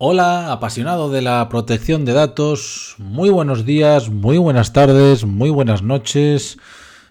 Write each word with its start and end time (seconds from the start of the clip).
Hola, 0.00 0.52
apasionado 0.52 1.10
de 1.10 1.22
la 1.22 1.48
protección 1.48 2.04
de 2.04 2.12
datos, 2.12 2.94
muy 2.98 3.30
buenos 3.30 3.66
días, 3.66 4.10
muy 4.10 4.38
buenas 4.38 4.72
tardes, 4.72 5.24
muy 5.24 5.50
buenas 5.50 5.82
noches. 5.82 6.56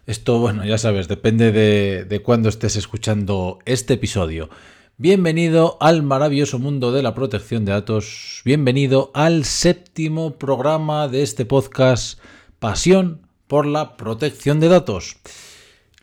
Esto, 0.06 0.40
bueno, 0.40 0.64
ya 0.64 0.78
sabes, 0.78 1.10
depende 1.10 1.52
de, 1.52 2.22
cuándo 2.22 2.48
estés 2.48 2.78
escuchando 2.78 3.60
este 3.66 3.96
episodio. 3.96 4.50
Bienvenido 4.96 5.76
al 5.82 6.02
maravilloso 6.02 6.60
mundo 6.60 6.94
de 6.94 7.04
la 7.04 7.14
protección 7.14 7.66
de 7.66 7.74
datos. 7.74 8.42
Bienvenido 8.46 9.12
al 9.14 9.44
séptimo 9.44 10.38
programa 10.38 11.10
de 11.10 11.24
este 11.24 11.44
podcast 11.44 12.22
Pasión 12.60 13.28
por 13.48 13.66
la 13.66 13.98
protección 13.98 14.62
de 14.62 14.70
datos. 14.70 15.18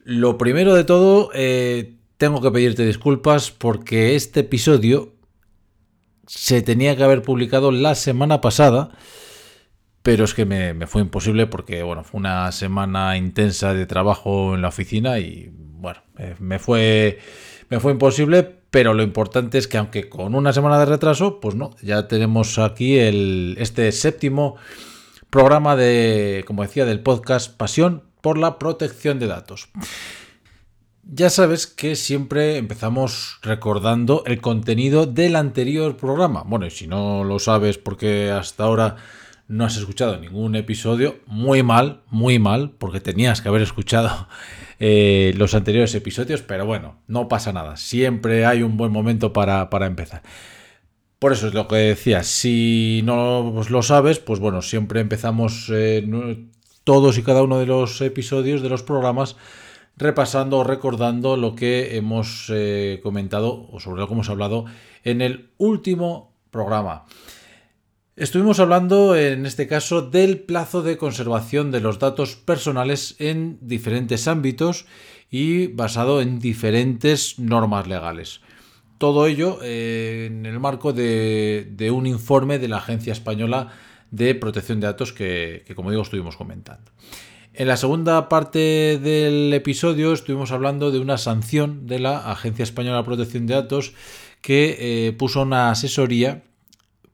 Lo 0.04 0.37
primero 0.37 0.74
de 0.74 0.84
todo, 0.84 1.30
eh, 1.32 1.95
tengo 2.18 2.42
que 2.42 2.51
pedirte 2.51 2.84
disculpas 2.84 3.51
porque 3.51 4.16
este 4.16 4.40
episodio 4.40 5.13
se 6.27 6.62
tenía 6.62 6.96
que 6.96 7.05
haber 7.05 7.23
publicado 7.23 7.73
la 7.73 7.95
semana 7.95 8.41
pasada, 8.41 8.91
pero 10.02 10.24
es 10.24 10.34
que 10.34 10.45
me, 10.45 10.87
fue 10.87 11.02
imposible 11.02 11.46
porque, 11.46 11.82
bueno, 11.82 12.05
fue 12.05 12.19
una 12.19 12.52
semana 12.52 13.16
intensa 13.16 13.74
de 13.74 13.87
trabajo 13.87 14.55
en 14.55 14.62
la 14.62 14.68
oficina 14.68 15.18
y, 15.18 15.51
bueno, 15.52 16.02
me 16.38 16.59
fue, 16.59 17.18
me 17.70 17.80
fue 17.80 17.92
imposible, 17.92 18.42
pero 18.70 18.92
lo 18.92 19.02
importante 19.02 19.59
es 19.59 19.68
que 19.68 19.79
aunque 19.79 20.09
con 20.09 20.34
una 20.34 20.52
semana 20.52 20.79
de 20.79 20.87
retraso, 20.87 21.41
pues 21.41 21.55
no, 21.55 21.70
ya 21.80 22.09
tenemos 22.09 22.59
aquí 22.59 22.98
el, 22.98 23.56
este 23.59 23.93
séptimo 23.93 24.56
programa 25.30 25.74
de, 25.74 26.45
como 26.46 26.62
decía, 26.62 26.84
del 26.84 27.01
podcast 27.01 27.56
Pasión 27.56 28.02
por 28.20 28.38
la 28.38 28.59
protección 28.59 29.18
de 29.18 29.27
datos. 29.27 29.68
Ya 31.06 31.29
sabes 31.29 31.66
que 31.66 31.96
siempre 31.96 32.56
empezamos 32.56 33.38
recordando 33.42 34.23
el 34.26 34.40
contenido 34.40 35.04
del 35.04 35.37
anterior 35.37 35.96
programa. 35.96 36.42
Bueno, 36.46 36.66
y 36.66 36.70
si 36.70 36.87
no 36.87 37.24
lo 37.24 37.38
sabes 37.38 37.76
porque 37.76 38.30
hasta 38.30 38.65
ahora 38.65 38.96
no 39.46 39.66
has 39.66 39.76
escuchado 39.76 40.18
ningún 40.18 40.56
episodio, 40.56 41.16
muy 41.26 41.62
mal, 41.62 42.01
muy 42.09 42.38
mal, 42.38 42.70
porque 42.79 43.01
tenías 43.01 43.42
que 43.42 43.48
haber 43.48 43.60
escuchado 43.60 44.29
eh, 44.80 45.34
los 45.37 45.54
anteriores 45.54 45.95
episodios, 45.95 46.40
pero 46.40 46.64
bueno, 46.64 46.96
no 47.07 47.29
pasa 47.29 47.52
nada. 47.52 47.76
Siempre 47.76 48.46
hay 48.46 48.62
un 48.62 48.79
buen 48.79 48.90
momento 48.90 49.34
para, 49.34 49.68
empezar. 49.86 50.23
Por 51.18 51.32
eso 51.32 51.48
es 51.48 51.54
lo 51.54 51.68
que 51.68 51.76
decía, 51.76 52.23
si 52.23 53.02
no 53.04 53.62
lo 53.68 53.82
sabes, 53.82 54.20
pues 54.20 54.40
bueno, 54.40 54.62
siempre 54.62 55.01
empezamos 55.01 55.70
eh, 55.70 56.46
todos 56.82 57.18
y 57.18 57.23
cada 57.23 57.42
uno 57.42 57.59
de 57.59 57.66
los 57.66 58.01
episodios 58.01 58.62
de 58.62 58.70
los 58.70 58.82
programas 58.82 59.36
repasando 59.96 60.59
o 60.59 60.64
recordando 60.64 61.37
lo 61.37 61.54
que 61.54 61.96
hemos 61.96 62.50
eh, 62.52 63.00
comentado 63.02 63.68
o 63.70 63.80
sobre 63.80 64.00
lo 64.00 64.09
que 64.09 64.14
hemos 64.14 64.28
hablado 64.28 64.64
en 65.04 65.20
el 65.20 65.50
último 65.59 66.34
programa. 66.50 67.04
Estuvimos 68.16 68.60
hablando 68.60 69.16
en 69.16 69.44
este 69.44 69.66
caso 69.66 70.03
del 70.03 70.38
plazo 70.38 70.82
de 70.82 70.97
conservación 70.97 71.72
de 71.72 71.81
los 71.81 71.98
datos 71.98 72.36
personales 72.36 73.16
en 73.19 73.59
diferentes 73.60 74.28
ámbitos 74.28 74.86
y 75.31 75.66
basado 75.66 76.20
en 76.20 76.38
diferentes 76.38 77.41
normas 77.41 77.88
legales. 77.88 78.41
Todo 78.98 79.26
ello 79.26 79.58
eh, 79.62 80.26
en 80.31 80.47
el 80.47 80.60
marco 80.60 80.92
de, 80.92 81.91
un 81.92 82.06
informe 82.06 82.60
de 82.60 82.69
la 82.69 82.76
Agencia 82.76 83.12
Española 83.12 83.72
de 84.12 84.36
Protección 84.36 84.78
de 84.78 84.86
Datos 84.86 85.12
que, 85.12 85.64
que 85.66 85.75
como 85.75 85.91
digo, 85.91 86.03
estuvimos 86.03 86.36
comentando. 86.36 86.92
En 87.56 87.69
la 87.69 87.77
segunda 87.77 88.28
parte 88.28 88.99
del 88.99 89.53
episodio 89.55 90.12
estuvimos 90.12 90.50
hablando 90.50 90.91
de 90.91 90.99
una 90.99 91.19
sanción 91.19 91.87
de 91.87 92.00
la 92.00 92.33
Agencia 92.33 92.65
Española 92.65 92.97
de 92.97 93.05
Protección 93.05 93.47
de 93.47 93.55
Datos 93.55 93.93
que 94.41 94.77
eh, 94.81 95.12
puso 95.12 95.42
una 95.42 95.70
asesoría 95.70 96.43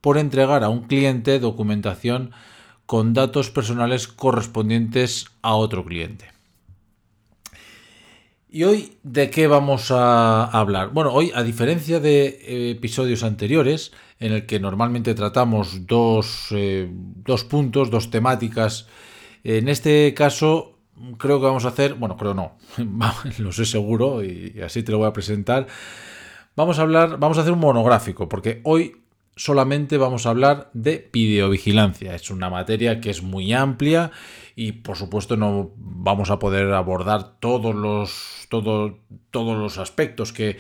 por 0.01 0.17
entregar 0.17 0.65
a 0.65 0.71
un 0.71 0.85
cliente 0.85 1.41
documentación 1.41 2.31
con 2.87 3.13
datos 3.13 3.51
personales 3.51 4.09
correspondientes 4.09 5.27
a 5.43 5.57
otro 5.57 5.85
cliente. 5.85 6.33
¿Y 8.49 8.65
hoy 8.65 8.97
de 9.03 9.29
qué 9.29 9.47
vamos 9.47 9.91
a 9.91 10.45
hablar? 10.45 10.89
Bueno, 10.89 11.13
hoy, 11.13 11.33
a 11.35 11.43
diferencia 11.43 12.01
de 12.01 12.71
episodios 12.71 13.25
anteriores, 13.25 13.93
en 14.19 14.33
el 14.33 14.47
que 14.47 14.59
normalmente 14.59 15.13
tratamos 15.13 15.87
dos, 15.87 16.47
eh, 16.53 16.89
dos 16.91 17.45
puntos, 17.45 17.91
dos 17.91 18.11
temáticas 18.11 18.89
en 19.45 19.69
este 19.69 20.13
caso, 20.15 20.79
creo 21.19 21.41
que 21.41 21.47
vamos 21.47 21.65
a 21.65 21.69
hacer, 21.69 21.95
bueno, 21.95 22.17
creo 22.17 22.35
no, 22.35 22.57
lo 23.39 23.53
sé 23.53 23.65
seguro 23.65 24.25
y 24.25 24.61
así 24.65 24.83
te 24.83 24.93
lo 24.93 24.99
voy 24.99 25.09
a 25.09 25.13
presentar. 25.13 25.67
Vamos 26.57 26.79
a 26.79 26.83
hablar, 26.83 27.19
vamos 27.19 27.39
a 27.39 27.43
hacer 27.43 27.53
un 27.53 27.61
monográfico, 27.61 28.29
porque 28.29 28.61
hoy 28.65 28.97
solamente 29.41 29.97
vamos 29.97 30.27
a 30.27 30.31
hablar 30.31 30.71
de 30.75 31.09
videovigilancia. 31.13 32.15
Es 32.15 32.31
una 32.31 32.51
materia 32.51 33.01
que 33.01 33.09
es 33.09 33.23
muy 33.23 33.55
amplia 33.55 34.11
y 34.55 34.73
por 34.73 34.99
supuesto 34.99 35.39
no 35.39 35.71
vamos 35.77 36.31
a 36.31 36.39
poder 36.39 36.71
abordar 36.75 37.39
todos 37.41 37.75
los, 37.75 38.47
todos 38.51 38.93
los 39.33 39.79
aspectos 39.79 40.35
que, 40.35 40.59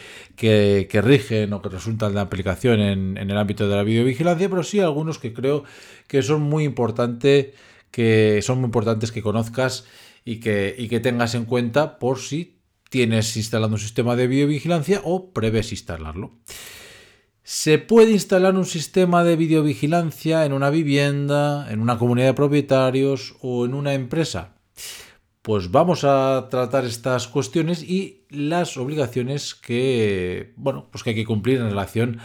rigen 1.03 1.53
o 1.53 1.61
que 1.61 1.69
resultan 1.69 2.15
de 2.15 2.21
aplicación 2.21 2.81
en, 2.81 3.19
en, 3.19 3.31
el 3.31 3.37
ámbito 3.37 3.69
de 3.69 3.77
la 3.77 3.83
videovigilancia, 3.83 4.49
pero 4.49 4.63
sí 4.63 4.81
algunos 4.81 5.19
que 5.19 5.35
creo 5.35 5.65
que 6.07 6.23
son 6.23 6.41
muy 6.41 6.65
importantes 6.65 7.49
que 7.91 8.41
son 8.43 8.59
muy 8.59 8.67
importantes 8.67 9.13
que 9.13 9.23
conozcas 9.23 9.85
y 10.25 10.41
que, 10.41 10.87
que 10.89 11.01
tengas 11.01 11.35
en 11.35 11.45
cuenta 11.45 11.99
por 11.99 12.19
si 12.19 12.61
tienes 12.89 13.37
instalado 13.37 13.73
un 13.73 13.79
sistema 13.79 14.17
de 14.17 14.27
videovigilancia 14.27 15.01
o 15.05 15.33
prevés 15.33 15.73
instalarlo. 15.73 16.33
¿Se 17.43 17.79
puede 17.79 18.13
instalar 18.13 18.55
un 18.55 18.67
sistema 18.67 19.25
de 19.25 19.37
videovigilancia 19.37 20.45
en 20.45 20.53
una 20.53 20.71
vivienda, 20.71 21.71
en 21.71 21.81
una 21.81 21.99
comunidad 21.99 22.29
de 22.29 22.35
propietarios 22.35 23.37
o 23.41 23.65
en 23.65 23.75
una 23.75 23.95
empresa? 23.95 24.57
Pues 25.43 25.71
vamos 25.71 26.05
a 26.05 26.49
tratar 26.51 26.85
estas 26.85 27.27
cuestiones 27.27 27.83
y 27.83 28.27
las 28.29 28.77
obligaciones 28.77 29.55
que, 29.55 30.53
bueno, 30.57 30.89
pues 30.93 31.03
que 31.03 31.11
hay 31.11 31.17
que 31.17 31.25
cumplir 31.25 31.59
en 31.59 31.71
relación 31.71 32.21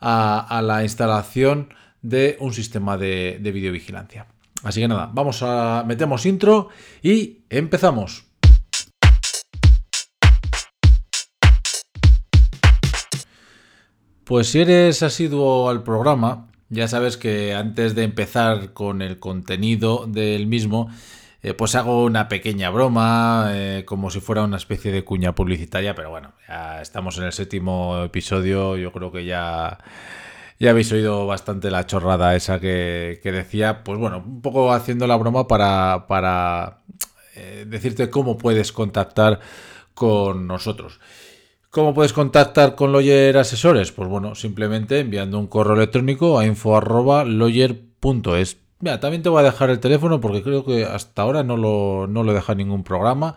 a, 0.00 0.62
la 0.64 0.82
instalación 0.82 1.74
de 2.00 2.36
un 2.40 2.52
sistema 2.54 2.96
de 2.96 3.38
videovigilancia. 3.52 4.31
Así 4.62 4.80
que 4.80 4.88
nada, 4.88 5.10
vamos 5.12 5.42
a 5.42 5.84
metemos 5.86 6.24
intro 6.26 6.68
y 7.02 7.44
empezamos. 7.50 8.26
Pues 14.24 14.48
si 14.48 14.60
eres 14.60 15.02
asiduo 15.02 15.68
al 15.68 15.82
programa, 15.82 16.48
ya 16.68 16.88
sabes 16.88 17.16
que 17.16 17.54
antes 17.54 17.94
de 17.94 18.04
empezar 18.04 18.72
con 18.72 19.02
el 19.02 19.18
contenido 19.18 20.06
del 20.06 20.46
mismo, 20.46 20.88
eh, 21.42 21.54
pues 21.54 21.74
hago 21.74 22.04
una 22.04 22.28
pequeña 22.28 22.70
broma, 22.70 23.50
eh, 23.50 23.82
como 23.84 24.10
si 24.10 24.20
fuera 24.20 24.44
una 24.44 24.56
especie 24.56 24.92
de 24.92 25.04
cuña 25.04 25.34
publicitaria, 25.34 25.94
pero 25.96 26.10
bueno, 26.10 26.34
ya 26.48 26.80
estamos 26.80 27.18
en 27.18 27.24
el 27.24 27.32
séptimo 27.32 28.04
episodio, 28.04 28.76
yo 28.76 28.92
creo 28.92 29.10
que 29.10 29.24
ya 29.24 29.78
ya 30.62 30.70
habéis 30.70 30.90
oído 30.92 31.26
bastante 31.26 31.70
la 31.72 31.86
chorrada 31.86 32.36
esa 32.36 32.60
que, 32.60 33.18
decía, 33.24 33.82
pues 33.82 33.98
bueno, 33.98 34.22
un 34.24 34.42
poco 34.42 34.72
haciendo 34.72 35.08
la 35.08 35.16
broma 35.16 35.48
para, 35.48 36.06
para 36.06 36.84
eh, 37.34 37.64
decirte 37.66 38.10
cómo 38.10 38.38
puedes 38.38 38.70
contactar 38.70 39.40
con 39.92 40.46
nosotros. 40.46 41.00
¿Cómo 41.70 41.94
puedes 41.94 42.12
contactar 42.12 42.76
con 42.76 42.92
Lawyer 42.92 43.38
Asesores? 43.38 43.90
Pues 43.90 44.08
bueno, 44.08 44.36
simplemente 44.36 45.00
enviando 45.00 45.40
un 45.40 45.48
correo 45.48 45.74
electrónico 45.74 46.38
a 46.38 46.46
info.lawyer.es. 46.46 48.58
Mira, 48.78 49.00
también 49.00 49.24
te 49.24 49.30
voy 49.30 49.40
a 49.40 49.46
dejar 49.46 49.70
el 49.70 49.80
teléfono 49.80 50.20
porque 50.20 50.44
creo 50.44 50.64
que 50.64 50.84
hasta 50.84 51.22
ahora 51.22 51.42
no 51.42 51.56
lo, 51.56 52.06
no 52.06 52.22
lo 52.22 52.32
deja 52.32 52.54
ningún 52.54 52.84
programa. 52.84 53.34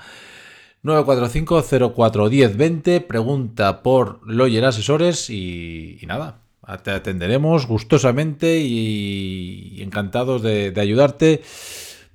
945-041020, 0.84 3.08
pregunta 3.08 3.82
por 3.82 4.20
Lawyer 4.30 4.66
Asesores 4.66 5.32
y 5.32 5.98
nada, 6.06 6.45
te 6.84 6.92
atenderemos 6.92 7.68
gustosamente 7.68 8.60
y 8.60 9.82
encantados 9.82 10.42
de, 10.42 10.74
ayudarte 10.78 11.42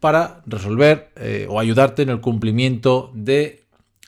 para 0.01 0.43
resolver 0.47 1.11
eh, 1.17 1.47
o 1.49 1.61
ayudarte 1.61 2.03
en 2.03 2.09
el 2.09 2.21
cumplimiento 2.21 3.11
de 3.15 3.61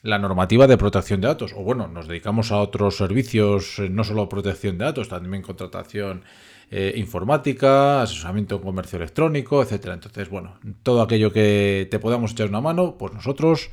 la 0.02 0.18
normativa 0.18 0.66
de 0.66 0.76
protección 0.76 1.20
de 1.20 1.28
datos. 1.28 1.52
O 1.56 1.62
bueno, 1.62 1.86
nos 1.86 2.08
dedicamos 2.08 2.50
a 2.50 2.58
otros 2.58 2.96
servicios, 2.96 3.78
eh, 3.78 3.88
no 3.88 4.04
solo 4.04 4.28
protección 4.28 4.78
de 4.78 4.86
datos, 4.86 5.08
también 5.08 5.42
contratación 5.42 6.24
eh, 6.70 6.94
informática, 6.96 8.02
asesoramiento 8.02 8.56
en 8.56 8.62
comercio 8.62 8.96
electrónico, 8.96 9.62
etcétera. 9.62 9.94
Entonces, 9.94 10.28
bueno, 10.28 10.58
todo 10.82 11.02
aquello 11.02 11.32
que 11.32 11.86
te 11.90 11.98
podamos 11.98 12.32
echar 12.32 12.48
una 12.48 12.60
mano, 12.60 12.96
pues 12.98 13.12
nosotros 13.12 13.70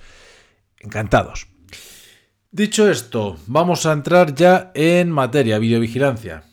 encantados. 0.80 1.48
Dicho 2.52 2.90
esto, 2.90 3.38
vamos 3.48 3.86
a 3.86 3.94
entrar 3.94 4.34
ya 4.34 4.72
en 4.74 5.12
materia, 5.12 5.60
videovigilancia. 5.60 6.49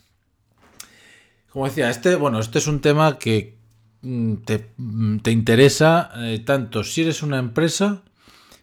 Como 1.56 1.64
decía, 1.64 1.88
este, 1.88 2.16
bueno, 2.16 2.38
este 2.38 2.58
es 2.58 2.66
un 2.66 2.82
tema 2.82 3.18
que 3.18 3.56
mm, 4.02 4.34
mm, 4.76 5.20
te, 5.20 5.30
interesa 5.30 6.10
eh, 6.18 6.40
tanto 6.40 6.84
si 6.84 7.00
eres 7.00 7.22
una 7.22 7.38
empresa 7.38 8.02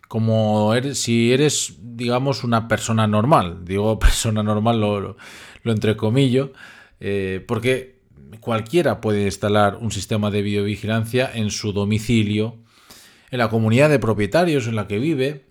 como 0.07 0.75
eres, 0.75 1.01
si 1.01 1.33
eres, 1.33 1.73
digamos, 1.81 2.43
una 2.43 2.67
persona 2.67 3.07
normal. 3.07 3.65
Digo 3.65 3.97
persona 4.07 4.43
normal, 4.43 4.79
lo, 4.79 4.99
lo, 5.63 5.71
entrecomillo. 5.71 6.53
eh, 6.99 7.43
porque 7.47 8.03
cualquiera 8.39 9.01
puede 9.01 9.23
instalar 9.23 9.77
un 9.77 9.89
sistema 9.89 10.29
de 10.29 10.43
videovigilancia 10.43 11.31
en 11.33 11.49
su 11.49 11.73
domicilio, 11.73 12.59
en 13.31 13.39
la 13.39 13.49
comunidad 13.49 13.89
de 13.89 13.97
propietarios 13.97 14.67
en 14.67 14.75
la 14.75 14.87
que 14.87 14.99
vive. 14.99 15.47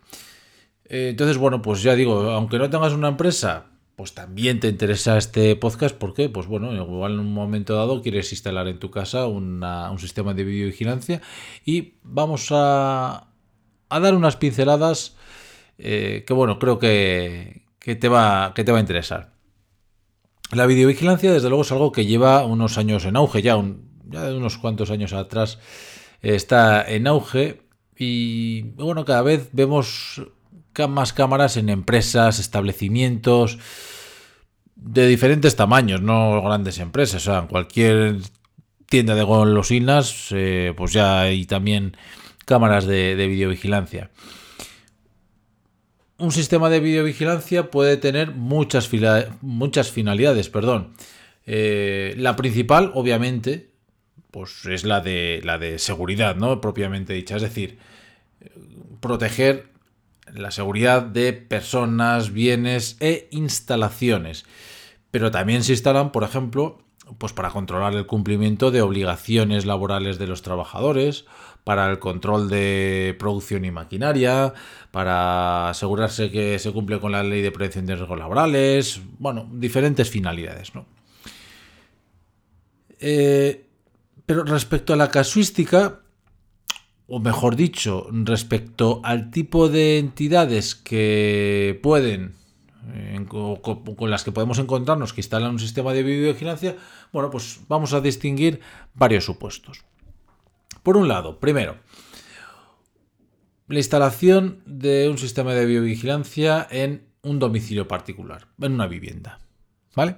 Eh, 0.85 1.09
entonces, 1.11 1.39
bueno, 1.39 1.61
pues 1.61 1.83
ya 1.83 1.97
digo, 1.97 2.31
aunque 2.31 2.59
no 2.59 2.71
tengas 2.71 2.93
una 2.93 3.09
empresa, 3.09 3.72
pues 3.97 4.15
también 4.15 4.61
te 4.61 4.69
interesa 4.69 5.19
este 5.19 5.55
podcast. 5.57 5.97
¿Por 5.97 6.15
qué? 6.15 6.29
Pues 6.29 6.47
bueno, 6.47 6.75
igual 6.75 7.13
en 7.13 7.21
un 7.21 7.33
momento 7.33 7.75
dado 7.75 8.03
quieres 8.03 8.33
instalar 8.33 8.69
en 8.69 8.79
tu 8.79 8.91
casa 8.91 9.27
un 9.27 9.99
sistema 9.99 10.35
de 10.35 10.45
videovigilancia 10.45 11.21
y 11.65 11.95
vamos 12.03 12.49
a, 12.51 13.29
dar 13.91 14.15
unas 14.15 14.37
pinceladas 14.37 15.17
eh, 15.79 16.25
que, 16.27 16.33
bueno, 16.33 16.59
creo 16.59 16.79
que, 16.79 17.65
te 17.79 18.09
va, 18.09 18.53
que 18.55 18.65
te 18.65 18.73
va 18.73 18.79
a 18.79 18.81
interesar. 18.81 19.33
La 20.53 20.67
videovigilancia, 20.67 21.33
desde 21.33 21.49
luego, 21.49 21.63
es 21.63 21.73
algo 21.73 21.93
que 21.93 22.07
lleva 22.07 22.45
unos 22.45 22.79
años 22.79 23.05
en 23.05 23.17
auge, 23.17 23.43
ya, 23.43 23.63
ya 24.09 24.25
de 24.25 24.37
unos 24.37 24.59
cuantos 24.59 24.91
años 24.91 25.13
atrás 25.13 25.59
está 26.21 26.83
en 26.89 27.07
auge 27.07 27.63
y, 27.97 28.63
bueno, 28.73 29.05
cada 29.05 29.23
vez 29.23 29.49
vemos 29.53 30.23
más 30.89 31.13
cámaras 31.13 31.57
en 31.57 31.69
empresas, 31.69 32.39
establecimientos 32.39 33.59
de 34.77 35.07
diferentes 35.07 35.57
tamaños, 35.57 36.03
no 36.03 36.43
grandes 36.43 36.79
empresas. 36.79 37.23
O 37.23 37.33
sea, 37.33 37.41
en 37.41 37.47
cualquier 37.47 38.17
tienda 38.87 39.15
de 39.15 39.23
golosinas, 39.23 40.29
eh, 40.31 40.75
pues 40.77 40.93
ya 40.93 41.23
hay 41.23 41.45
también 41.47 41.97
cámaras 42.45 42.87
de, 42.87 43.15
videovigilancia. 43.15 44.11
Un 46.19 46.33
sistema 46.33 46.71
de 46.71 46.81
videovigilancia 46.81 47.71
puede 47.71 47.97
tener 47.97 48.33
muchas, 48.33 48.91
muchas 49.41 49.91
finalidades. 49.91 50.49
Perdón. 50.49 50.95
Eh, 51.47 52.15
la 52.19 52.37
principal, 52.37 52.93
obviamente, 52.95 53.71
pues 54.31 54.65
es 54.67 54.85
la 54.85 55.01
de, 55.01 55.41
la 55.43 55.59
de 55.59 55.79
seguridad, 55.79 56.37
¿no? 56.37 56.61
Propiamente 56.61 57.13
dicha. 57.13 57.37
Es 57.37 57.43
decir, 57.43 57.79
proteger 59.01 59.72
la 60.35 60.51
seguridad 60.51 61.03
de 61.03 61.33
personas, 61.33 62.33
bienes 62.33 62.97
e 63.01 63.29
instalaciones. 63.31 64.45
Pero 65.11 65.31
también 65.31 65.63
se 65.63 65.73
instalan, 65.73 66.13
por 66.13 66.25
ejemplo, 66.25 66.79
pues 67.19 67.33
para 67.33 67.51
controlar 67.51 67.95
el 67.95 68.07
cumplimiento 68.07 68.71
de 68.71 68.83
obligaciones 68.83 69.67
laborales 69.67 70.19
de 70.19 70.27
los 70.27 70.43
trabajadores, 70.43 71.27
para 71.65 71.91
el 71.91 71.99
control 71.99 72.49
de 72.49 73.15
producción 73.19 73.65
y 73.65 73.71
maquinaria, 73.71 74.53
para 74.91 75.69
asegurarse 75.71 76.31
que 76.31 76.59
se 76.59 76.73
cumple 76.73 76.99
con 76.99 77.13
la 77.13 77.23
ley 77.23 77.43
de 77.43 77.53
prevención 77.53 77.87
de 77.87 77.97
riesgos 77.97 78.19
laborales, 78.19 79.01
bueno, 79.19 79.49
diferentes 79.53 80.11
finalidades, 80.11 80.75
¿no? 80.75 80.87
Eh, 82.99 83.67
pero 84.25 84.45
respecto 84.45 84.93
a 84.93 84.97
la 84.97 85.11
casuística, 85.11 86.02
o 87.07 87.21
mejor 87.21 87.57
dicho, 87.57 88.07
respecto 88.11 89.01
al 89.05 89.31
tipo 89.31 89.69
de 89.69 89.99
entidades 89.99 90.75
que 90.75 91.79
pueden 91.83 92.35
con 93.29 94.11
las 94.11 94.25
que 94.25 94.33
podemos 94.33 94.59
encontrarnos 94.59 95.13
que 95.13 95.21
instalan 95.21 95.53
un 95.53 95.59
sistema 95.59 95.93
de 95.93 96.03
videovigilancia, 96.03 96.77
bueno, 97.13 97.31
pues 97.31 97.61
vamos 97.69 97.93
a 97.93 98.01
distinguir 98.01 98.61
varios 98.95 99.25
supuestos. 99.25 99.85
Por 100.83 100.97
un 100.97 101.07
lado, 101.07 101.39
primero, 101.39 101.77
la 103.69 103.79
instalación 103.79 104.63
de 104.67 105.09
un 105.09 105.19
sistema 105.19 105.55
de 105.55 105.67
videovigilancia 105.67 106.67
en 106.71 107.07
un 107.23 107.39
domicilio 107.39 107.87
particular, 107.87 108.49
en 108.61 108.73
una 108.73 108.89
vivienda. 108.89 109.39
¿Vale? 109.95 110.17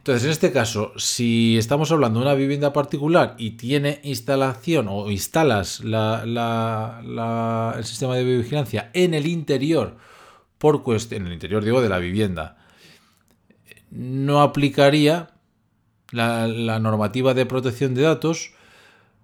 Entonces, 0.00 0.24
en 0.24 0.30
este 0.30 0.50
caso, 0.50 0.94
si 0.96 1.58
estamos 1.58 1.92
hablando 1.92 2.20
de 2.20 2.24
una 2.24 2.34
vivienda 2.34 2.72
particular 2.72 3.34
y 3.36 3.50
tiene 3.50 4.00
instalación 4.02 4.86
o 4.88 5.10
instalas 5.10 5.80
el 5.80 7.84
sistema 7.84 8.16
de 8.16 8.24
videovigilancia 8.24 8.90
en 8.94 9.12
el 9.12 9.26
interior, 9.26 9.98
por 10.56 10.82
en 10.86 11.26
el 11.26 11.34
interior 11.34 11.62
digo 11.62 11.82
de 11.82 11.90
la 11.90 11.98
vivienda, 11.98 12.56
no 13.90 14.40
aplicaría 14.40 15.32
la, 16.12 16.78
normativa 16.78 17.34
de 17.34 17.44
protección 17.44 17.94
de 17.94 18.00
datos 18.00 18.54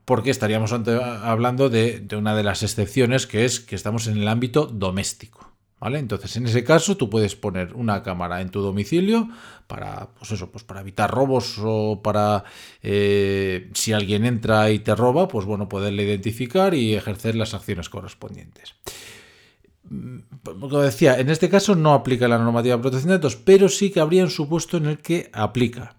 porque 0.04 0.30
estaríamos 0.30 0.74
hablando 0.74 1.70
de 1.70 2.06
una 2.18 2.36
de 2.36 2.42
las 2.42 2.62
excepciones 2.62 3.26
que 3.26 3.46
es 3.46 3.60
que 3.60 3.76
estamos 3.76 4.08
en 4.08 4.18
el 4.18 4.28
ámbito 4.28 4.66
doméstico. 4.66 5.55
¿Vale? 5.78 5.98
Entonces, 5.98 6.34
en 6.36 6.46
ese 6.46 6.64
caso, 6.64 6.96
tú 6.96 7.10
puedes 7.10 7.36
poner 7.36 7.74
una 7.74 8.02
cámara 8.02 8.40
en 8.40 8.48
tu 8.48 8.62
domicilio 8.62 9.28
para, 9.66 10.08
pues 10.18 10.32
eso, 10.32 10.50
pues 10.50 10.64
para 10.64 10.80
evitar 10.80 11.10
robos 11.10 11.56
o 11.62 12.00
para, 12.02 12.44
eh, 12.82 13.70
si 13.74 13.92
alguien 13.92 14.24
entra 14.24 14.70
y 14.70 14.78
te 14.78 14.94
roba, 14.94 15.28
pues 15.28 15.44
bueno, 15.44 15.68
poderle 15.68 16.04
identificar 16.04 16.72
y 16.72 16.94
ejercer 16.94 17.34
las 17.34 17.52
acciones 17.52 17.90
correspondientes. 17.90 18.74
Mm, 19.90 20.18
como 20.42 20.80
decía, 20.80 21.18
en 21.20 21.28
este 21.28 21.50
caso 21.50 21.74
no 21.74 21.92
aplica 21.92 22.26
la 22.26 22.38
normativa 22.38 22.76
de 22.76 22.82
protección 22.82 23.10
de 23.10 23.18
datos, 23.18 23.36
pero 23.36 23.68
sí 23.68 23.90
que 23.90 24.00
habría 24.00 24.24
un 24.24 24.30
supuesto 24.30 24.78
en 24.78 24.86
el 24.86 24.98
que 24.98 25.30
aplica. 25.32 25.96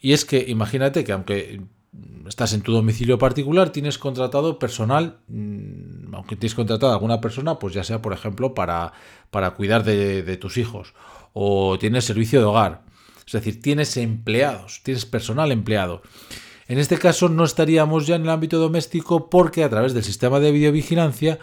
Y 0.00 0.14
es 0.14 0.24
que 0.24 0.44
imagínate 0.48 1.04
que 1.04 1.12
aunque 1.12 1.60
estás 2.28 2.52
en 2.52 2.62
tu 2.62 2.72
domicilio 2.72 3.18
particular, 3.18 3.70
tienes 3.70 3.98
contratado 3.98 4.58
personal, 4.58 5.18
mm, 5.28 6.14
aunque 6.14 6.36
tienes 6.36 6.54
contratado 6.54 6.92
a 6.92 6.94
alguna 6.94 7.20
persona, 7.20 7.58
pues 7.58 7.74
ya 7.74 7.84
sea, 7.84 8.00
por 8.00 8.12
ejemplo, 8.12 8.54
para, 8.54 8.92
para 9.30 9.52
cuidar 9.52 9.84
de, 9.84 10.36
tus 10.36 10.56
hijos, 10.56 10.94
o 11.32 11.78
tienes 11.78 12.04
servicio 12.04 12.40
de 12.40 12.46
hogar, 12.46 12.82
es 13.26 13.32
decir, 13.32 13.60
tienes 13.60 13.96
empleados, 13.96 14.80
tienes 14.82 15.06
personal 15.06 15.52
empleado. 15.52 16.02
En 16.68 16.78
este 16.78 16.98
caso 16.98 17.28
no 17.28 17.44
estaríamos 17.44 18.06
ya 18.06 18.14
en 18.14 18.22
el 18.22 18.30
ámbito 18.30 18.58
doméstico 18.58 19.28
porque 19.28 19.64
a 19.64 19.68
través 19.68 19.92
del 19.92 20.04
sistema 20.04 20.38
de 20.38 20.52
videovigilancia 20.52 21.40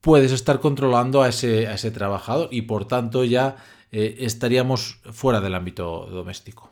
puedes 0.00 0.32
estar 0.32 0.60
controlando 0.60 1.22
a 1.22 1.28
ese, 1.28 1.66
a 1.68 1.74
ese 1.74 1.90
trabajador 1.90 2.48
y 2.50 2.62
por 2.62 2.86
tanto 2.86 3.24
ya 3.24 3.56
eh, 3.92 4.16
estaríamos 4.20 5.00
fuera 5.12 5.42
del 5.42 5.54
ámbito 5.54 6.06
doméstico. 6.10 6.69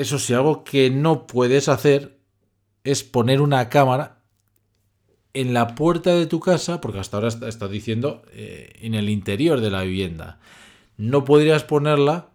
Eso 0.00 0.18
sí, 0.18 0.32
algo 0.32 0.64
que 0.64 0.88
no 0.88 1.26
puedes 1.26 1.68
hacer 1.68 2.20
es 2.84 3.04
poner 3.04 3.42
una 3.42 3.68
cámara 3.68 4.22
en 5.34 5.52
la 5.52 5.74
puerta 5.74 6.14
de 6.14 6.24
tu 6.24 6.40
casa, 6.40 6.80
porque 6.80 7.00
hasta 7.00 7.18
ahora 7.18 7.28
estás 7.28 7.70
diciendo 7.70 8.22
eh, 8.32 8.72
en 8.80 8.94
el 8.94 9.10
interior 9.10 9.60
de 9.60 9.70
la 9.70 9.82
vivienda. 9.82 10.40
No 10.96 11.26
podrías 11.26 11.64
ponerla 11.64 12.30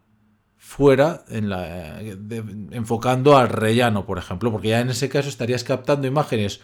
fuera, 0.57 1.25
en 1.27 1.49
la, 1.49 2.03
eh, 2.03 2.15
enfocando 2.69 3.35
al 3.35 3.49
rellano, 3.49 4.05
por 4.05 4.19
ejemplo, 4.19 4.51
porque 4.51 4.67
ya 4.67 4.81
en 4.81 4.91
ese 4.91 5.09
caso 5.09 5.27
estarías 5.27 5.63
captando 5.63 6.05
imágenes 6.05 6.61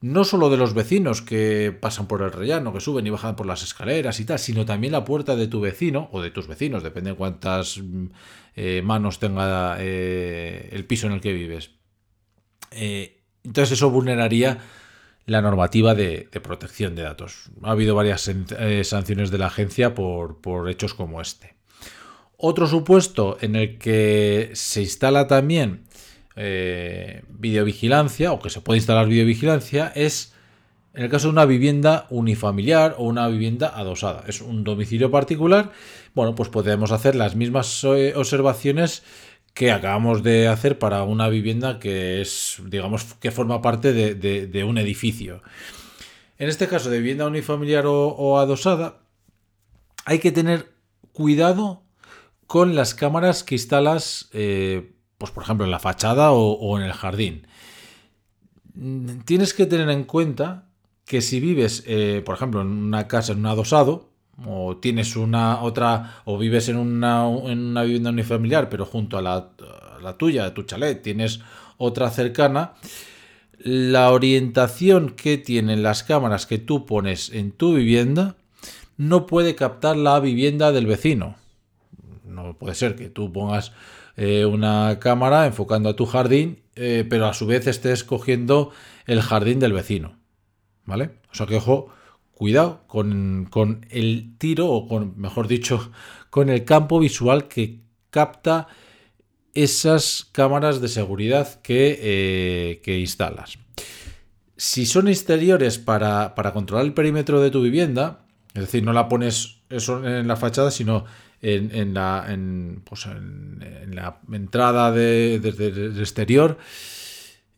no 0.00 0.24
solo 0.24 0.48
de 0.48 0.56
los 0.56 0.72
vecinos 0.72 1.20
que 1.20 1.76
pasan 1.78 2.06
por 2.06 2.22
el 2.22 2.32
rellano, 2.32 2.72
que 2.72 2.80
suben 2.80 3.06
y 3.06 3.10
bajan 3.10 3.36
por 3.36 3.46
las 3.46 3.62
escaleras 3.62 4.18
y 4.20 4.24
tal, 4.24 4.38
sino 4.38 4.64
también 4.64 4.92
la 4.92 5.04
puerta 5.04 5.36
de 5.36 5.46
tu 5.46 5.60
vecino 5.60 6.08
o 6.12 6.22
de 6.22 6.30
tus 6.30 6.46
vecinos, 6.46 6.82
depende 6.82 7.10
de 7.10 7.16
cuántas 7.16 7.78
mm, 7.78 8.06
eh, 8.56 8.82
manos 8.82 9.18
tenga 9.18 9.76
eh, 9.78 10.70
el 10.72 10.86
piso 10.86 11.06
en 11.06 11.12
el 11.12 11.20
que 11.20 11.34
vives. 11.34 11.72
Eh, 12.70 13.20
entonces 13.44 13.72
eso 13.72 13.90
vulneraría 13.90 14.58
la 15.26 15.42
normativa 15.42 15.94
de, 15.94 16.28
protección 16.42 16.94
de 16.94 17.02
datos. 17.02 17.50
Ha 17.62 17.72
habido 17.72 17.94
varias 17.94 18.30
sanciones 18.82 19.30
de 19.30 19.38
la 19.38 19.46
agencia 19.46 19.94
por, 19.94 20.40
por 20.40 20.68
hechos 20.70 20.94
como 20.94 21.20
este. 21.20 21.54
Otro 22.36 22.66
supuesto 22.66 23.36
en 23.40 23.54
el 23.54 23.78
que 23.78 24.50
se 24.54 24.80
instala 24.80 25.26
también 25.26 25.84
eh, 26.36 27.22
videovigilancia 27.28 28.32
o 28.32 28.40
que 28.40 28.50
se 28.50 28.60
puede 28.60 28.78
instalar 28.78 29.08
videovigilancia 29.08 29.92
es 29.94 30.32
en 30.94 31.04
el 31.04 31.10
caso 31.10 31.28
de 31.28 31.32
una 31.32 31.44
vivienda 31.44 32.06
unifamiliar 32.10 32.96
o 32.98 33.04
una 33.04 33.28
vivienda 33.28 33.72
adosada. 33.74 34.24
Es 34.26 34.40
un 34.40 34.64
domicilio 34.64 35.10
particular. 35.10 35.72
Bueno, 36.14 36.34
pues 36.34 36.48
podemos 36.48 36.90
hacer 36.90 37.14
las 37.14 37.36
mismas 37.36 37.84
eh, 37.84 38.12
observaciones 38.16 39.04
que 39.54 39.72
acabamos 39.72 40.22
de 40.22 40.48
hacer 40.48 40.78
para 40.78 41.02
una 41.04 41.28
vivienda 41.28 41.78
que 41.78 42.20
es, 42.20 42.60
digamos, 42.66 43.04
que 43.20 43.30
forma 43.30 43.62
parte 43.62 43.92
de, 43.92 44.64
un 44.64 44.78
edificio. 44.78 45.42
En 46.38 46.48
este 46.48 46.68
caso 46.68 46.90
de 46.90 46.98
vivienda 46.98 47.26
unifamiliar 47.26 47.84
o, 47.86 48.38
adosada, 48.38 49.00
hay 50.04 50.18
que 50.18 50.32
tener 50.32 50.72
cuidado 51.12 51.82
con 52.46 52.74
las 52.74 52.94
cámaras 52.94 53.44
que 53.44 53.56
instalas 53.56 54.28
eh, 54.32 54.92
pues 55.20 55.32
por 55.32 55.42
ejemplo 55.42 55.66
en 55.66 55.70
la 55.70 55.78
fachada 55.78 56.32
o, 56.32 56.78
en 56.78 56.84
el 56.84 56.94
jardín. 56.94 57.46
Tienes 59.26 59.52
que 59.52 59.66
tener 59.66 59.90
en 59.90 60.04
cuenta 60.04 60.64
que 61.04 61.20
si 61.20 61.40
vives, 61.40 61.84
eh, 61.86 62.22
por 62.24 62.36
ejemplo, 62.36 62.62
en 62.62 62.68
una 62.68 63.06
casa, 63.06 63.32
en 63.32 63.40
un 63.40 63.46
adosado, 63.46 64.08
o 64.46 64.78
tienes 64.78 65.16
una 65.16 65.60
otra, 65.60 66.22
o 66.24 66.38
vives 66.38 66.70
en 66.70 66.78
una, 66.78 67.28
en 67.28 67.58
una 67.58 67.82
vivienda 67.82 68.08
unifamiliar, 68.08 68.70
pero 68.70 68.86
junto 68.86 69.18
a 69.18 69.22
la, 69.22 69.34
a 69.34 70.00
la 70.02 70.16
tuya, 70.16 70.46
a 70.46 70.54
tu 70.54 70.62
chalet, 70.62 71.02
tienes 71.02 71.40
otra 71.76 72.08
cercana, 72.08 72.72
la 73.58 74.12
orientación 74.12 75.10
que 75.10 75.36
tienen 75.36 75.82
las 75.82 76.02
cámaras 76.02 76.46
que 76.46 76.56
tú 76.56 76.86
pones 76.86 77.28
en 77.28 77.52
tu 77.52 77.74
vivienda 77.74 78.36
no 78.96 79.26
puede 79.26 79.54
captar 79.54 79.98
la 79.98 80.18
vivienda 80.18 80.72
del 80.72 80.86
vecino 80.86 81.36
no 82.30 82.56
puede 82.56 82.74
ser 82.74 82.96
que 82.96 83.10
tú 83.10 83.32
pongas 83.32 83.72
eh, 84.16 84.44
una 84.44 84.98
cámara 85.00 85.46
enfocando 85.46 85.88
a 85.88 85.96
tu 85.96 86.06
jardín, 86.06 86.62
eh, 86.76 87.04
pero 87.08 87.26
a 87.26 87.34
su 87.34 87.46
vez 87.46 87.66
estés 87.66 88.04
cogiendo 88.04 88.70
el 89.06 89.20
jardín 89.20 89.60
del 89.60 89.72
vecino. 89.72 90.18
¿Vale? 90.84 91.10
O 91.30 91.34
sea 91.34 91.46
que 91.46 91.56
ojo, 91.56 91.88
cuidado 92.32 92.84
con, 92.86 93.46
con 93.50 93.86
el 93.90 94.36
tiro, 94.38 94.68
o 94.68 94.88
con, 94.88 95.18
mejor 95.18 95.46
dicho, 95.46 95.92
con 96.30 96.48
el 96.48 96.64
campo 96.64 96.98
visual 96.98 97.48
que 97.48 97.80
capta 98.10 98.68
esas 99.54 100.28
cámaras 100.32 100.80
de 100.80 100.88
seguridad 100.88 101.60
que, 101.62 102.80
eh, 102.82 102.98
instalas. 102.98 103.58
Si 104.56 104.86
son 104.86 105.08
exteriores 105.08 105.78
para, 105.78 106.34
controlar 106.52 106.84
el 106.84 106.92
perímetro 106.92 107.40
de 107.40 107.50
tu 107.50 107.62
vivienda, 107.62 108.26
es 108.54 108.62
decir, 108.62 108.84
no 108.84 108.92
la 108.92 109.08
pones 109.08 109.60
eso 109.70 110.06
en 110.06 110.28
la 110.28 110.36
fachada, 110.36 110.70
sino 110.70 111.04
en, 111.42 111.94
la, 111.94 112.26
pues 112.84 113.06
en, 113.06 113.94
la, 113.94 114.20
entrada 114.32 114.92
desde 114.92 115.66
el 115.66 115.98
exterior, 115.98 116.58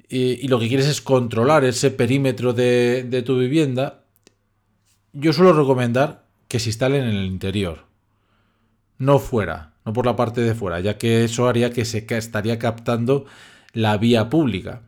y, 0.09 0.47
lo 0.49 0.59
que 0.59 0.69
quieres 0.69 0.87
es 0.87 1.01
controlar 1.01 1.65
ese 1.65 1.91
perímetro 1.91 2.53
de, 2.53 3.05
de 3.05 3.23
tu 3.23 3.39
vivienda, 3.39 4.05
yo 5.13 5.33
suelo 5.33 5.53
recomendar 5.53 6.25
que 6.49 6.59
se 6.59 6.69
instalen 6.69 7.05
en 7.05 7.17
el 7.17 7.27
interior, 7.27 7.87
no 8.99 9.19
fuera 9.19 9.73
no 9.85 9.93
por 9.93 10.07
la 10.07 10.17
parte 10.17 10.41
de 10.41 10.55
fuera, 10.55 10.81
ya 10.81 10.99
que 10.99 11.25
eso 11.25 11.49
haría 11.49 11.73
que 11.73 11.85
se 11.85 12.07
estaría 12.09 12.59
captando 12.59 13.27
la 13.73 13.97
vía 13.97 14.31
pública. 14.31 14.83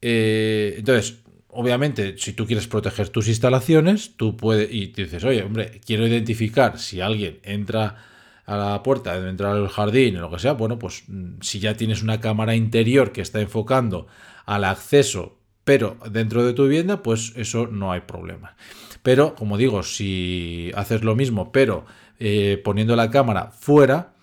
Eh, 0.00 0.76
entonces, 0.78 1.18
obviamente, 1.56 2.16
si 2.18 2.32
tú 2.32 2.46
quieres 2.46 2.66
proteger 2.68 3.08
tus 3.08 3.28
instalaciones, 3.28 4.16
tú 4.16 4.36
puedes, 4.36 4.72
y 4.72 4.88
dices, 4.88 5.24
oye, 5.24 5.42
hombre, 5.42 5.80
quiero 5.84 6.06
identificar 6.06 6.78
si 6.78 7.00
alguien 7.00 7.40
entra 7.42 7.96
a 8.44 8.56
la 8.56 8.82
puerta, 8.82 9.14
debe 9.14 9.30
entrar 9.30 9.56
al 9.56 9.68
jardín 9.68 10.16
o 10.16 10.20
lo 10.20 10.30
que 10.30 10.38
sea, 10.38 10.52
bueno, 10.52 10.78
pues 10.78 11.04
mm, 11.08 11.40
si 11.40 11.58
ya 11.58 11.74
tienes 11.74 12.02
una 12.02 12.20
cámara 12.20 12.54
interior 12.54 13.12
que 13.12 13.20
está 13.20 13.40
enfocando 13.40 14.06
al 14.44 14.64
acceso, 14.64 15.38
pero 15.64 15.96
dentro 16.10 16.44
de 16.44 16.52
tu 16.52 16.64
vivienda, 16.64 17.02
pues 17.02 17.32
eso 17.36 17.66
no 17.66 17.90
hay 17.90 18.02
problema. 18.02 18.56
Pero, 19.02 19.34
como 19.34 19.56
digo, 19.56 19.82
si 19.82 20.70
haces 20.74 21.02
lo 21.02 21.16
mismo, 21.16 21.50
pero 21.52 21.86
eh, 22.18 22.60
poniendo 22.64 22.94
la 22.96 23.10
cámara 23.10 23.50
fuera, 23.50 24.14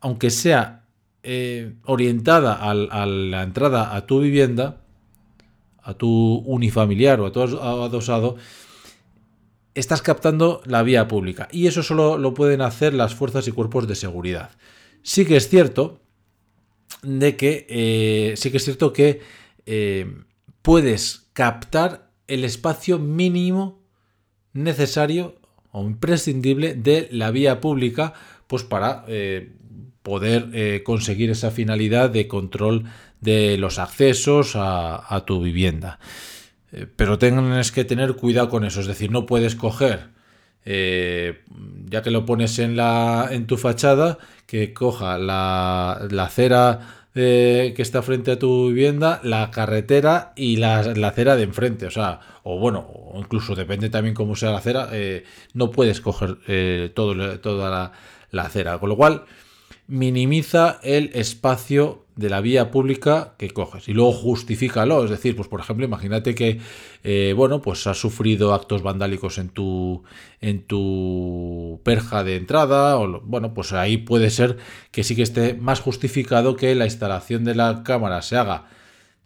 aunque 0.00 0.30
sea 0.30 0.84
eh, 1.22 1.74
orientada 1.84 2.54
a 2.54 2.74
la 2.74 3.42
entrada 3.42 3.94
a 3.96 4.06
tu 4.06 4.20
vivienda, 4.20 4.82
a 5.86 5.94
tu 5.94 6.42
unifamiliar 6.44 7.20
o 7.20 7.26
a 7.26 7.32
tu 7.32 7.40
adosado, 7.40 8.36
estás 9.74 10.02
captando 10.02 10.60
la 10.66 10.82
vía 10.82 11.08
pública. 11.08 11.48
Y 11.52 11.66
eso 11.66 11.82
solo 11.82 12.18
lo 12.18 12.34
pueden 12.34 12.60
hacer 12.60 12.92
las 12.92 13.14
fuerzas 13.14 13.46
y 13.48 13.52
cuerpos 13.52 13.86
de 13.88 13.94
seguridad. 13.94 14.50
Sí 15.02 15.24
que 15.24 15.36
es 15.36 15.48
cierto 15.48 16.00
de 17.02 17.36
que 17.36 17.66
eh, 17.68 18.34
sí 18.36 18.50
que 18.50 18.56
es 18.56 18.64
cierto 18.64 18.92
que 18.92 19.20
puedes 20.62 21.28
captar 21.32 22.10
el 22.28 22.44
espacio 22.44 22.98
mínimo 22.98 23.82
necesario 24.52 25.36
o 25.70 25.84
imprescindible 25.84 26.74
de 26.74 27.08
la 27.10 27.30
vía 27.30 27.60
pública 27.60 28.14
pues 28.46 28.64
para 28.64 29.04
eh, 29.08 29.52
poder 30.02 30.48
eh, 30.54 30.82
conseguir 30.84 31.30
esa 31.30 31.50
finalidad 31.50 32.10
de 32.10 32.28
control 32.28 32.84
de 33.20 33.56
los 33.58 33.78
accesos 33.78 34.52
a, 34.54 35.22
tu 35.26 35.42
vivienda. 35.42 35.98
Eh, 36.72 36.86
pero 36.96 37.18
tienes 37.18 37.72
que 37.72 37.84
tener 37.84 38.14
cuidado 38.14 38.48
con 38.48 38.64
eso, 38.64 38.80
es 38.80 38.86
decir, 38.86 39.10
no 39.10 39.26
puedes 39.26 39.54
coger, 39.56 40.10
ya 40.64 42.02
que 42.02 42.10
lo 42.10 42.26
pones 42.26 42.58
en, 42.58 42.76
la, 42.76 43.28
en 43.30 43.46
tu 43.46 43.56
fachada, 43.56 44.18
que 44.46 44.72
coja 44.72 45.16
la, 45.16 46.06
la 46.10 46.24
acera 46.24 46.96
que 47.16 47.74
está 47.78 48.02
frente 48.02 48.32
a 48.32 48.38
tu 48.38 48.68
vivienda, 48.68 49.20
la 49.22 49.50
carretera 49.50 50.34
y 50.36 50.56
la, 50.56 50.80
acera 50.80 51.34
de 51.36 51.44
enfrente. 51.44 51.86
O 51.86 51.90
sea, 51.90 52.20
o 52.42 52.58
bueno, 52.58 52.90
incluso 53.14 53.54
depende 53.54 53.88
también 53.88 54.14
cómo 54.14 54.36
sea 54.36 54.50
la 54.50 54.58
acera, 54.58 54.90
eh, 54.92 55.24
no 55.54 55.70
puedes 55.70 56.02
coger 56.02 56.36
eh, 56.46 56.92
todo, 56.94 57.40
toda 57.40 57.70
la, 57.70 57.92
la 58.32 58.42
acera. 58.42 58.78
Con 58.78 58.90
lo 58.90 58.96
cual, 58.96 59.24
minimiza 59.86 60.78
el 60.82 61.10
espacio 61.14 62.04
de 62.16 62.30
la 62.30 62.40
vía 62.40 62.70
pública 62.70 63.34
que 63.38 63.50
coges 63.50 63.88
y 63.88 63.92
luego 63.92 64.12
justifícalo. 64.12 65.04
Es 65.04 65.10
decir, 65.10 65.36
pues 65.36 65.48
por 65.48 65.60
ejemplo, 65.60 65.84
imagínate 65.84 66.34
que 66.34 66.58
eh, 67.04 67.34
bueno, 67.36 67.60
pues 67.60 67.86
has 67.86 67.98
sufrido 67.98 68.54
actos 68.54 68.82
vandálicos 68.82 69.38
en 69.38 69.50
tu 69.50 70.02
en 70.40 70.66
tu 70.66 71.80
perja 71.84 72.24
de 72.24 72.36
entrada, 72.36 72.98
o 72.98 73.20
bueno, 73.20 73.54
pues 73.54 73.72
ahí 73.72 73.98
puede 73.98 74.30
ser 74.30 74.56
que 74.90 75.04
sí 75.04 75.14
que 75.14 75.22
esté 75.22 75.54
más 75.54 75.80
justificado 75.80 76.56
que 76.56 76.74
la 76.74 76.86
instalación 76.86 77.44
de 77.44 77.54
la 77.54 77.82
cámara 77.84 78.22
se 78.22 78.36
haga 78.36 78.64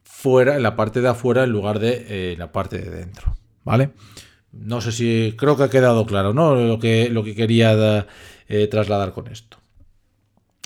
fuera, 0.02 0.56
en 0.56 0.62
la 0.62 0.76
parte 0.76 1.00
de 1.00 1.08
afuera, 1.08 1.44
en 1.44 1.50
lugar 1.50 1.78
de 1.78 2.06
eh, 2.08 2.36
la 2.36 2.52
parte 2.52 2.78
de 2.78 2.90
dentro. 2.90 3.36
¿Vale? 3.64 3.90
No 4.52 4.80
sé 4.80 4.90
si 4.90 5.34
creo 5.38 5.56
que 5.56 5.62
ha 5.62 5.70
quedado 5.70 6.06
claro, 6.06 6.34
¿no? 6.34 6.56
Lo 6.56 6.78
que, 6.80 7.08
lo 7.08 7.22
que 7.22 7.36
quería 7.36 8.06
eh, 8.48 8.66
trasladar 8.66 9.12
con 9.12 9.28
esto. 9.28 9.58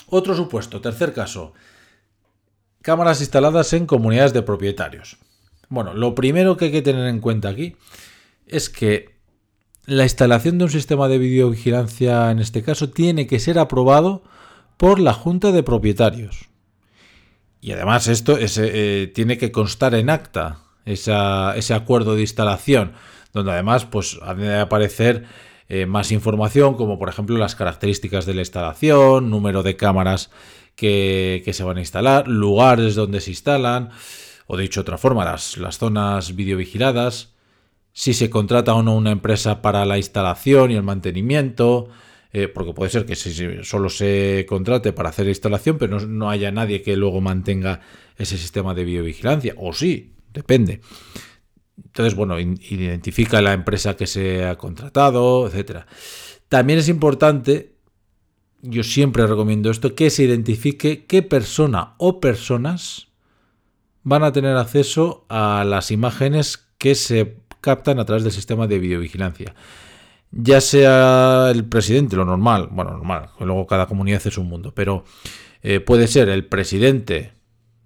Otro 0.09 0.35
supuesto, 0.35 0.81
tercer 0.81 1.13
caso. 1.13 1.53
Cámaras 2.85 3.23
instaladas 3.23 3.73
en 3.73 3.87
comunidades 3.87 4.35
de 4.35 4.43
propietarios. 4.43 5.17
Bueno, 5.71 5.95
lo 5.95 6.15
primero 6.15 6.59
que 6.59 6.67
hay 6.67 6.71
que 6.71 6.83
tener 6.83 7.09
en 7.09 7.21
cuenta 7.21 7.49
aquí 7.49 7.77
es 8.47 8.69
que 8.69 9.17
la 9.87 10.03
instalación 10.03 10.59
de 10.59 10.65
un 10.65 10.71
sistema 10.71 11.09
de 11.09 11.17
videovigilancia, 11.17 12.31
en 12.31 12.41
este 12.41 12.63
caso, 12.63 12.91
tiene 12.91 13.27
que 13.27 13.39
ser 13.39 13.59
aprobado 13.59 14.23
por 14.77 15.01
la 15.01 15.15
Junta 15.15 15.51
de 15.51 15.63
Propietarios. 15.63 16.51
Y 17.63 17.73
además 17.73 18.07
esto 18.07 18.37
eh, 18.39 19.11
tiene 19.15 19.39
que 19.39 19.51
constar 19.51 19.95
en 19.95 20.11
acta 20.11 20.59
ese 20.85 21.73
acuerdo 21.73 22.17
de 22.17 22.21
instalación, 22.21 22.93
donde 23.33 23.53
además 23.53 23.87
pues, 23.87 24.19
ha 24.21 24.35
de 24.35 24.59
aparecer 24.59 25.25
eh, 25.69 25.87
más 25.87 26.13
información, 26.13 26.75
como 26.75 26.99
por 26.99 27.09
ejemplo 27.09 27.39
las 27.39 27.55
características 27.55 28.27
de 28.27 28.35
la 28.35 28.43
instalación, 28.43 29.31
número 29.31 29.63
de 29.63 29.77
cámaras 29.77 30.31
que, 30.77 31.43
se 31.53 31.65
van 31.65 31.79
a 31.79 31.81
instalar, 31.81 32.29
lugares 32.29 32.95
donde 32.95 33.21
se 33.21 33.31
instalan, 33.31 33.91
o 34.47 34.57
dicho 34.57 34.81
de 34.81 34.83
otra 34.83 34.99
forma, 34.99 35.25
las, 35.25 35.57
las 35.57 35.79
zonas 35.79 36.37
videovigiladas, 36.37 37.33
si 37.93 38.13
se 38.13 38.29
contrata 38.29 38.75
o 38.75 38.83
no 38.83 38.95
una 38.95 39.13
empresa 39.13 39.63
para 39.63 39.87
la 39.87 39.97
instalación 39.97 40.71
y 40.71 40.75
el 40.75 40.83
mantenimiento, 40.83 41.89
eh, 42.33 42.49
porque 42.49 42.73
puede 42.75 42.91
ser 42.91 43.07
que 43.07 43.15
solo 43.15 43.89
se 43.89 44.45
contrate 44.49 44.93
para 44.93 45.11
hacer 45.11 45.27
la 45.27 45.31
instalación, 45.31 45.79
pero 45.79 46.01
no, 46.01 46.07
no, 46.07 46.31
haya 46.31 46.51
nadie 46.51 46.83
que 46.83 46.97
luego 46.97 47.21
mantenga 47.21 47.81
ese 48.19 48.37
sistema 48.37 48.75
de 48.75 48.85
videovigilancia, 48.85 49.55
o 49.57 49.73
sí, 49.73 50.13
depende. 50.33 50.81
Entonces, 51.83 52.15
bueno, 52.15 52.39
identifica 52.39 53.43
la 53.43 53.53
empresa 53.53 53.97
que 53.97 54.07
se 54.07 54.45
ha 54.45 54.57
contratado, 54.57 55.47
etcétera. 55.47 55.87
También 56.49 56.79
es 56.79 56.89
importante, 56.89 57.75
yo 58.63 58.83
siempre 58.85 59.27
recomiendo 59.27 59.71
esto, 59.71 59.95
que 59.95 60.11
se 60.11 60.25
identifique 60.25 61.07
qué 61.07 61.23
persona 61.23 61.95
o 61.99 62.21
personas 62.21 63.09
van 64.03 64.23
a 64.23 64.33
tener 64.33 64.57
acceso 64.57 65.25
a 65.29 65.65
las 65.65 65.91
imágenes 65.91 66.69
que 66.79 66.95
se 66.95 67.39
captan 67.61 67.99
a 67.99 68.05
través 68.05 68.23
del 68.23 68.33
sistema 68.33 68.67
de 68.67 68.79
videovigilancia. 68.79 69.55
Ya 70.31 70.61
sea 70.61 71.51
el 71.51 71.65
presidente, 71.65 72.17
lo 72.17 72.25
normal, 72.25 72.69
bueno, 72.71 72.91
normal, 72.91 73.31
luego 73.41 73.67
cada 73.67 73.87
comunidad 73.87 74.21
es 74.27 74.37
un 74.37 74.49
mundo, 74.49 74.73
pero 74.75 75.05
eh, 75.63 75.81
puede 75.81 76.07
ser 76.07 76.29
el 76.29 76.45
presidente, 76.45 77.33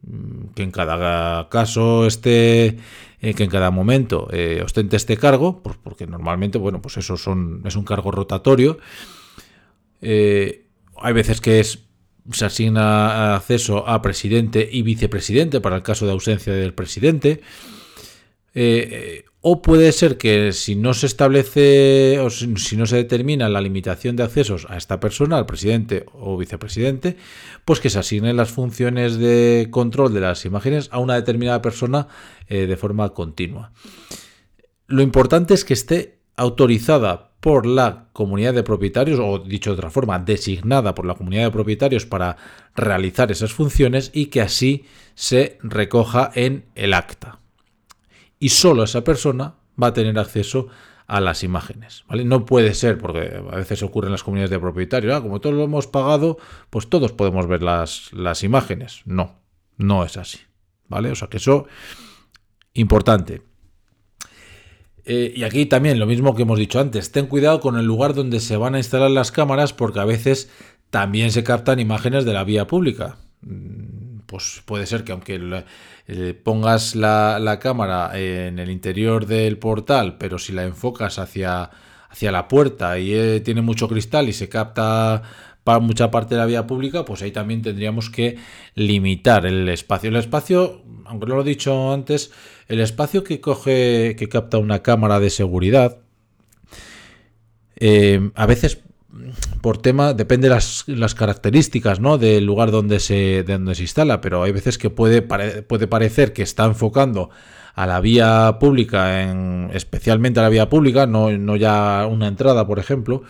mm, 0.03 0.49
que 0.55 0.63
en 0.65 0.71
cada 0.73 1.49
caso 1.49 2.07
esté 2.07 2.79
eh, 3.21 3.35
que 3.35 3.45
en 3.45 3.51
cada 3.51 3.71
momento 3.71 4.29
eh, 4.33 4.63
ostente 4.65 4.97
este 4.97 5.17
cargo, 5.17 5.61
pues 5.63 5.77
porque 5.83 6.07
normalmente, 6.07 6.57
bueno, 6.57 6.81
pues 6.81 6.97
eso 6.99 7.17
son, 7.17 7.63
es 7.65 7.75
un 7.75 7.85
cargo 7.85 8.13
rotatorio. 8.13 8.79
Eh, 10.01 10.67
hay 10.97 11.13
veces 11.13 11.41
que 11.41 11.59
es, 11.59 11.81
se 12.31 12.45
asigna 12.45 13.35
acceso 13.35 13.89
a 13.89 14.03
presidente 14.03 14.69
y 14.71 14.83
vicepresidente 14.83 15.61
para 15.61 15.77
el 15.77 15.83
caso 15.83 16.07
de 16.07 16.13
ausencia 16.13 16.53
del 16.53 16.75
presidente. 16.75 17.41
O 19.51 19.63
puede 19.63 19.93
ser 19.93 20.19
que 20.19 20.53
si 20.53 20.77
no 20.77 20.93
se 20.93 21.07
establece 21.07 22.19
o 22.21 22.29
si 22.29 22.77
no 22.77 22.85
se 22.85 22.97
determina 22.97 23.49
la 23.49 23.63
limitación 23.63 24.15
de 24.15 24.23
accesos 24.23 24.67
a 24.69 24.77
esta 24.77 25.01
persona, 25.01 25.39
al 25.39 25.47
presidente 25.47 26.05
o 26.13 26.37
vicepresidente, 26.37 27.17
pues 27.65 27.81
que 27.81 27.89
se 27.89 27.99
asignen 27.99 28.37
las 28.37 28.51
funciones 28.51 29.17
de 29.17 29.69
control 29.71 30.13
de 30.13 30.21
las 30.21 30.45
imágenes 30.45 30.91
a 30.93 30.99
una 30.99 31.15
determinada 31.15 31.63
persona 31.63 32.09
eh, 32.47 32.67
de 32.67 32.77
forma 32.77 33.09
continua. 33.15 33.73
Lo 34.87 35.01
importante 35.01 35.55
es 35.55 35.65
que 35.65 35.73
esté 35.73 36.19
autorizada 36.37 37.31
por 37.41 37.65
la 37.65 38.09
comunidad 38.13 38.53
de 38.53 38.65
propietarios, 38.65 39.19
o 39.19 39.39
dicho 39.39 39.71
de 39.71 39.79
otra 39.79 39.91
forma, 39.91 40.19
designada 40.19 40.95
por 40.95 41.07
la 41.07 41.15
comunidad 41.15 41.45
de 41.45 41.53
propietarios 41.53 42.05
para 42.05 42.37
realizar 42.77 43.33
esas 43.33 43.55
funciones 43.55 44.11
y 44.13 44.27
que 44.27 44.43
así 44.43 44.85
se 45.15 45.57
recoja 45.63 46.31
en 46.35 46.67
el 46.75 46.93
acta 46.93 47.38
y 48.39 48.51
solo 48.51 48.85
esa 48.85 49.05
persona 49.05 49.55
va 49.81 49.89
a 49.89 49.93
tener 49.93 50.19
acceso 50.19 50.69
a 51.07 51.21
las 51.21 51.43
imágenes. 51.43 52.05
¿vale? 52.09 52.25
No 52.25 52.45
puede 52.45 52.75
ser, 52.75 52.99
porque 52.99 53.43
a 53.51 53.57
veces 53.57 53.83
ocurre 53.83 54.09
en 54.09 54.13
las 54.13 54.23
comunidades 54.23 54.51
de 54.51 54.61
propietarios, 54.61 55.15
ah, 55.15 55.23
como 55.23 55.41
todos 55.41 55.57
lo 55.57 55.65
hemos 55.65 55.87
pagado, 55.87 56.39
pues 56.71 56.89
todos 56.89 57.13
podemos 57.13 57.47
ver 57.47 57.63
las, 57.63 58.13
las 58.13 58.45
imágenes. 58.45 59.03
No, 59.07 59.41
no 59.77 60.05
es 60.05 60.17
así. 60.17 60.39
¿Vale? 60.89 61.11
O 61.11 61.15
sea 61.15 61.29
que 61.29 61.39
eso, 61.39 61.67
importante. 62.75 63.43
Eh, 65.05 65.33
y 65.35 65.45
aquí 65.45 65.67
también 65.67 65.99
lo 65.99 66.07
mismo 66.07 66.35
que 66.35 66.43
hemos 66.43 66.59
dicho 66.59 66.81
antes, 66.81 67.13
ten 67.13 67.27
cuidado 67.27 67.61
con 67.61 67.79
el 67.79 67.87
lugar 67.87 68.15
donde 68.15 68.41
se 68.41 68.57
van 68.59 68.75
a 68.75 68.79
instalar 68.79 69.11
las 69.11 69.33
cámaras 69.33 69.73
porque 69.73 70.01
a 70.01 70.05
veces 70.05 70.51
también 70.91 71.33
se 71.33 71.45
captan 71.45 71.81
imágenes 71.81 72.27
de 72.27 72.35
la 72.35 72.45
vía 72.45 72.67
pública. 72.67 73.17
Pues 74.29 74.61
puede 74.67 74.85
ser 74.85 75.05
que 75.05 75.13
aunque 75.13 75.65
eh, 76.07 76.35
pongas 76.35 76.95
la, 76.95 77.59
cámara 77.63 78.11
en 78.15 78.59
el 78.59 78.71
interior 78.71 79.25
del 79.25 79.57
portal, 79.57 80.19
pero 80.19 80.39
si 80.39 80.53
la 80.53 80.65
enfocas 80.65 81.19
hacia, 81.19 81.71
hacia 82.11 82.31
la 82.31 82.47
puerta 82.47 82.99
y 82.99 83.15
eh, 83.15 83.41
tiene 83.41 83.63
mucho 83.63 83.89
cristal 83.89 84.29
y 84.29 84.35
se 84.35 84.51
capta 84.51 85.23
para 85.65 85.79
mucha 85.79 86.11
parte 86.11 86.35
de 86.35 86.41
la 86.41 86.47
vía 86.47 86.67
pública, 86.67 87.07
pues 87.07 87.23
ahí 87.23 87.33
también 87.33 87.63
tendríamos 87.63 88.11
que 88.11 88.37
limitar 88.75 89.47
el 89.47 89.67
espacio. 89.71 90.11
El 90.11 90.17
espacio, 90.17 90.83
aunque 91.07 91.27
lo 91.27 91.41
he 91.41 91.45
dicho 91.45 91.91
antes, 91.91 92.31
el 92.69 92.81
espacio 92.81 93.25
que 93.25 93.41
coge, 93.41 94.15
que 94.19 94.29
capta 94.29 94.59
una 94.59 94.83
cámara 94.83 95.21
de 95.21 95.31
seguridad, 95.31 96.01
eh, 97.77 98.31
a 98.35 98.45
veces 98.45 98.83
por 99.61 99.79
tema, 99.79 100.15
depende 100.15 100.49
las, 100.49 100.85
las 100.87 101.15
características 101.15 102.01
¿no? 102.01 102.19
del 102.19 102.45
lugar 102.45 102.71
donde 102.71 103.01
se, 103.01 103.43
donde 103.43 103.75
se 103.75 103.83
instala, 103.83 104.21
pero 104.21 104.43
hay 104.43 104.53
veces 104.53 104.79
que 104.79 104.91
puede, 104.91 105.23
puede 105.23 105.87
parecer 105.87 106.33
que 106.33 106.43
está 106.43 106.65
enfocando 106.65 107.31
a 107.75 107.87
la 107.87 108.01
vía 108.01 108.57
pública, 108.59 109.23
en, 109.23 109.71
especialmente 109.73 110.41
a 110.41 110.43
la 110.43 110.49
vía 110.49 110.69
pública, 110.69 111.07
no, 111.07 111.31
no 111.31 111.57
ya 111.57 112.07
una 112.11 112.27
entrada, 112.27 112.67
por 112.67 112.79
ejemplo, 112.79 113.23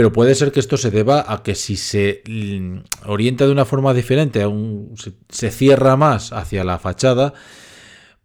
pero 0.00 0.12
puede 0.12 0.34
ser 0.34 0.50
que 0.52 0.60
esto 0.60 0.76
se 0.76 0.90
deba 0.90 1.26
a 1.28 1.42
que 1.42 1.54
si 1.54 1.76
se 1.76 2.22
mm, 2.26 2.78
orienta 3.06 3.44
de 3.44 3.52
una 3.52 3.66
forma 3.66 3.92
diferente, 3.92 4.44
se, 5.28 5.50
cierra 5.50 5.96
más 5.96 6.32
hacia 6.32 6.64
la 6.64 6.78
fachada, 6.78 7.34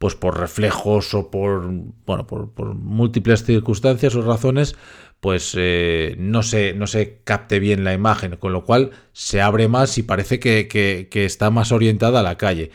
pues 0.06 0.14
por 0.14 0.40
reflejos 0.40 1.16
o 1.16 1.32
por, 1.32 1.68
bueno, 2.06 2.28
por, 2.28 2.76
múltiples 2.76 3.44
circunstancias 3.44 4.14
o 4.14 4.22
razones, 4.22 4.76
pues 5.20 5.56
eh, 5.58 6.16
no, 6.20 6.44
se, 6.44 6.74
no 6.74 6.86
se 6.86 7.22
capte 7.24 7.58
bien 7.58 7.84
la 7.84 7.92
imagen, 7.92 8.36
con 8.36 8.54
lo 8.54 8.66
cual 8.66 8.92
se 9.14 9.42
abre 9.42 9.68
más 9.68 9.98
y 9.98 10.04
parece 10.04 10.40
que, 10.40 11.10
está 11.12 11.50
más 11.50 11.72
orientada 11.72 12.20
a 12.20 12.24
la 12.24 12.38
calle. 12.38 12.70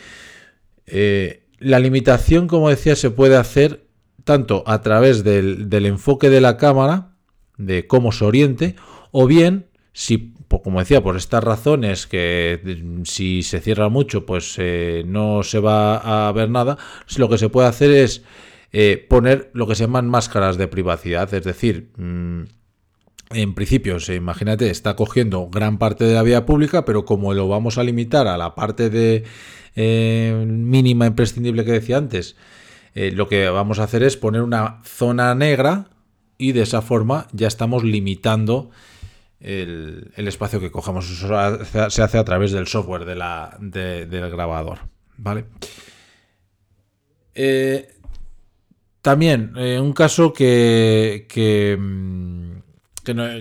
Eh, 0.87 1.47
la 1.61 1.79
limitación, 1.79 2.49
como 2.49 2.69
decía, 2.69 2.97
se 2.97 3.11
puede 3.11 3.37
hacer 3.37 3.87
tanto 4.25 4.65
a 4.67 4.81
través 4.81 5.23
del 5.23 5.87
enfoque 5.87 6.31
de 6.31 6.41
la 6.41 6.57
cámara, 6.57 7.15
de 7.59 7.87
cómo 7.87 8.11
se 8.11 8.25
oriente, 8.25 8.75
o 9.13 9.29
bien, 9.29 9.69
si, 9.93 10.35
como 10.59 10.81
decía, 10.81 11.03
por 11.03 11.17
estas 11.17 11.45
razones 11.45 12.07
que 12.07 12.61
mm, 12.63 13.03
si 13.05 13.43
se 13.43 13.61
cierra 13.61 13.89
mucho, 13.89 14.27
pues 14.27 14.57
eh, 14.59 15.05
no 15.07 15.43
se 15.43 15.61
va 15.61 16.29
a 16.29 16.33
ver 16.33 16.51
nada, 16.51 16.77
lo 17.17 17.29
que 17.29 17.39
se 17.39 17.49
puede 17.49 17.69
hacer 17.69 17.93
es 17.93 18.23
eh, 18.73 19.07
poner 19.09 19.51
lo 19.55 19.67
que 19.67 19.75
se 19.75 19.85
llaman 19.85 20.09
máscaras 20.09 20.59
de 20.59 20.69
privacidad, 20.69 21.33
es 21.33 21.45
decir, 21.45 21.91
mm, 21.97 22.43
en 23.33 23.55
principio, 23.55 23.97
imagínate, 24.13 24.71
está 24.71 24.97
cogiendo 24.97 25.49
gran 25.49 25.79
parte 25.79 26.05
de 26.05 26.15
la 26.15 26.25
vía 26.25 26.47
pública, 26.47 26.85
pero 26.85 27.05
como 27.05 27.33
lo 27.33 27.47
vamos 27.47 27.79
a 27.79 27.85
limitar 27.85 28.27
a 28.27 28.37
la 28.37 28.57
parte 28.57 28.91
de 28.91 29.23
eh, 29.77 30.45
mínima 30.49 31.07
imprescindible 31.07 31.65
que 31.65 31.73
decía 31.73 31.97
antes, 31.97 32.35
lo 32.93 33.29
que 33.29 33.49
vamos 33.49 33.79
a 33.79 33.85
hacer 33.85 34.03
es 34.03 34.17
poner 34.17 34.43
una 34.43 34.83
zona 34.83 35.33
negra 35.37 35.91
y 36.39 36.51
de 36.51 36.63
esa 36.63 36.83
forma 36.83 37.29
ya 37.33 37.47
estamos 37.47 37.85
limitando 37.85 38.71
el, 39.41 40.13
espacio 40.17 40.61
que 40.61 40.71
cogemos. 40.71 41.11
Eso 41.11 41.29
se 41.91 42.03
hace 42.03 42.19
a 42.19 42.25
través 42.25 42.53
del 42.53 42.67
software 42.67 43.05
de 43.05 43.15
la, 43.15 43.57
del 43.61 44.31
grabador. 44.31 44.81
¿Vale? 45.17 45.47
Eh, 47.35 47.89
también, 49.03 49.53
eh, 49.57 49.81
un 49.81 49.93
caso 49.93 50.33
que, 50.33 51.27
que, 51.29 51.77
mm, 51.79 52.59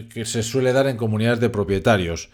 que, 0.10 0.26
se 0.26 0.44
suele 0.44 0.74
dar 0.74 0.88
en 0.88 0.98
comunidades 0.98 1.40
de 1.40 1.50
propietarios. 1.50 2.30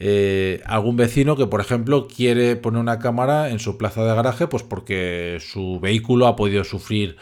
Eh, 0.00 0.62
algún 0.64 0.96
vecino 0.96 1.36
que, 1.36 1.46
por 1.46 1.60
ejemplo, 1.60 2.06
quiere 2.06 2.56
poner 2.56 2.80
una 2.80 2.98
cámara 2.98 3.50
en 3.50 3.58
su 3.58 3.78
plaza 3.78 4.04
de 4.04 4.14
garaje, 4.14 4.46
pues 4.46 4.62
porque 4.62 5.38
su 5.40 5.80
vehículo 5.80 6.26
ha 6.26 6.36
podido 6.36 6.62
sufrir 6.62 7.16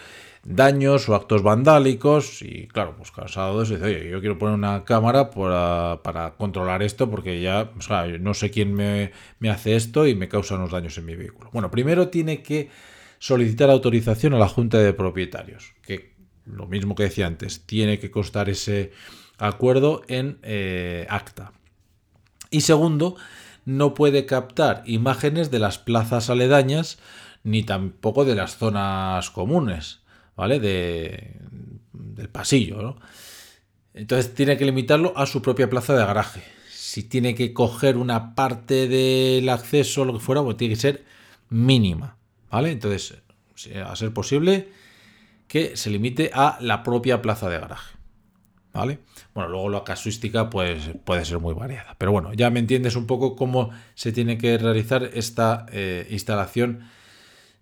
daños 0.49 1.09
o 1.09 1.15
actos 1.17 1.43
vandálicos 1.43 2.41
y 2.41 2.69
claro, 2.69 2.95
pues 2.97 3.11
cansado 3.11 3.59
de 3.59 3.65
eso, 3.65 3.75
dice, 3.75 3.87
oye, 3.87 4.11
yo 4.11 4.21
quiero 4.21 4.39
poner 4.39 4.55
una 4.55 4.85
cámara 4.85 5.31
para, 5.31 6.35
controlar 6.39 6.83
esto 6.83 7.11
porque 7.11 7.41
ya, 7.41 7.73
no 8.21 8.33
sé 8.33 8.51
quién 8.51 8.73
me, 8.73 9.13
hace 9.51 9.75
esto 9.75 10.07
y 10.07 10.15
me 10.15 10.29
causa 10.29 10.55
unos 10.55 10.71
daños 10.71 10.97
en 10.99 11.07
mi 11.07 11.17
vehículo. 11.17 11.51
Bueno, 11.53 11.71
primero 11.71 12.09
tiene 12.09 12.43
que 12.43 12.71
solicitar 13.19 13.71
autorización 13.71 14.35
a 14.35 14.39
la 14.39 14.49
Junta 14.49 14.79
de 14.79 14.93
Propietarios, 14.93 15.75
que 15.83 16.15
lo 16.45 16.67
mismo 16.67 16.95
que 16.95 17.05
decía 17.05 17.27
antes, 17.27 17.67
tiene 17.67 17.99
que 17.99 18.13
constar 18.13 18.49
ese 18.49 18.93
acuerdo 19.39 20.03
en 20.07 20.39
eh, 20.43 21.07
acta. 21.11 21.53
Y 22.51 22.61
segundo, 22.61 23.17
no 23.65 23.95
puede 23.95 24.27
captar 24.27 24.85
imágenes 24.87 25.51
de 25.51 25.59
las 25.59 25.79
plazas 25.79 26.31
aledañas 26.31 26.99
ni 27.43 27.65
tampoco 27.65 28.25
de 28.25 28.37
las 28.37 28.57
zonas 28.59 29.31
comunes. 29.31 30.06
¿Vale? 30.37 30.61
De, 30.61 31.41
del 31.93 32.29
pasillo, 32.29 32.83
¿no? 32.83 32.97
Entonces 33.95 34.35
tiene 34.35 34.57
que 34.57 34.67
limitarlo 34.67 35.17
a 35.17 35.27
su 35.27 35.41
propia 35.41 35.71
plaza 35.71 35.95
de 35.95 36.05
garaje. 36.05 36.43
Si 36.71 37.03
tiene 37.03 37.35
que 37.35 37.53
coger 37.53 37.97
una 37.97 38.35
parte 38.35 38.89
del 38.89 39.49
acceso 39.49 40.03
o 40.03 40.05
lo 40.05 40.13
que 40.13 40.21
fuera, 40.21 40.43
pues 40.43 40.57
tiene 40.57 40.75
que 40.75 40.81
ser 40.81 41.05
mínima, 41.49 42.17
¿vale? 42.51 42.71
Entonces, 42.71 43.23
a 43.85 43.97
ser 43.97 44.13
posible 44.13 44.69
que 45.49 45.77
se 45.77 45.91
limite 45.91 46.31
a 46.35 46.59
la 46.61 46.83
propia 46.83 47.23
plaza 47.23 47.49
de 47.49 47.59
garaje, 47.59 47.97
¿vale? 48.73 48.99
Bueno, 49.35 49.51
luego 49.51 49.69
la 49.71 49.85
casuística 49.85 50.51
pues 50.51 50.91
puede 51.05 51.25
ser 51.25 51.39
muy 51.39 51.55
variada, 51.55 51.95
pero 51.99 52.13
bueno, 52.13 52.33
ya 52.35 52.51
me 52.51 52.61
entiendes 52.61 52.97
un 52.97 53.07
poco 53.07 53.37
cómo 53.37 53.71
se 53.95 54.13
tiene 54.13 54.39
que 54.39 54.59
realizar 54.59 55.05
esta 55.15 55.67
eh, 55.71 56.07
instalación 56.11 56.89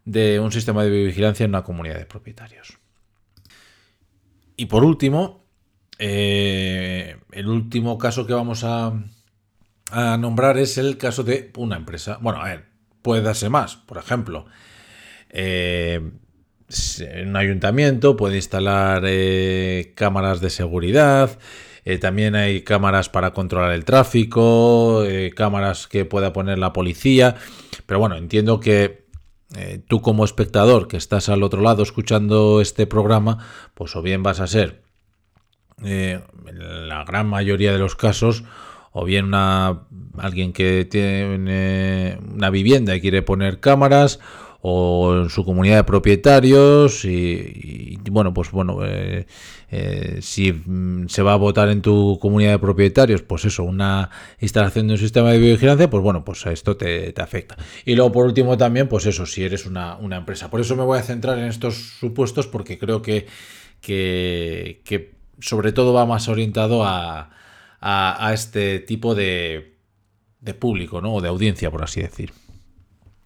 de 0.04 0.40
un 0.40 0.52
sistema 0.52 0.84
de 0.84 0.90
vigilancia 0.90 1.44
en 1.44 1.50
una 1.50 1.64
comunidad 1.64 1.98
de 1.98 2.06
propietarios. 2.06 2.78
Y 4.56 4.66
por 4.66 4.84
último, 4.84 5.44
eh, 5.98 7.16
el 7.32 7.48
último 7.48 7.98
caso 7.98 8.26
que 8.26 8.34
vamos 8.34 8.64
a, 8.64 8.92
nombrar 10.18 10.58
es 10.58 10.78
el 10.78 10.98
caso 10.98 11.22
de 11.22 11.52
una 11.56 11.76
empresa. 11.76 12.18
Bueno, 12.20 12.40
a 12.40 12.46
ver, 12.46 12.64
puede 13.02 13.22
darse 13.22 13.48
más. 13.48 13.76
Por 13.76 13.98
ejemplo, 13.98 14.46
eh, 15.30 16.00
un 17.24 17.36
ayuntamiento 17.36 18.16
puede 18.16 18.36
instalar 18.36 19.02
eh, 19.06 19.92
cámaras 19.94 20.40
de 20.40 20.50
seguridad. 20.50 21.38
también 22.00 22.34
hay 22.34 22.62
cámaras 22.62 23.08
para 23.08 23.32
controlar 23.32 23.72
el 23.72 23.84
tráfico, 23.84 25.04
cámaras 25.36 25.86
que 25.86 26.04
pueda 26.04 26.32
poner 26.32 26.58
la 26.58 26.72
policía. 26.72 27.36
Pero 27.86 28.00
bueno, 28.00 28.16
entiendo 28.16 28.58
que 28.58 29.03
eh, 29.56 29.82
tú 29.86 30.00
como 30.00 30.24
espectador 30.24 30.88
que 30.88 30.96
estás 30.96 31.28
al 31.28 31.42
otro 31.42 31.62
lado 31.62 31.82
escuchando 31.82 32.60
este 32.60 32.86
programa, 32.86 33.38
pues 33.74 33.94
o 33.96 34.02
bien 34.02 34.22
vas 34.22 34.40
a 34.40 34.46
ser, 34.46 34.82
eh, 35.84 36.20
en 36.46 36.88
la 36.88 37.04
gran 37.04 37.28
mayoría 37.28 37.72
de 37.72 37.78
los 37.78 37.96
casos, 37.96 38.44
o 38.92 39.04
bien 39.04 39.26
una, 39.26 39.86
alguien 40.18 40.52
que 40.52 40.84
tiene 40.84 42.18
una 42.32 42.50
vivienda 42.50 42.94
y 42.94 43.00
quiere 43.00 43.22
poner 43.22 43.60
cámaras, 43.60 44.20
o 44.66 45.14
en 45.24 45.28
su 45.28 45.44
comunidad 45.44 45.76
de 45.76 45.84
propietarios 45.84 47.04
y, 47.04 47.98
bueno 48.10 48.32
pues 48.32 48.50
bueno 48.50 48.78
eh, 48.82 49.26
eh, 49.70 50.20
si 50.22 50.52
mm, 50.52 51.08
se 51.08 51.20
va 51.20 51.34
a 51.34 51.36
votar 51.36 51.68
en 51.68 51.82
tu 51.82 52.18
comunidad 52.18 52.52
de 52.52 52.58
propietarios 52.58 53.20
pues 53.20 53.44
eso 53.44 53.62
una 53.62 54.08
instalación 54.40 54.86
de 54.86 54.94
un 54.94 54.98
sistema 54.98 55.32
de 55.32 55.38
vigilancia 55.38 55.90
pues 55.90 56.02
bueno 56.02 56.24
pues 56.24 56.46
esto 56.46 56.78
te, 56.78 57.12
afecta. 57.18 57.58
Y 57.84 57.94
luego 57.94 58.10
por 58.10 58.24
último 58.24 58.56
también 58.56 58.88
pues 58.88 59.04
eso 59.04 59.26
si 59.26 59.44
eres 59.44 59.66
una, 59.66 59.98
empresa. 60.00 60.48
Por 60.48 60.62
eso 60.62 60.76
me 60.76 60.82
voy 60.82 60.98
a 60.98 61.02
centrar 61.02 61.38
en 61.38 61.44
estos 61.44 61.74
supuestos 62.00 62.46
porque 62.46 62.78
creo 62.78 63.02
que 63.02 63.26
que, 63.82 65.12
sobre 65.40 65.72
todo 65.72 65.92
va 65.92 66.06
más 66.06 66.28
orientado 66.28 66.86
a, 66.86 67.28
a, 67.82 68.32
este 68.32 68.78
tipo 68.78 69.14
de, 69.14 69.76
de 70.40 70.54
público 70.54 71.02
¿no? 71.02 71.12
o 71.12 71.20
de 71.20 71.28
audiencia 71.28 71.70
por 71.70 71.82
así 71.84 72.00
decir 72.00 72.32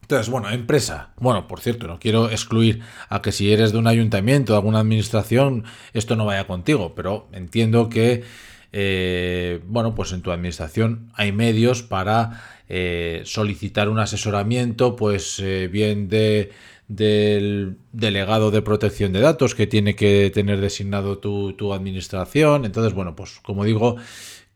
entonces, 0.09 0.31
bueno, 0.31 0.49
empresa. 0.49 1.11
Bueno, 1.19 1.47
por 1.47 1.61
cierto, 1.61 1.87
no 1.87 1.99
quiero 1.99 2.31
excluir 2.31 2.81
a 3.11 3.21
que 3.21 3.31
si 3.31 3.53
eres 3.53 3.73
de 3.73 3.79
un 3.79 3.87
ayuntamiento, 3.87 4.55
de 4.55 4.57
alguna 4.57 4.79
administración, 4.79 5.65
esto 5.93 6.17
no 6.17 6.25
vaya 6.25 6.47
contigo, 6.47 6.95
pero 6.95 7.29
entiendo 7.33 7.91
que, 7.91 8.25
eh, 8.73 9.61
bueno, 9.67 9.95
pues 9.95 10.13
en 10.13 10.23
tu 10.23 10.33
administración 10.33 11.13
hay 11.13 11.33
medios 11.33 11.83
para 11.83 12.43
eh, 12.71 13.21
solicitar 13.27 13.91
un 13.91 13.99
asesoramiento, 13.99 14.97
pues 14.97 15.41
eh, 15.41 15.69
bien 15.71 16.09
de, 16.09 16.53
del 16.89 17.77
delegado 17.93 18.51
de 18.51 18.63
protección 18.63 19.13
de 19.13 19.21
datos 19.21 19.55
que 19.55 19.67
tiene 19.67 19.95
que 19.95 20.31
tener 20.33 20.63
designado 20.63 21.19
tu, 21.19 21.73
administración. 21.75 22.65
Entonces, 22.65 22.95
bueno, 22.95 23.15
pues 23.15 23.41
como 23.43 23.65
digo, 23.65 23.97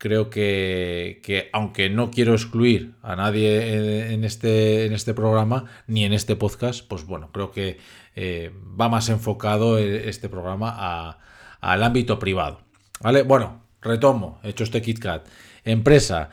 creo 0.02 0.30
que, 0.30 1.48
aunque 1.52 1.88
no 1.88 2.10
quiero 2.10 2.32
excluir 2.32 2.96
a 3.02 3.14
nadie 3.14 4.12
en, 4.12 4.24
este, 4.24 4.84
en 4.84 4.94
este 4.94 5.14
programa 5.14 5.66
ni 5.86 6.04
en 6.04 6.12
este 6.12 6.34
podcast, 6.34 6.84
pues 6.88 7.06
bueno, 7.06 7.30
creo 7.30 7.52
que 7.52 7.78
eh, 8.16 8.50
va 8.80 8.88
más 8.88 9.08
enfocado 9.10 9.78
e, 9.78 10.08
este 10.08 10.28
programa 10.28 11.20
al 11.60 11.82
ámbito 11.84 12.18
privado. 12.18 12.62
¿Vale? 12.98 13.22
Bueno, 13.22 13.62
retomo, 13.80 14.40
he 14.42 14.48
hecho 14.48 14.64
este 14.64 14.82
KitKat. 14.82 15.28
Empresa. 15.64 16.30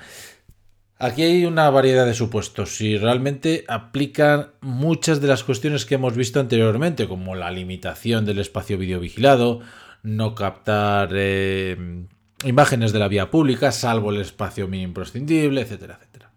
Aquí 0.97 1.21
hay 1.21 1.45
una 1.45 1.69
variedad 1.69 2.07
de 2.07 2.15
supuestos 2.15 2.81
y 2.81 2.97
realmente 2.97 3.65
aplican 3.67 4.47
muchas 4.61 5.21
de 5.21 5.27
las 5.27 5.43
cuestiones 5.43 5.85
que 5.85 5.93
hemos 5.93 6.15
visto 6.17 6.39
anteriormente, 6.39 7.07
como 7.07 7.35
la 7.35 7.51
limitación 7.51 8.25
del 8.25 8.39
espacio 8.39 8.79
videovigilado, 8.79 9.61
no 10.01 10.33
captar 10.33 11.11
eh, 11.13 12.07
imágenes 12.43 12.93
de 12.93 12.99
la 12.99 13.07
vía 13.07 13.29
pública, 13.29 13.71
salvo 13.71 14.11
el 14.11 14.21
espacio 14.21 14.67
mínimo 14.67 14.89
imprescindible, 14.89 15.61
etcétera, 15.61 15.97
etcétera. 15.99 16.31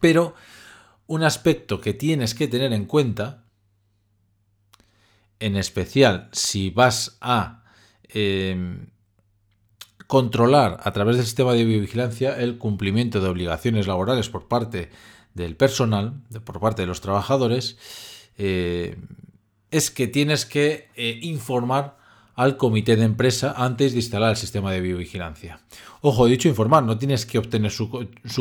Pero 0.00 0.34
un 1.06 1.22
aspecto 1.22 1.80
que 1.80 1.94
tienes 1.94 2.34
que 2.34 2.48
tener 2.48 2.72
en 2.72 2.86
cuenta, 2.86 3.44
en 5.38 5.56
especial 5.56 6.28
si 6.32 6.70
vas 6.70 7.18
a 7.20 7.64
eh, 8.04 8.86
controlar 10.06 10.80
a 10.82 10.92
través 10.92 11.16
del 11.16 11.24
sistema 11.24 11.54
de 11.54 11.64
biovigilancia 11.64 12.38
el 12.38 12.58
cumplimiento 12.58 13.20
de 13.20 13.28
obligaciones 13.28 13.86
laborales 13.86 14.28
por 14.28 14.48
parte 14.48 14.90
del 15.34 15.56
personal, 15.56 16.22
por 16.44 16.60
parte 16.60 16.82
de 16.82 16.86
los 16.86 17.00
trabajadores, 17.00 17.78
eh, 18.36 18.98
es 19.70 19.90
que 19.90 20.06
tienes 20.06 20.44
que 20.44 20.90
eh, 20.96 21.18
informar 21.22 21.96
al 22.34 22.56
comité 22.56 22.96
de 22.96 23.04
empresa 23.04 23.54
antes 23.56 23.92
de 23.92 23.98
instalar 23.98 24.30
el 24.30 24.36
sistema 24.36 24.72
de 24.72 24.80
biovigilancia. 24.80 25.60
Ojo, 26.00 26.26
he 26.26 26.30
dicho 26.30 26.48
informar, 26.48 26.82
no 26.82 26.98
tienes 26.98 27.26
que 27.26 27.38
obtener 27.38 27.70
su, 27.70 27.88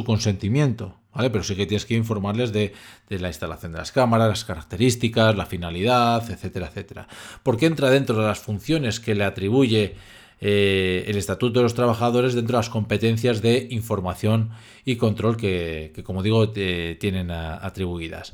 consentimiento, 0.06 0.98
¿vale? 1.14 1.30
Pero 1.30 1.44
sí 1.44 1.56
que 1.56 1.66
tienes 1.66 1.86
que 1.86 1.94
informarles 1.96 2.52
de, 2.52 2.74
la 3.10 3.28
instalación 3.28 3.74
de 3.74 3.80
las 3.80 3.92
cámaras, 3.92 4.30
las 4.30 4.46
características, 4.46 5.36
la 5.36 5.46
finalidad, 5.46 6.30
etcétera, 6.30 6.68
etcétera. 6.68 7.08
Porque 7.44 7.66
entra 7.66 7.90
dentro 7.90 8.20
de 8.20 8.28
las 8.28 8.40
funciones 8.40 9.00
que 9.00 9.14
le 9.14 9.26
atribuye 9.26 9.96
eh, 10.40 11.04
el 11.08 11.18
Estatuto 11.18 11.60
de 11.60 11.64
los 11.64 11.76
Trabajadores 11.76 12.34
dentro 12.34 12.58
de 12.58 12.60
las 12.60 12.70
competencias 12.70 13.44
de 13.44 13.68
información 13.70 14.52
y 14.84 14.96
control 14.96 15.38
que, 15.38 15.94
como 16.04 16.24
digo, 16.24 16.50
tienen 16.50 17.30
atribuidas. 17.30 18.34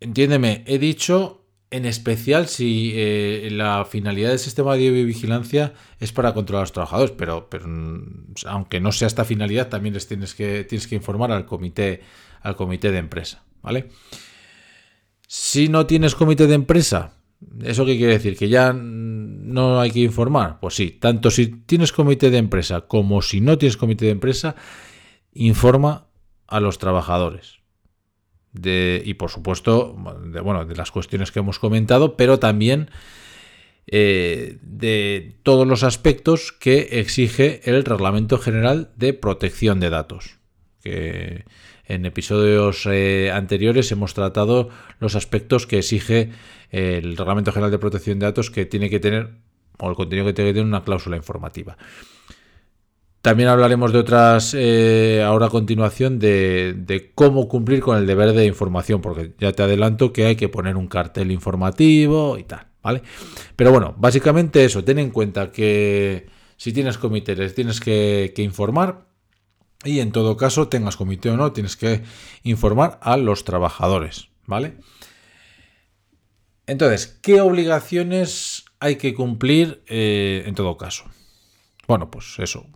Entiéndeme, 0.00 0.62
he 0.66 0.78
dicho 0.78 1.45
en 1.70 1.84
especial 1.84 2.48
si 2.48 2.92
eh, 2.94 3.48
la 3.50 3.84
finalidad 3.84 4.30
del 4.30 4.38
sistema 4.38 4.76
de 4.76 4.90
vigilancia 5.04 5.74
es 5.98 6.12
para 6.12 6.32
controlar 6.32 6.60
a 6.60 6.64
los 6.64 6.72
trabajadores, 6.72 7.14
pero, 7.16 7.48
mm, 7.50 8.34
aunque 8.46 8.80
no 8.80 8.92
sea 8.92 9.08
esta 9.08 9.24
finalidad, 9.24 9.68
también 9.68 9.94
les 9.94 10.06
tienes 10.06 10.34
que, 10.34 10.64
tienes 10.64 10.86
que 10.86 10.94
informar 10.94 11.32
al 11.32 11.46
comité, 11.46 12.00
al 12.40 12.56
comité 12.56 12.92
de 12.92 12.98
empresa. 12.98 13.44
¿vale? 13.62 13.88
Si 15.26 15.68
no 15.68 15.86
tienes 15.86 16.14
comité 16.14 16.46
de 16.46 16.54
empresa, 16.54 17.16
¿Eso 17.62 17.84
qué 17.84 17.96
quiere 17.96 18.14
decir? 18.14 18.36
¿Que 18.36 18.48
ya 18.48 18.72
no 18.72 19.80
hay 19.80 19.90
que 19.90 20.00
informar? 20.00 20.58
Pues 20.60 20.74
sí, 20.74 20.90
tanto 20.90 21.30
si 21.30 21.48
tienes 21.48 21.92
comité 21.92 22.30
de 22.30 22.38
empresa 22.38 22.82
como 22.82 23.20
si 23.22 23.40
no 23.40 23.58
tienes 23.58 23.76
comité 23.76 24.06
de 24.06 24.12
empresa, 24.12 24.56
informa 25.34 26.06
a 26.46 26.60
los 26.60 26.78
trabajadores. 26.78 27.58
Y 28.62 29.14
por 29.14 29.30
supuesto, 29.30 29.96
de, 30.24 30.40
bueno, 30.40 30.64
de 30.64 30.76
las 30.76 30.90
cuestiones 30.90 31.32
que 31.32 31.40
hemos 31.40 31.58
comentado, 31.58 32.16
pero 32.16 32.38
también 32.38 32.90
eh, 33.88 34.58
de 34.62 35.36
todos 35.44 35.66
los 35.66 35.84
aspectos 35.84 36.52
que 36.52 37.00
exige 37.00 37.60
el 37.64 37.84
Reglamento 37.84 38.38
General 38.38 38.90
de 38.96 39.12
Protección 39.12 39.78
de 39.78 39.90
Datos. 39.90 40.38
Que 40.82 41.44
en 41.84 42.04
episodios 42.04 42.86
eh, 42.86 43.30
anteriores 43.32 43.92
hemos 43.92 44.12
tratado 44.12 44.70
los 44.98 45.14
aspectos 45.14 45.66
que 45.66 45.78
exige 45.78 46.30
el 46.70 47.16
Reglamento 47.16 47.52
General 47.52 47.70
de 47.70 47.78
Protección 47.78 48.18
de 48.18 48.26
Datos 48.26 48.50
que 48.50 48.66
tiene 48.66 48.90
que 48.90 48.98
tener, 48.98 49.30
o 49.78 49.88
el 49.88 49.94
contenido 49.94 50.26
que 50.26 50.32
tiene 50.32 50.50
que 50.50 50.54
tener 50.54 50.66
una 50.66 50.82
cláusula 50.82 51.16
informativa. 51.16 51.76
También 53.26 53.48
hablaremos 53.48 53.92
de 53.92 53.98
otras, 53.98 54.54
eh, 54.56 55.20
ahora 55.26 55.46
a 55.46 55.50
continuación, 55.50 56.20
de, 56.20 57.10
cómo 57.16 57.48
cumplir 57.48 57.80
con 57.80 57.98
el 57.98 58.06
deber 58.06 58.34
de 58.34 58.46
información, 58.46 59.00
porque 59.00 59.34
ya 59.40 59.50
te 59.50 59.64
adelanto 59.64 60.12
que 60.12 60.26
hay 60.26 60.36
que 60.36 60.48
poner 60.48 60.76
un 60.76 60.86
cartel 60.86 61.32
informativo 61.32 62.38
y 62.38 62.44
tal, 62.44 62.68
¿vale? 62.84 63.02
Pero 63.56 63.72
bueno, 63.72 63.96
básicamente 63.98 64.64
eso, 64.64 64.84
ten 64.84 65.00
en 65.00 65.10
cuenta 65.10 65.50
que 65.50 66.28
si 66.56 66.72
tienes 66.72 66.98
comités 66.98 67.52
tienes 67.52 67.80
que, 67.80 68.32
que 68.32 68.42
informar 68.42 69.08
y 69.82 69.98
en 69.98 70.12
todo 70.12 70.36
caso, 70.36 70.68
tengas 70.68 70.96
comité 70.96 71.30
o 71.30 71.36
no, 71.36 71.50
tienes 71.50 71.76
que 71.76 72.04
informar 72.44 73.00
a 73.02 73.16
los 73.16 73.42
trabajadores, 73.42 74.28
¿vale? 74.46 74.76
Entonces, 76.68 77.18
¿qué 77.22 77.40
obligaciones 77.40 78.66
hay 78.78 78.94
que 78.94 79.14
cumplir 79.14 79.82
eh, 79.88 80.44
en 80.46 80.54
todo 80.54 80.76
caso? 80.76 81.06
Bueno, 81.86 82.10
pues 82.10 82.38
eso. 82.38 82.66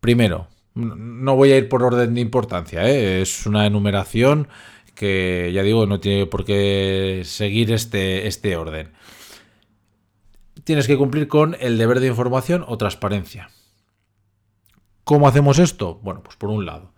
Primero, 0.00 0.48
no 0.74 1.36
voy 1.36 1.52
a 1.52 1.56
ir 1.56 1.68
por 1.68 1.82
orden 1.82 2.14
de 2.14 2.20
importancia, 2.20 2.88
¿eh? 2.88 3.22
es 3.22 3.46
una 3.46 3.66
enumeración 3.66 4.48
que 4.94 5.50
ya 5.52 5.62
digo, 5.62 5.86
no 5.86 6.00
tiene 6.00 6.26
por 6.26 6.44
qué 6.44 7.22
seguir 7.24 7.72
este, 7.72 8.26
este 8.26 8.56
orden. 8.56 8.92
Tienes 10.64 10.86
que 10.86 10.96
cumplir 10.96 11.28
con 11.28 11.56
el 11.60 11.78
deber 11.78 12.00
de 12.00 12.06
información 12.08 12.64
o 12.66 12.78
transparencia. 12.78 13.50
¿Cómo 15.04 15.28
hacemos 15.28 15.58
esto? 15.58 16.00
Bueno, 16.02 16.22
pues 16.22 16.36
por 16.36 16.50
un 16.50 16.64
lado, 16.64 16.94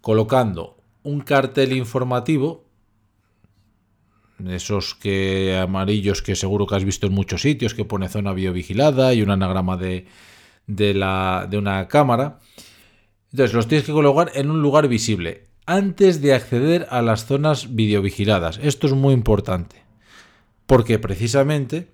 colocando 0.00 0.76
un 1.02 1.20
cartel 1.20 1.72
informativo 1.72 2.70
esos 4.48 4.94
que 4.94 5.58
amarillos 5.60 6.22
que 6.22 6.34
seguro 6.34 6.66
que 6.66 6.76
has 6.76 6.84
visto 6.84 7.06
en 7.06 7.12
muchos 7.12 7.42
sitios, 7.42 7.74
que 7.74 7.84
pone 7.84 8.08
zona 8.08 8.32
biovigilada 8.32 9.12
y 9.12 9.22
un 9.22 9.30
anagrama 9.30 9.76
de, 9.76 10.06
de, 10.76 11.58
una 11.58 11.88
cámara. 11.88 12.38
Entonces 13.32 13.54
los 13.54 13.68
tienes 13.68 13.86
que 13.86 13.92
colocar 13.92 14.32
en 14.34 14.50
un 14.50 14.62
lugar 14.62 14.88
visible 14.88 15.48
antes 15.66 16.20
de 16.20 16.34
acceder 16.34 16.86
a 16.90 17.02
las 17.02 17.26
zonas 17.26 17.74
videovigiladas. 17.74 18.58
Esto 18.62 18.86
es 18.86 18.92
muy 18.92 19.14
importante. 19.14 19.76
Porque 20.66 20.98
precisamente 20.98 21.92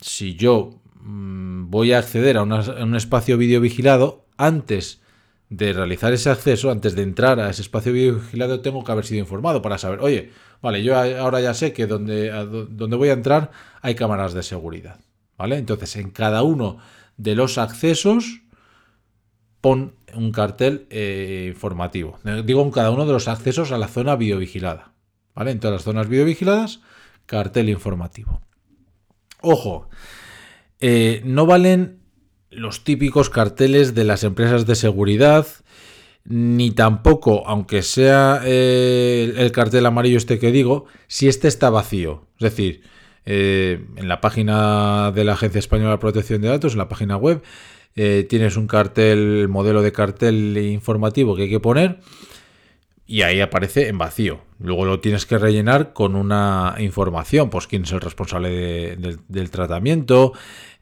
si 0.00 0.34
yo 0.34 0.80
mm, 1.00 1.70
voy 1.70 1.92
a 1.92 1.98
acceder 1.98 2.36
a, 2.36 2.42
un 2.42 2.96
espacio 2.96 3.36
videovigilado 3.36 4.26
antes 4.36 5.00
de 5.50 5.72
realizar 5.74 6.12
ese 6.14 6.30
acceso, 6.30 6.70
antes 6.70 6.94
de 6.94 7.02
entrar 7.02 7.38
a 7.40 7.50
ese 7.50 7.62
espacio 7.62 7.92
videovigilado, 7.92 8.60
tengo 8.60 8.82
que 8.84 8.92
haber 8.92 9.04
sido 9.04 9.20
informado 9.20 9.60
para 9.60 9.76
saber, 9.76 10.00
oye, 10.00 10.30
Vale, 10.62 10.84
yo 10.84 10.96
ahora 10.96 11.40
ya 11.40 11.54
sé 11.54 11.72
que 11.72 11.88
donde, 11.88 12.30
donde 12.70 12.96
voy 12.96 13.08
a 13.08 13.14
entrar 13.14 13.50
hay 13.82 13.96
cámaras 13.96 14.32
de 14.32 14.44
seguridad. 14.44 15.00
¿Vale? 15.36 15.56
Entonces, 15.56 15.96
en 15.96 16.10
cada 16.10 16.44
uno 16.44 16.78
de 17.22 17.36
los 17.36 17.56
accesos 17.58 18.42
pon 19.60 19.94
un 20.14 20.32
cartel 20.32 20.86
eh, 20.90 21.46
informativo. 21.48 22.18
Eh, 22.24 22.42
digo 22.44 22.62
en 22.62 22.72
cada 22.72 22.90
uno 22.90 23.06
de 23.06 23.12
los 23.12 23.28
accesos 23.28 23.70
a 23.70 23.78
la 23.78 23.88
zona 23.88 24.16
biovigilada. 24.16 24.92
¿Vale? 25.34 25.52
En 25.52 25.60
todas 25.60 25.76
las 25.76 25.84
zonas 25.84 26.08
biovigiladas, 26.08 26.80
cartel 27.24 27.70
informativo. 27.70 28.42
Ojo, 29.40 29.88
eh, 30.80 31.22
no 31.24 31.46
valen 31.46 32.00
los 32.50 32.84
típicos 32.84 33.30
carteles 33.30 33.94
de 33.94 34.04
las 34.04 34.24
empresas 34.24 34.66
de 34.66 34.74
seguridad 34.74 35.46
ni 36.24 36.70
tampoco, 36.72 37.46
aunque 37.46 37.82
sea 37.82 38.42
el 38.44 39.50
cartel 39.52 39.86
amarillo 39.86 40.18
este 40.18 40.38
que 40.38 40.52
digo, 40.52 40.84
si 41.08 41.28
este 41.28 41.48
está 41.48 41.70
vacío. 41.70 42.28
Es 42.36 42.50
decir, 42.50 42.82
eh, 43.26 43.84
en 43.96 44.08
la 44.08 44.20
página 44.20 45.12
de 45.12 45.24
la 45.24 45.34
Agencia 45.34 45.58
Española 45.58 45.92
de 45.92 45.98
Protección 45.98 46.42
de 46.42 46.48
Datos, 46.48 46.72
en 46.72 46.78
la 46.78 46.88
página 46.88 47.16
web, 47.16 47.42
eh, 47.94 48.26
tienes 48.28 48.56
un 48.56 48.66
cartel, 48.66 49.48
modelo 49.48 49.82
de 49.82 49.92
cartel 49.92 50.56
informativo 50.58 51.36
que 51.36 51.42
hay 51.42 51.50
que 51.50 51.60
poner 51.60 52.00
y 53.06 53.22
ahí 53.22 53.40
aparece 53.40 53.88
en 53.88 53.98
vacío. 53.98 54.40
Luego 54.58 54.86
lo 54.86 55.00
tienes 55.00 55.26
que 55.26 55.36
rellenar 55.36 55.92
con 55.92 56.16
una 56.16 56.76
información, 56.78 57.50
pues 57.50 57.66
quién 57.66 57.82
es 57.82 57.92
el 57.92 58.00
responsable 58.00 58.96
del 58.96 59.50
tratamiento, 59.50 60.32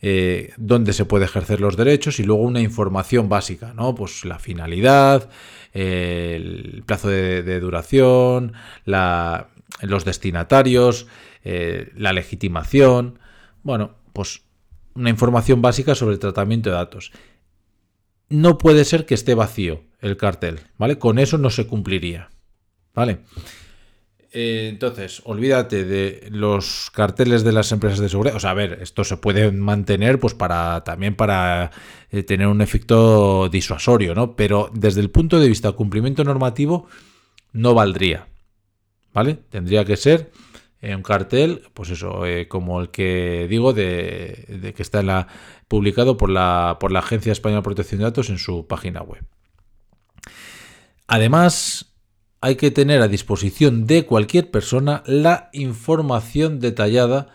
eh, 0.00 0.52
dónde 0.56 0.92
se 0.92 1.06
puede 1.06 1.24
ejercer 1.24 1.60
los 1.60 1.76
derechos 1.76 2.20
y 2.20 2.22
luego 2.22 2.42
una 2.42 2.60
información 2.60 3.28
básica, 3.28 3.74
¿no? 3.74 3.96
Pues 3.96 4.24
la 4.24 4.38
finalidad, 4.38 5.28
el 5.72 6.84
plazo 6.86 7.08
de, 7.08 7.60
duración, 7.60 8.52
los 8.84 10.04
destinatarios, 10.04 11.08
eh, 11.44 11.92
la 11.96 12.12
legitimación, 12.12 13.18
bueno, 13.62 13.96
pues 14.12 14.42
una 14.94 15.10
información 15.10 15.62
básica 15.62 15.94
sobre 15.94 16.14
el 16.14 16.20
tratamiento 16.20 16.70
de 16.70 16.76
datos. 16.76 17.12
No 18.28 18.58
puede 18.58 18.84
ser 18.84 19.06
que 19.06 19.14
esté 19.14 19.34
vacío 19.34 19.82
el 20.00 20.16
cartel, 20.16 20.60
¿vale? 20.78 20.98
Con 20.98 21.18
eso 21.18 21.38
no 21.38 21.50
se 21.50 21.66
cumpliría, 21.66 22.30
¿vale? 22.94 23.20
Eh, 24.32 24.68
entonces, 24.70 25.22
olvídate 25.24 25.84
de 25.84 26.28
los 26.30 26.90
carteles 26.94 27.42
de 27.42 27.52
las 27.52 27.72
empresas 27.72 27.98
de 27.98 28.08
seguridad. 28.08 28.36
O 28.36 28.40
sea, 28.40 28.50
a 28.50 28.54
ver, 28.54 28.78
esto 28.80 29.02
se 29.02 29.16
puede 29.16 29.50
mantener 29.50 30.20
pues 30.20 30.34
para 30.34 30.84
también 30.84 31.16
para 31.16 31.72
eh, 32.10 32.22
tener 32.22 32.46
un 32.46 32.60
efecto 32.60 33.48
disuasorio, 33.48 34.14
¿no? 34.14 34.36
Pero 34.36 34.70
desde 34.72 35.00
el 35.00 35.10
punto 35.10 35.40
de 35.40 35.48
vista 35.48 35.72
cumplimiento 35.72 36.22
normativo, 36.22 36.86
no 37.52 37.74
valdría. 37.74 38.28
¿Vale? 39.12 39.34
Tendría 39.50 39.84
que 39.84 39.96
ser 39.96 40.30
un 40.82 41.02
cartel, 41.02 41.62
pues 41.74 41.90
eso, 41.90 42.22
como 42.48 42.80
el 42.80 42.90
que 42.90 43.46
digo, 43.48 43.72
de, 43.72 44.72
que 44.74 44.82
está 44.82 45.28
publicado 45.68 46.16
por 46.16 46.30
la, 46.30 46.78
por 46.80 46.90
la 46.90 47.00
Agencia 47.00 47.32
Española 47.32 47.60
de 47.60 47.64
Protección 47.64 47.98
de 47.98 48.04
Datos 48.04 48.30
en 48.30 48.38
su 48.38 48.66
página 48.66 49.02
web. 49.02 49.24
Además, 51.06 51.90
hay 52.40 52.56
que 52.56 52.70
tener 52.70 53.02
a 53.02 53.08
disposición 53.08 53.86
de 53.86 54.06
cualquier 54.06 54.50
persona 54.50 55.02
la 55.06 55.50
información 55.52 56.60
detallada 56.60 57.28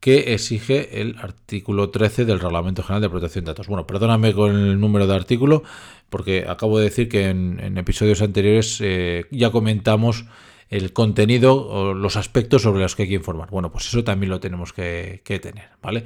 que 0.00 0.34
exige 0.34 1.00
el 1.00 1.16
artículo 1.20 1.90
13 1.90 2.24
del 2.24 2.40
Reglamento 2.40 2.82
General 2.82 3.02
de 3.02 3.08
Protección 3.08 3.44
de 3.44 3.50
Datos. 3.52 3.68
Bueno, 3.68 3.86
perdóname 3.86 4.34
con 4.34 4.50
el 4.50 4.80
número 4.80 5.06
de 5.06 5.14
artículo, 5.14 5.62
porque 6.10 6.44
acabo 6.48 6.78
de 6.78 6.84
decir 6.86 7.08
que 7.08 7.28
en, 7.28 7.78
episodios 7.78 8.20
anteriores 8.20 8.80
eh, 8.80 9.26
ya 9.30 9.50
comentamos 9.50 10.26
el 10.72 10.94
contenido 10.94 11.54
o 11.54 11.92
los 11.92 12.16
aspectos 12.16 12.62
sobre 12.62 12.80
los 12.80 12.96
que 12.96 13.02
hay 13.02 13.08
que 13.10 13.14
informar. 13.14 13.50
Bueno, 13.50 13.70
pues 13.70 13.86
eso 13.86 14.02
también 14.02 14.30
lo 14.30 14.40
tenemos 14.40 14.72
que, 14.72 15.20
tener, 15.24 15.68
¿vale? 15.82 16.04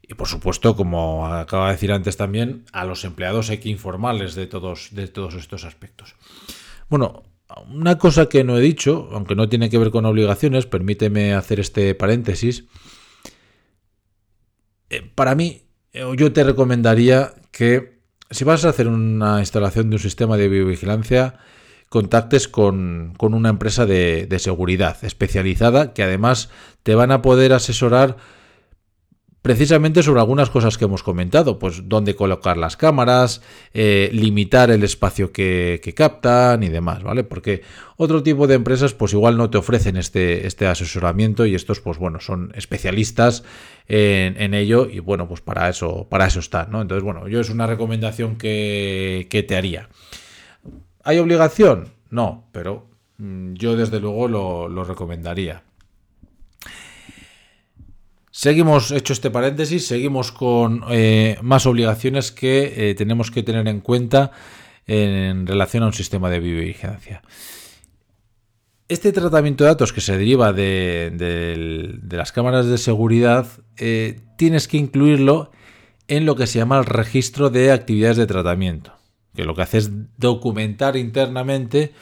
Y 0.00 0.14
por 0.14 0.28
supuesto, 0.28 0.76
como 0.76 1.26
acaba 1.26 1.66
de 1.66 1.72
decir 1.72 1.92
antes 1.92 2.16
también, 2.16 2.64
a 2.72 2.84
los 2.84 3.04
empleados 3.04 3.50
hay 3.50 3.58
que 3.58 3.68
informarles 3.68 4.36
de 4.36 4.46
todos, 4.46 4.90
de 4.92 5.08
todos 5.08 5.34
estos 5.34 5.64
aspectos. 5.64 6.14
Bueno, 6.88 7.24
una 7.68 7.98
cosa 7.98 8.28
que 8.28 8.44
no 8.44 8.56
he 8.56 8.60
dicho, 8.60 9.08
aunque 9.12 9.34
no 9.34 9.48
tiene 9.48 9.68
que 9.68 9.78
ver 9.78 9.90
con 9.90 10.06
obligaciones, 10.06 10.66
permíteme 10.66 11.34
hacer 11.34 11.58
este 11.58 11.94
paréntesis. 11.96 12.66
Eh, 14.90 15.10
para 15.14 15.34
mí, 15.34 15.62
eh, 15.92 16.04
yo 16.16 16.32
te 16.32 16.44
recomendaría 16.44 17.34
que 17.50 17.98
si 18.30 18.44
vas 18.44 18.64
a 18.64 18.68
hacer 18.68 18.86
una 18.86 19.40
instalación 19.40 19.90
de 19.90 19.96
un 19.96 20.02
sistema 20.02 20.36
de 20.36 20.48
biovigilancia, 20.48 21.40
contactes 21.92 22.48
con, 22.48 23.12
una 23.20 23.50
empresa 23.50 23.84
de, 23.84 24.26
seguridad 24.38 24.96
especializada 25.04 25.92
que 25.92 26.02
además 26.02 26.48
te 26.82 26.94
van 26.94 27.12
a 27.12 27.20
poder 27.20 27.52
asesorar 27.52 28.16
precisamente 29.42 30.02
sobre 30.02 30.20
algunas 30.20 30.48
cosas 30.48 30.78
que 30.78 30.86
hemos 30.86 31.02
comentado, 31.02 31.58
pues 31.58 31.82
dónde 31.90 32.14
colocar 32.16 32.56
las 32.56 32.78
cámaras, 32.78 33.42
eh, 33.74 34.08
limitar 34.10 34.70
el 34.70 34.84
espacio 34.84 35.32
que, 35.32 35.92
captan 35.94 36.62
y 36.62 36.70
demás, 36.70 37.02
¿vale? 37.02 37.24
Porque 37.24 37.60
otro 37.98 38.22
tipo 38.22 38.46
de 38.46 38.54
empresas 38.54 38.94
pues 38.94 39.12
igual 39.12 39.36
no 39.36 39.50
te 39.50 39.58
ofrecen 39.58 39.98
este, 39.98 40.46
este 40.46 40.66
asesoramiento 40.66 41.44
y 41.44 41.54
estos 41.54 41.80
pues 41.80 41.98
bueno, 41.98 42.20
son 42.20 42.52
especialistas 42.54 43.44
en, 43.86 44.54
ello 44.54 44.88
y 44.90 45.00
bueno, 45.00 45.28
pues 45.28 45.42
para 45.42 45.68
eso, 45.68 46.06
para 46.08 46.26
eso 46.26 46.40
están, 46.40 46.70
¿no? 46.70 46.80
Entonces 46.80 47.04
bueno, 47.04 47.28
yo 47.28 47.40
es 47.40 47.50
una 47.50 47.66
recomendación 47.66 48.36
que, 48.36 49.44
te 49.46 49.56
haría. 49.56 49.90
¿Hay 51.04 51.18
obligación? 51.18 51.92
No, 52.10 52.48
pero 52.52 52.88
mm, 53.18 53.54
yo 53.54 53.76
desde 53.76 54.00
luego 54.00 54.28
lo, 54.28 54.84
recomendaría. 54.84 55.62
Seguimos, 58.30 58.90
hecho 58.92 59.12
este 59.12 59.30
paréntesis, 59.30 59.86
seguimos 59.86 60.32
con 60.32 60.84
eh, 60.90 61.36
más 61.42 61.66
obligaciones 61.66 62.32
que 62.32 62.90
eh, 62.90 62.94
tenemos 62.94 63.30
que 63.30 63.42
tener 63.42 63.68
en 63.68 63.80
cuenta 63.80 64.32
en 64.86 65.46
relación 65.46 65.82
a 65.82 65.86
un 65.86 65.92
sistema 65.92 66.30
de 66.30 66.40
biovigilancia. 66.40 67.22
Este 68.88 69.12
tratamiento 69.12 69.64
de 69.64 69.70
datos 69.70 69.92
que 69.92 70.00
se 70.00 70.16
deriva 70.18 70.52
de, 70.52 71.98
las 72.10 72.32
cámaras 72.32 72.66
de 72.66 72.76
seguridad, 72.78 73.46
eh, 73.78 74.20
tienes 74.36 74.68
que 74.68 74.76
incluirlo 74.76 75.50
en 76.08 76.26
lo 76.26 76.36
que 76.36 76.46
se 76.46 76.58
llama 76.58 76.78
el 76.78 76.84
registro 76.84 77.48
de 77.48 77.72
actividades 77.72 78.18
de 78.18 78.26
tratamiento, 78.26 78.92
que 79.34 79.44
lo 79.44 79.54
que 79.54 79.62
hace 79.62 79.78
es 79.78 79.90
documentar 80.18 80.96
internamente 80.96 81.92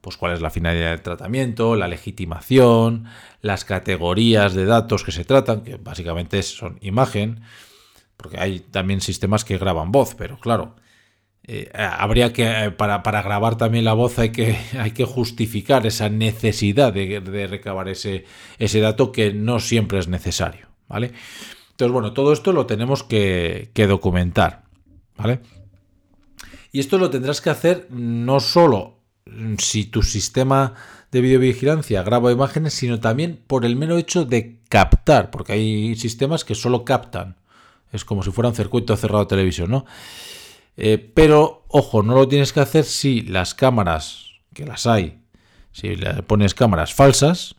pues 0.00 0.16
cuál 0.16 0.32
es 0.32 0.40
la 0.40 0.50
finalidad 0.50 0.90
del 0.90 1.02
tratamiento, 1.02 1.76
la 1.76 1.88
legitimación, 1.88 3.06
las 3.42 3.64
categorías 3.64 4.54
de 4.54 4.64
datos 4.64 5.04
que 5.04 5.12
se 5.12 5.24
tratan, 5.24 5.62
que 5.62 5.76
básicamente 5.76 6.42
son 6.42 6.78
imagen, 6.80 7.42
porque 8.16 8.38
hay 8.38 8.60
también 8.60 9.00
sistemas 9.00 9.44
que 9.44 9.58
graban 9.58 9.92
voz, 9.92 10.14
pero 10.14 10.38
claro, 10.38 10.76
eh, 11.46 11.70
habría 11.74 12.32
que, 12.32 12.44
eh, 12.44 12.70
para, 12.70 13.00
grabar 13.22 13.56
también 13.56 13.84
la 13.84 13.92
voz 13.92 14.18
hay 14.18 14.30
que, 14.30 14.56
hay 14.78 14.92
que 14.92 15.04
justificar 15.04 15.86
esa 15.86 16.08
necesidad 16.08 16.92
de, 16.92 17.46
recabar 17.48 17.88
ese, 17.88 18.24
ese, 18.58 18.80
dato 18.80 19.12
que 19.12 19.32
no 19.32 19.60
siempre 19.60 19.98
es 19.98 20.08
necesario, 20.08 20.68
¿vale? 20.88 21.12
Entonces, 21.72 21.92
bueno, 21.92 22.12
todo 22.12 22.32
esto 22.32 22.52
lo 22.52 22.66
tenemos 22.66 23.02
que, 23.02 23.70
que 23.74 23.86
documentar, 23.86 24.64
¿vale? 25.16 25.40
Y 26.72 26.80
esto 26.80 26.98
lo 26.98 27.10
tendrás 27.10 27.40
que 27.40 27.50
hacer 27.50 27.86
no 27.90 28.40
solo 28.40 28.96
si 29.58 29.84
tu 29.84 30.02
sistema 30.02 30.74
de 31.10 31.20
videovigilancia 31.20 32.02
graba 32.02 32.32
imágenes, 32.32 32.74
sino 32.74 33.00
también 33.00 33.40
por 33.46 33.64
el 33.64 33.76
mero 33.76 33.96
hecho 33.96 34.24
de 34.24 34.60
captar, 34.68 35.30
porque 35.30 35.52
hay 35.54 35.96
sistemas 35.96 36.44
que 36.44 36.54
solo 36.54 36.84
captan. 36.84 37.36
Es 37.92 38.04
como 38.04 38.22
si 38.22 38.30
fuera 38.30 38.48
un 38.48 38.54
circuito 38.54 38.96
cerrado 38.96 39.24
de 39.24 39.28
televisión, 39.28 39.70
¿no? 39.70 39.84
Eh, 40.76 40.98
pero, 41.14 41.64
ojo, 41.68 42.02
no 42.02 42.14
lo 42.14 42.28
tienes 42.28 42.52
que 42.52 42.60
hacer 42.60 42.84
si 42.84 43.22
las 43.22 43.54
cámaras, 43.54 44.26
que 44.54 44.64
las 44.64 44.86
hay, 44.86 45.20
si 45.72 45.96
pones 46.26 46.54
cámaras 46.54 46.94
falsas 46.94 47.56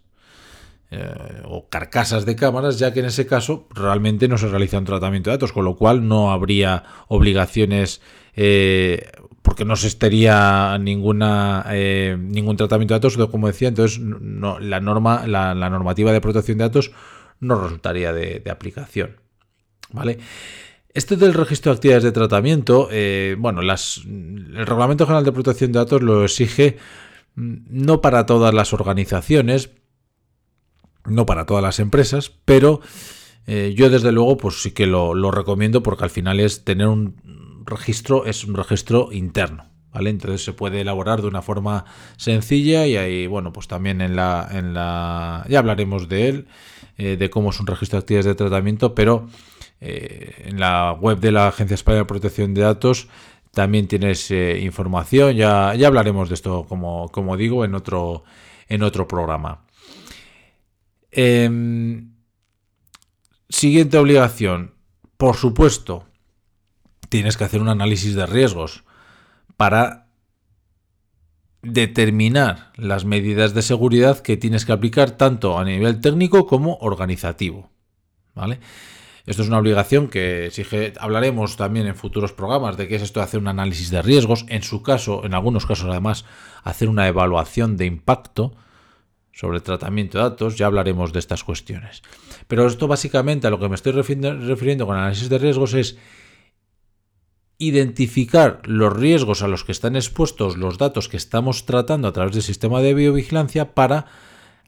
eh, 0.90 1.42
o 1.46 1.68
carcasas 1.70 2.26
de 2.26 2.36
cámaras, 2.36 2.80
ya 2.80 2.94
que 2.94 3.02
en 3.02 3.08
ese 3.08 3.28
caso 3.28 3.68
realmente 3.72 4.28
no 4.28 4.38
se 4.38 4.48
realiza 4.48 4.78
un 4.78 4.86
tratamiento 4.86 5.30
de 5.30 5.36
datos, 5.36 5.52
con 5.52 5.66
lo 5.66 5.76
cual 5.76 6.08
no 6.08 6.32
habría 6.32 6.84
obligaciones 7.10 8.02
eh, 8.44 9.12
porque 9.44 9.66
no 9.66 9.76
se 9.76 9.86
estaría 9.86 10.76
ninguna, 10.80 11.64
eh, 11.70 12.18
ningún 12.20 12.58
tratamiento 12.58 12.96
de 12.96 13.00
datos, 13.00 13.18
como 13.30 13.46
decía, 13.46 13.68
entonces 13.68 14.00
la, 14.00 14.80
norma, 14.80 15.28
la, 15.28 15.54
normativa 15.70 16.12
de 16.12 16.22
protección 16.22 16.58
de 16.58 16.64
datos 16.64 16.92
no 17.40 17.62
resultaría 17.62 18.14
de, 18.14 18.42
aplicación. 18.50 19.18
¿Vale? 19.92 20.18
Este 20.92 21.18
del 21.18 21.36
registro 21.36 21.72
de 21.72 21.76
actividades 21.76 22.04
de 22.04 22.12
tratamiento, 22.14 22.88
eh, 22.92 23.36
bueno, 23.38 23.62
el 23.62 24.66
Reglamento 24.66 25.06
General 25.06 25.24
de 25.24 25.34
Protección 25.34 25.72
de 25.72 25.78
Datos 25.78 26.02
lo 26.02 26.24
exige 26.24 26.78
mm, 27.36 27.58
no 27.70 28.02
para 28.02 28.26
todas 28.26 28.56
las 28.56 28.74
organizaciones, 28.74 29.70
no 31.06 31.28
para 31.28 31.46
todas 31.46 31.62
las 31.62 31.80
empresas, 31.80 32.32
pero 32.46 32.82
yo 33.48 33.90
desde 33.90 34.14
luego 34.14 34.38
pues 34.38 34.62
sí 34.62 34.72
que 34.72 34.86
lo 34.86 35.32
recomiendo 35.32 35.84
porque 35.84 36.06
al 36.06 36.10
final 36.10 36.40
es 36.40 36.64
tener 36.64 36.88
un, 36.88 37.16
registro 37.66 38.26
es 38.26 38.44
un 38.44 38.56
registro 38.56 39.10
interno. 39.12 39.70
¿Vale? 39.94 40.10
Entonces 40.10 40.46
se 40.46 40.54
puede 40.54 40.80
elaborar 40.80 41.22
de 41.22 41.28
una 41.28 41.42
forma 41.42 41.84
sencilla 42.16 42.88
y 42.88 42.96
ahí, 42.96 43.28
bueno, 43.28 43.52
pues 43.52 43.68
también 43.68 44.00
en 44.00 44.16
la, 44.16 44.48
en 44.50 44.74
la 44.74 45.46
ya 45.50 45.60
hablaremos 45.60 46.08
de 46.08 46.30
él, 46.30 46.48
eh, 46.98 47.18
de 47.18 47.30
cómo 47.30 47.50
es 47.50 47.60
un 47.60 47.68
registro 47.68 47.98
de 47.98 48.04
actividades 48.04 48.26
de 48.26 48.36
tratamiento, 48.36 48.96
pero 48.96 49.28
eh, 49.82 50.44
en 50.46 50.62
la 50.62 50.94
web 50.94 51.20
de 51.20 51.34
la 51.34 51.50
Agencia 51.50 51.76
Española 51.76 52.04
de 52.04 52.08
Protección 52.08 52.54
de 52.54 52.62
Datos 52.62 53.10
también 53.52 53.88
tienes 53.88 54.32
eh, 54.32 54.60
información, 54.62 55.36
ya, 55.36 55.76
ya 55.76 55.88
hablaremos 55.88 56.30
de 56.30 56.36
esto, 56.36 56.66
como, 56.70 57.10
como 57.10 57.36
digo, 57.36 57.66
en 57.66 57.76
otro, 57.76 58.24
en 58.70 58.84
otro 58.84 59.08
programa. 59.08 59.66
Em, 61.12 62.14
siguiente 63.50 63.98
obligación, 63.98 64.74
por 65.18 65.36
supuesto, 65.36 66.06
tienes 67.12 67.36
que 67.36 67.44
hacer 67.44 67.62
un 67.62 67.68
análisis 67.68 68.16
de 68.16 68.26
riesgos 68.26 68.86
para 69.58 70.08
determinar 71.62 72.72
las 72.78 73.04
medidas 73.04 73.54
de 73.54 73.62
seguridad 73.62 74.20
que 74.20 74.38
tienes 74.38 74.66
que 74.66 74.72
aplicar 74.72 75.12
tanto 75.12 75.60
a 75.60 75.66
nivel 75.66 76.00
técnico 76.00 76.48
como 76.48 76.78
organizativo. 76.78 77.70
¿Vale? 78.34 78.62
Esto 79.26 79.42
es 79.42 79.50
una 79.50 79.58
obligación 79.58 80.08
que 80.08 80.46
exige, 80.46 80.94
hablaremos 81.00 81.58
también 81.58 81.86
en 81.86 81.96
futuros 81.96 82.32
programas 82.32 82.78
de 82.78 82.88
qué 82.88 82.96
es 82.96 83.02
esto 83.02 83.20
de 83.20 83.26
hacer 83.26 83.42
un 83.42 83.50
análisis 83.50 83.92
de 83.92 84.02
riesgos, 84.02 84.46
en 84.48 84.64
su 84.64 84.82
caso, 84.82 85.26
en 85.26 85.34
algunos 85.34 85.66
casos 85.66 85.90
además, 85.90 86.24
hacer 86.64 86.88
una 86.88 87.10
evaluación 87.10 87.76
de 87.76 87.88
impacto 87.88 88.56
sobre 89.34 89.60
tratamiento 89.60 90.18
de 90.18 90.24
datos, 90.24 90.58
ya 90.58 90.66
hablaremos 90.66 91.12
de 91.12 91.20
estas 91.20 91.44
cuestiones. 91.44 92.04
Pero 92.48 92.66
esto 92.66 92.88
básicamente 92.88 93.48
a 93.48 93.50
lo 93.50 93.60
que 93.60 93.68
me 93.68 93.76
estoy 93.76 93.92
refiriendo 93.92 94.88
con 94.88 94.96
análisis 94.96 95.28
de 95.28 95.38
riesgos 95.38 95.74
es 95.74 95.98
identificar 97.62 98.60
los 98.66 98.92
riesgos 98.92 99.44
a 99.44 99.48
los 99.48 99.64
que 99.64 99.72
están 99.72 99.96
expuestos 99.96 100.58
los 100.58 100.80
datos 100.80 101.08
que 101.08 101.18
estamos 101.18 101.68
tratando 101.68 102.08
a 102.08 102.12
través 102.12 102.34
del 102.34 102.42
sistema 102.42 102.82
de 102.82 102.96
biovigilancia 102.96 103.76
para 103.76 104.08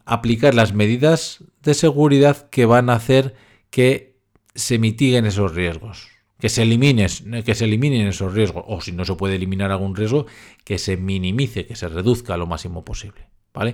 aplicar 0.06 0.54
las 0.54 0.74
medidas 0.74 1.44
de 1.64 1.74
seguridad 1.74 2.50
que 2.52 2.68
van 2.68 2.92
a 2.92 2.96
hacer 2.96 3.34
que 3.72 4.20
se 4.54 4.78
mitiguen 4.78 5.26
esos 5.26 5.56
riesgos, 5.56 6.10
que 6.40 6.50
se 6.50 6.62
eliminen, 6.62 7.10
que 7.44 7.56
se 7.56 7.66
eliminen 7.66 8.08
esos 8.08 8.32
riesgos, 8.32 8.64
o 8.68 8.80
si 8.80 8.92
no 8.92 9.06
se 9.06 9.16
puede 9.16 9.38
eliminar 9.38 9.72
algún 9.72 9.96
riesgo, 9.96 10.28
que 10.64 10.78
se 10.78 10.96
minimice, 10.96 11.66
que 11.66 11.76
se 11.76 11.88
reduzca 11.88 12.38
lo 12.38 12.46
máximo 12.46 12.86
posible. 12.86 13.28
¿Vale? 13.56 13.74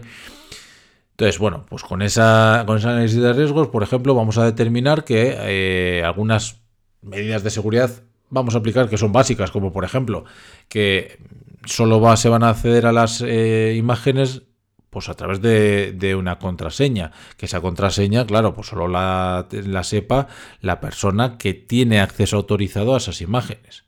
Entonces, 1.11 1.39
bueno, 1.39 1.65
pues 1.67 1.83
con, 1.83 2.01
esa, 2.01 2.63
con 2.65 2.77
ese 2.77 2.87
análisis 2.87 3.19
de 3.19 3.33
riesgos, 3.33 3.67
por 3.67 3.83
ejemplo, 3.83 4.15
vamos 4.15 4.37
a 4.37 4.45
determinar 4.45 5.03
que 5.03 5.35
eh, 5.37 6.03
algunas 6.05 6.61
medidas 7.01 7.43
de 7.43 7.49
seguridad 7.49 8.03
vamos 8.29 8.55
a 8.55 8.59
aplicar 8.59 8.89
que 8.89 8.97
son 8.97 9.11
básicas, 9.11 9.51
como 9.51 9.71
por 9.71 9.83
ejemplo 9.83 10.25
que 10.67 11.19
solo 11.65 11.99
va, 12.01 12.17
se 12.17 12.29
van 12.29 12.43
a 12.43 12.49
acceder 12.49 12.85
a 12.85 12.91
las 12.91 13.21
eh, 13.21 13.75
imágenes 13.77 14.43
pues 14.89 15.07
a 15.07 15.13
través 15.13 15.39
de, 15.41 16.15
una 16.17 16.39
contraseña, 16.39 17.11
que 17.37 17.45
esa 17.45 17.61
contraseña, 17.61 18.25
claro, 18.25 18.55
pues 18.55 18.67
solo 18.67 18.87
la, 18.87 19.47
la 19.51 19.83
sepa 19.83 20.27
la 20.61 20.79
persona 20.79 21.37
que 21.37 21.53
tiene 21.53 21.99
acceso 21.99 22.37
autorizado 22.37 22.95
a 22.95 22.97
esas 22.97 23.21
imágenes. 23.21 23.83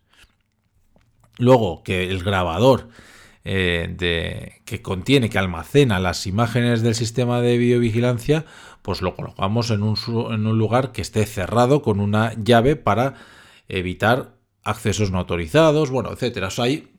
Luego, 1.37 1.81
que 1.81 2.11
el 2.11 2.23
grabador 2.23 2.89
eh, 3.43 3.91
de, 3.97 4.61
que 4.65 4.83
contiene, 4.83 5.31
que 5.31 5.39
almacena 5.39 5.99
las 5.99 6.27
imágenes 6.27 6.83
del 6.83 6.93
sistema 6.93 7.41
de 7.41 7.57
videovigilancia, 7.57 8.45
pues 8.83 9.01
lo 9.01 9.15
colocamos 9.15 9.71
en 9.71 9.81
un 9.81 10.57
lugar 10.59 10.91
que 10.91 11.01
esté 11.01 11.25
cerrado 11.25 11.81
con 11.81 11.99
una 11.99 12.35
llave 12.35 12.75
para 12.75 13.15
evitar 13.71 14.35
accesos 14.63 15.11
no 15.11 15.19
autorizados, 15.19 15.89
bueno, 15.89 16.11
etcétera. 16.11 16.49
hay 16.57 16.89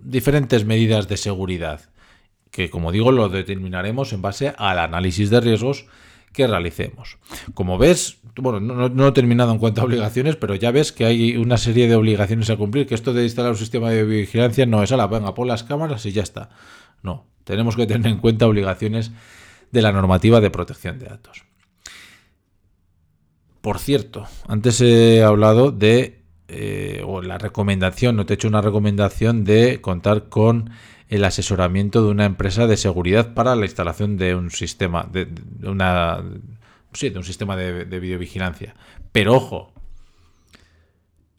diferentes 0.00 0.64
medidas 0.64 1.08
de 1.08 1.16
seguridad 1.16 1.80
que, 2.50 2.70
como 2.70 2.92
digo, 2.92 3.12
lo 3.12 3.28
determinaremos 3.28 4.12
en 4.12 4.22
base 4.22 4.54
al 4.56 4.78
análisis 4.78 5.30
de 5.30 5.40
riesgos 5.40 5.86
que 6.32 6.46
realicemos. 6.46 7.18
Como 7.54 7.78
ves, 7.78 8.18
bueno, 8.36 8.60
no, 8.60 9.08
he 9.08 9.12
terminado 9.12 9.52
en 9.52 9.58
cuanto 9.58 9.80
a 9.80 9.84
obligaciones, 9.84 10.36
pero 10.36 10.54
ya 10.54 10.70
ves 10.70 10.92
que 10.92 11.04
hay 11.04 11.36
una 11.36 11.58
serie 11.58 11.88
de 11.88 11.96
obligaciones 11.96 12.50
a 12.50 12.56
cumplir, 12.56 12.86
que 12.86 12.94
esto 12.94 13.12
de 13.12 13.24
instalar 13.24 13.52
un 13.52 13.58
sistema 13.58 13.90
de 13.90 14.04
vigilancia 14.04 14.66
no 14.66 14.82
es 14.82 14.92
a 14.92 14.96
la 14.96 15.06
venga, 15.06 15.34
pon 15.34 15.48
las 15.48 15.64
cámaras 15.64 16.06
y 16.06 16.12
ya 16.12 16.22
está. 16.22 16.50
No, 17.02 17.26
tenemos 17.44 17.76
que 17.76 17.86
tener 17.86 18.10
en 18.10 18.18
cuenta 18.18 18.46
obligaciones 18.46 19.10
de 19.72 19.82
la 19.82 19.92
normativa 19.92 20.40
de 20.40 20.50
protección 20.50 20.98
de 20.98 21.06
datos. 21.06 21.49
Por 23.60 23.78
cierto, 23.78 24.26
antes 24.48 24.80
he 24.80 25.22
hablado 25.22 25.70
de, 25.70 26.22
eh, 26.48 27.02
o 27.06 27.20
la 27.20 27.38
recomendación, 27.38 28.16
no 28.16 28.24
te 28.24 28.32
he 28.32 28.36
hecho 28.36 28.48
una 28.48 28.62
recomendación 28.62 29.44
de 29.44 29.80
contar 29.80 30.28
con 30.28 30.70
el 31.08 31.24
asesoramiento 31.24 32.02
de 32.04 32.10
una 32.10 32.24
empresa 32.24 32.66
de 32.66 32.76
seguridad 32.76 33.34
para 33.34 33.56
la 33.56 33.66
instalación 33.66 34.16
de 34.16 34.34
un 34.34 34.50
sistema, 34.50 35.08
de, 35.12 35.28
una, 35.62 36.22
sí, 36.92 37.10
de 37.10 37.18
un 37.18 37.24
sistema 37.24 37.56
de, 37.56 37.84
de 37.84 38.00
videovigilancia. 38.00 38.74
Pero 39.12 39.34
ojo, 39.34 39.72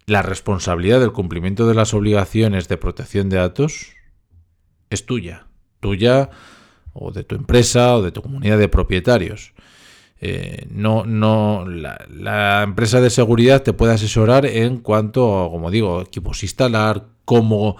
la 0.05 0.21
responsabilidad 0.21 0.99
del 0.99 1.13
cumplimiento 1.13 1.67
de 1.67 1.73
las 1.73 1.93
obligaciones 1.93 2.67
de 2.67 2.77
protección 2.77 3.29
de 3.29 3.37
datos 3.37 3.93
es 4.89 5.05
tuya, 5.05 5.47
tuya 5.79 6.29
o 6.93 7.11
de 7.11 7.23
tu 7.23 7.35
empresa 7.35 7.95
o 7.95 8.01
de 8.01 8.11
tu 8.11 8.21
comunidad 8.21 8.57
de 8.57 8.67
propietarios. 8.67 9.53
Eh, 10.23 10.67
no, 10.69 11.03
no, 11.03 11.65
la, 11.67 12.61
empresa 12.61 13.01
de 13.01 13.09
seguridad 13.09 13.63
te 13.63 13.73
puede 13.73 13.93
asesorar 13.93 14.45
en 14.45 14.77
cuanto, 14.77 15.49
como 15.51 15.71
digo, 15.71 16.01
equipos 16.01 16.43
instalar, 16.43 17.07
cómo 17.25 17.77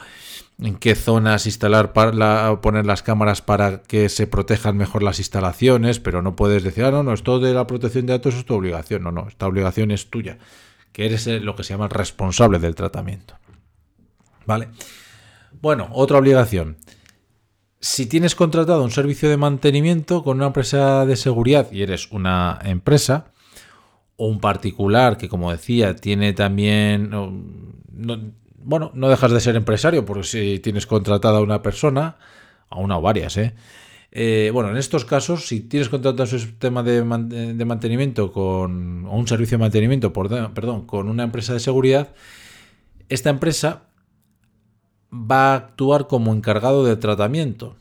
en 0.60 0.76
qué 0.76 0.96
zonas 0.96 1.46
instalar 1.46 1.94
para 1.94 2.60
poner 2.62 2.88
las 2.88 3.04
cámaras 3.04 3.44
para 3.44 3.84
que 3.84 4.10
se 4.10 4.26
protejan 4.26 4.76
mejor 4.76 5.04
las 5.04 5.20
instalaciones, 5.20 6.00
pero 6.00 6.24
no 6.24 6.36
puedes 6.36 6.64
decir, 6.64 6.84
ah, 6.84 6.92
no, 6.92 7.04
no, 7.04 7.14
esto 7.14 7.40
de 7.40 7.54
la 7.54 7.68
protección 7.68 8.08
de 8.08 8.14
datos 8.14 8.34
es 8.34 8.46
tu 8.46 8.56
obligación. 8.56 9.04
No, 9.04 9.12
no, 9.12 9.28
esta 9.28 9.46
obligación 9.46 9.92
es 9.92 10.10
tuya, 10.10 10.40
que 10.94 11.06
eres 11.06 11.28
lo 11.28 11.56
que 11.56 11.64
se 11.64 11.74
llama 11.74 11.90
responsable 11.90 12.58
del 12.58 12.74
tratamiento. 12.74 13.36
¿Vale? 14.48 14.70
Bueno, 15.62 15.90
otra 15.92 16.18
obligación. 16.18 16.78
Si 17.82 18.06
tienes 18.06 18.36
contratado 18.36 18.84
un 18.84 18.92
servicio 18.92 19.30
de 19.30 19.38
mantenimiento 19.38 20.24
con 20.24 20.38
una 20.38 20.48
empresa 20.48 21.06
de 21.06 21.16
seguridad 21.16 21.72
y 21.72 21.82
eres 21.82 22.12
una 22.12 22.60
empresa, 22.64 23.32
o 24.18 24.28
un 24.28 24.40
particular 24.40 25.18
que, 25.18 25.28
como 25.28 25.52
decía, 25.52 25.96
tiene 25.96 26.34
también 26.34 27.10
bueno, 28.64 28.92
no 28.94 29.10
dejas 29.10 29.32
de 29.32 29.40
ser 29.40 29.56
empresario 29.56 30.06
porque 30.06 30.24
si 30.24 30.60
tienes 30.60 30.86
contratada 30.86 31.40
a 31.40 31.42
una 31.42 31.62
persona, 31.62 32.18
a 32.70 32.78
una 32.78 32.98
o 32.98 33.02
varias, 33.02 33.38
¿eh? 33.38 33.54
¿eh? 34.12 34.52
bueno, 34.54 34.70
en 34.70 34.78
estos 34.78 35.06
casos, 35.06 35.48
si 35.48 35.62
tienes 35.62 35.90
contratado 35.90 36.24
un 36.24 36.40
sistema 36.40 36.84
de, 36.84 37.04
mantenimiento 37.04 38.32
con, 38.32 39.06
o 39.08 39.18
un 39.18 39.28
servicio 39.28 39.58
de 39.58 39.64
mantenimiento, 39.64 40.14
perdón, 40.14 40.86
con 40.86 41.10
una 41.10 41.24
empresa 41.24 41.54
de 41.54 41.60
seguridad, 41.60 42.14
esta 43.10 43.30
empresa 43.30 43.88
va 45.14 45.54
a 45.54 45.56
actuar 45.56 46.08
como 46.08 46.34
encargado 46.34 46.86
de 46.86 46.96
tratamiento. 46.96 47.76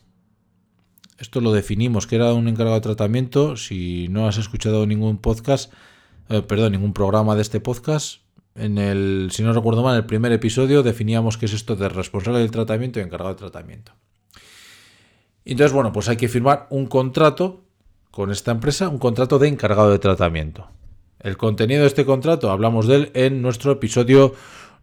Esto 1.17 1.39
lo 1.39 1.51
definimos, 1.51 2.07
que 2.07 2.15
era 2.15 2.33
un 2.33 2.47
encargado 2.47 2.75
de 2.75 2.81
tratamiento. 2.81 3.55
Si 3.55 4.07
no 4.09 4.27
has 4.27 4.37
escuchado 4.37 4.85
ningún 4.87 5.17
podcast, 5.17 5.71
eh, 6.29 6.41
perdón, 6.41 6.71
ningún 6.73 6.93
programa 6.93 7.35
de 7.35 7.43
este 7.43 7.59
podcast, 7.59 8.21
en 8.55 8.77
el, 8.77 9.29
si 9.31 9.43
no 9.43 9.53
recuerdo 9.53 9.83
mal, 9.83 9.93
en 9.93 9.99
el 9.99 10.05
primer 10.05 10.31
episodio 10.31 10.83
definíamos 10.83 11.37
qué 11.37 11.45
es 11.45 11.53
esto 11.53 11.75
de 11.75 11.89
responsable 11.89 12.39
del 12.39 12.51
tratamiento 12.51 12.99
y 12.99 13.03
encargado 13.03 13.33
de 13.33 13.39
tratamiento. 13.39 13.93
Entonces, 15.45 15.73
bueno, 15.73 15.91
pues 15.91 16.09
hay 16.09 16.17
que 16.17 16.27
firmar 16.27 16.67
un 16.69 16.87
contrato 16.87 17.63
con 18.11 18.31
esta 18.31 18.51
empresa, 18.51 18.89
un 18.89 18.99
contrato 18.99 19.39
de 19.39 19.47
encargado 19.47 19.89
de 19.89 19.99
tratamiento. 19.99 20.67
El 21.19 21.37
contenido 21.37 21.81
de 21.81 21.87
este 21.87 22.05
contrato 22.05 22.51
hablamos 22.51 22.87
de 22.87 22.95
él 22.95 23.11
en 23.13 23.41
nuestro 23.41 23.71
episodio 23.71 24.33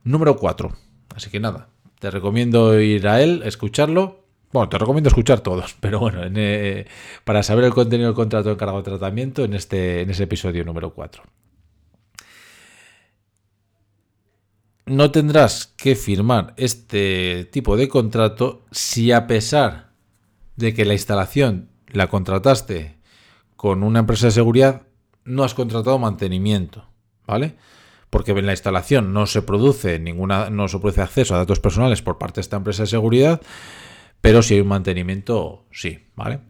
número 0.05 0.37
4. 0.37 0.73
Así 1.15 1.31
que 1.31 1.41
nada, 1.41 1.69
te 1.99 2.11
recomiendo 2.11 2.79
ir 2.81 3.09
a 3.09 3.23
él, 3.23 3.43
escucharlo. 3.45 4.25
Bueno, 4.53 4.69
te 4.69 4.79
recomiendo 4.79 5.09
escuchar 5.09 5.41
todos, 5.41 5.77
pero 5.81 6.01
bueno, 6.01 6.21
eh, 6.25 6.87
para 7.25 7.43
saber 7.43 7.65
el 7.65 7.75
contenido 7.75 8.09
del 8.09 8.17
contrato 8.17 8.49
de 8.49 8.55
encargado 8.55 8.79
de 8.79 8.85
tratamiento 8.85 9.45
en, 9.45 9.55
este, 9.55 10.03
en 10.03 10.11
ese 10.11 10.25
episodio 10.25 10.65
número 10.65 10.95
4. 10.95 11.23
no 14.89 15.11
tendrás 15.11 15.67
que 15.77 15.95
firmar 15.95 16.55
este 16.57 17.45
tipo 17.53 17.77
de 17.77 17.89
contrato 17.89 18.63
si 18.71 19.13
a 19.13 19.27
pesar 19.27 19.91
de 20.57 20.75
que 20.75 20.85
la 20.85 20.95
instalación 20.95 21.69
la 21.89 22.09
contrataste 22.09 22.97
con 23.57 23.83
una 23.83 24.01
empresa 24.01 24.27
de 24.27 24.33
seguridad, 24.33 24.83
no 25.25 25.45
has 25.45 25.55
contratado 25.55 25.99
mantenimiento, 25.99 26.89
¿vale? 27.27 27.57
Porque 28.11 28.33
en 28.33 28.47
la 28.47 28.53
instalación 28.53 29.13
no 29.13 29.27
se 29.27 29.43
produce 29.43 29.99
ninguna, 29.99 30.51
no 30.51 30.69
se 30.69 30.79
produce 30.79 31.03
acceso 31.03 31.35
a 31.35 31.39
datos 31.39 31.61
personales 31.61 32.03
por 32.03 32.19
parte 32.19 32.37
de 32.37 32.43
esta 32.43 32.57
empresa 32.57 32.85
de 32.85 32.89
seguridad, 32.89 33.41
pero 34.21 34.43
si 34.43 34.55
hay 34.55 34.61
un 34.61 34.69
mantenimiento, 34.69 35.67
sí, 35.71 36.07
¿vale? 36.17 36.41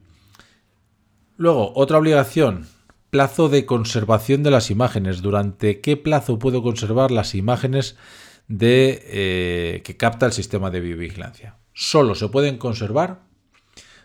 Luego, 1.36 1.72
otra 1.74 1.98
obligación, 1.98 2.66
plazo 3.10 3.48
de 3.48 3.66
conservación 3.66 4.42
de 4.42 4.50
las 4.50 4.70
imágenes. 4.70 5.22
¿Durante 5.22 5.80
qué 5.80 5.96
plazo 5.96 6.38
puedo 6.38 6.62
conservar 6.62 7.10
las 7.10 7.34
imágenes 7.34 7.96
de, 8.48 9.02
eh, 9.04 9.82
que 9.84 9.96
capta 9.96 10.26
el 10.26 10.32
sistema 10.32 10.70
de 10.70 10.80
biovigilancia. 10.80 11.56
Solo 11.74 12.14
se 12.14 12.28
pueden 12.28 12.58
conservar 12.58 13.20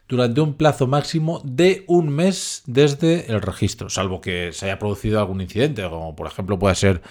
durante 0.08 0.42
un 0.42 0.56
plazo 0.56 0.86
máximo 0.86 1.42
de 1.46 1.86
un 1.88 2.10
mes 2.10 2.62
desde 2.66 3.32
el 3.32 3.42
registro, 3.42 3.90
salvo 3.90 4.22
que 4.22 4.52
se 4.52 4.66
haya 4.66 4.78
producido 4.78 5.20
algún 5.20 5.42
incidente, 5.42 5.82
como 5.90 6.16
por 6.16 6.28
ejemplo 6.28 6.60
puede 6.60 6.76
ser 6.76 7.02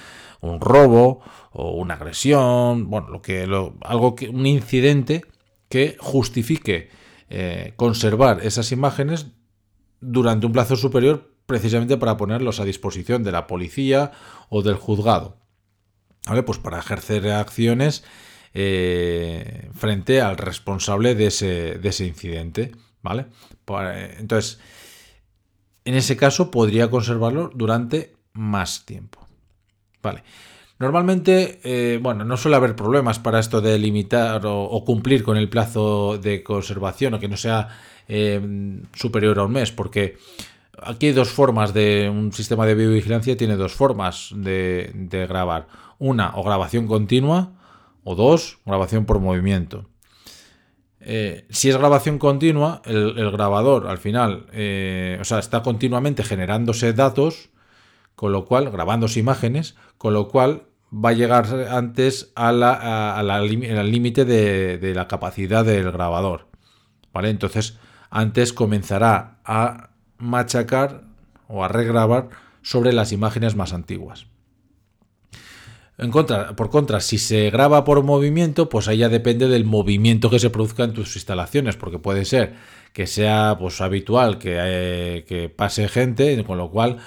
un 0.42 0.60
robo 0.60 1.20
o 1.52 1.72
una 1.72 1.94
agresión, 1.94 2.90
bueno, 2.90 3.08
lo 3.08 3.22
que, 3.22 3.42
algo 3.82 4.14
que, 4.14 4.28
un 4.28 4.46
incidente 4.46 5.24
que 5.68 5.96
justifique 5.98 6.90
eh, 7.30 7.72
conservar 7.76 8.44
esas 8.44 8.72
imágenes 8.72 9.28
durante 10.00 10.44
un 10.44 10.52
plazo 10.52 10.76
superior 10.76 11.32
precisamente 11.46 11.96
para 11.96 12.16
ponerlos 12.16 12.60
a 12.60 12.64
disposición 12.64 13.22
de 13.24 13.32
la 13.32 13.46
policía 13.46 14.12
o 14.48 14.62
del 14.62 14.76
juzgado. 14.76 15.38
¿vale? 16.26 16.42
Pues 16.42 16.58
para 16.58 16.78
ejercer 16.78 17.30
acciones 17.30 18.04
eh, 18.54 19.70
frente 19.74 20.20
al 20.20 20.36
responsable 20.36 21.14
de 21.14 21.26
ese, 21.26 22.06
incidente, 22.06 22.72
¿vale? 23.02 23.26
Entonces, 24.18 24.60
en 25.84 25.94
ese 25.94 26.16
caso 26.16 26.50
podría 26.50 26.90
conservarlo 26.90 27.50
durante 27.54 28.14
más 28.34 28.84
tiempo, 28.84 29.21
¿vale? 30.02 30.22
Normalmente, 30.82 31.60
eh, 31.62 32.00
bueno, 32.02 32.24
no 32.24 32.36
suele 32.36 32.56
haber 32.56 32.74
problemas 32.74 33.20
para 33.20 33.38
esto 33.38 33.60
de 33.60 33.78
limitar 33.78 34.42
o, 34.44 34.84
cumplir 34.84 35.22
con 35.22 35.36
el 35.36 35.48
plazo 35.48 36.18
de 36.18 36.42
conservación 36.42 37.14
o 37.14 37.20
que 37.20 37.28
no 37.28 37.36
sea 37.36 37.68
eh, 38.08 38.40
superior 38.92 39.38
a 39.38 39.44
un 39.44 39.52
mes, 39.52 39.70
porque 39.70 40.16
aquí 40.82 41.06
hay 41.06 41.12
dos 41.12 41.30
formas 41.30 41.72
de 41.72 42.10
un 42.10 42.32
sistema 42.32 42.66
de 42.66 42.74
biovigilancia, 42.74 43.36
tiene 43.36 43.54
dos 43.54 43.74
formas 43.74 44.30
de, 44.34 44.90
grabar 45.28 45.68
una, 46.00 46.34
o 46.34 46.42
grabación 46.42 46.88
continua, 46.88 47.52
o 48.02 48.16
dos, 48.16 48.58
grabación 48.66 49.04
por 49.04 49.20
movimiento. 49.20 49.88
Eh, 50.98 51.46
si 51.48 51.68
es 51.68 51.76
grabación 51.76 52.18
continua, 52.18 52.82
el, 52.86 53.30
grabador 53.30 53.86
al 53.86 53.98
final, 53.98 54.46
o 54.50 55.24
sea, 55.24 55.38
está 55.38 55.62
continuamente 55.62 56.24
generándose 56.24 56.92
datos, 56.92 57.51
con 58.22 58.30
lo 58.30 58.44
cual, 58.44 58.70
grabándose 58.70 59.18
imágenes, 59.18 59.74
con 59.98 60.14
lo 60.14 60.28
cual 60.28 60.68
va 60.94 61.08
a 61.08 61.12
llegar 61.12 61.44
antes 61.72 62.30
al 62.36 63.90
límite 63.90 64.24
de, 64.24 64.92
la 64.94 65.08
capacidad 65.08 65.64
del 65.64 65.90
grabador. 65.90 66.46
¿Vale? 67.12 67.30
Entonces, 67.30 67.78
antes 68.10 68.52
comenzará 68.52 69.40
a 69.44 69.90
machacar 70.18 71.02
o 71.48 71.64
a 71.64 71.68
regrabar 71.68 72.28
sobre 72.62 72.92
las 72.92 73.10
imágenes 73.10 73.56
más 73.56 73.72
antiguas. 73.72 74.28
Por 75.96 76.70
contra, 76.70 77.00
si 77.00 77.18
se 77.18 77.50
graba 77.50 77.82
por 77.82 78.04
movimiento, 78.04 78.68
pues 78.68 78.86
ahí 78.86 78.98
ya 78.98 79.08
depende 79.08 79.48
del 79.48 79.64
movimiento 79.64 80.30
que 80.30 80.38
se 80.38 80.50
produzca 80.50 80.84
en 80.84 80.92
tus 80.92 81.16
instalaciones, 81.16 81.74
porque 81.74 81.98
puede 81.98 82.24
ser 82.24 82.54
que 82.92 83.08
sea 83.08 83.56
pues 83.58 83.80
habitual 83.80 84.38
que, 84.38 84.58
eh, 84.60 85.24
que 85.26 85.48
pase 85.48 85.88
gente, 85.88 86.44
con 86.44 86.58
lo 86.58 86.70
cual, 86.70 86.98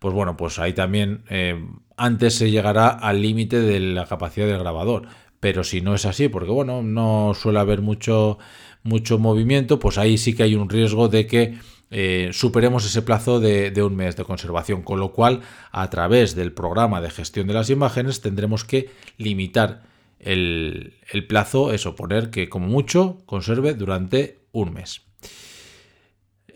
pues 0.00 0.14
bueno, 0.14 0.36
pues 0.36 0.58
ahí 0.58 0.72
también 0.72 1.22
eh, 1.28 1.62
antes 1.96 2.34
se 2.34 2.50
llegará 2.50 2.88
al 2.88 3.22
límite 3.22 3.60
de 3.60 3.78
la 3.78 4.06
capacidad 4.06 4.46
del 4.46 4.58
grabador. 4.58 5.06
Pero 5.38 5.62
si 5.62 5.80
no 5.82 5.94
es 5.94 6.06
así, 6.06 6.28
porque 6.28 6.50
bueno, 6.50 6.82
no 6.82 7.32
suele 7.34 7.60
haber 7.60 7.82
mucho, 7.82 8.38
mucho 8.82 9.18
movimiento, 9.18 9.78
pues 9.78 9.98
ahí 9.98 10.18
sí 10.18 10.34
que 10.34 10.42
hay 10.42 10.54
un 10.54 10.68
riesgo 10.68 11.08
de 11.08 11.26
que 11.26 11.58
eh, 11.90 12.30
superemos 12.32 12.86
ese 12.86 13.02
plazo 13.02 13.40
de, 13.40 13.72
un 13.82 13.94
mes 13.94 14.16
de 14.16 14.24
conservación, 14.24 14.82
con 14.82 15.00
lo 15.00 15.12
cual 15.12 15.40
a 15.70 15.90
través 15.90 16.34
del 16.34 16.52
programa 16.52 17.00
de 17.00 17.10
gestión 17.10 17.46
de 17.46 17.54
las 17.54 17.68
imágenes 17.68 18.22
tendremos 18.22 18.64
que 18.64 18.90
limitar 19.18 19.82
el, 20.18 20.94
plazo, 21.28 21.72
eso, 21.72 21.94
poner 21.94 22.30
que 22.30 22.48
como 22.48 22.68
mucho 22.68 23.18
conserve 23.26 23.74
durante 23.74 24.38
un 24.52 24.72
mes. 24.72 25.02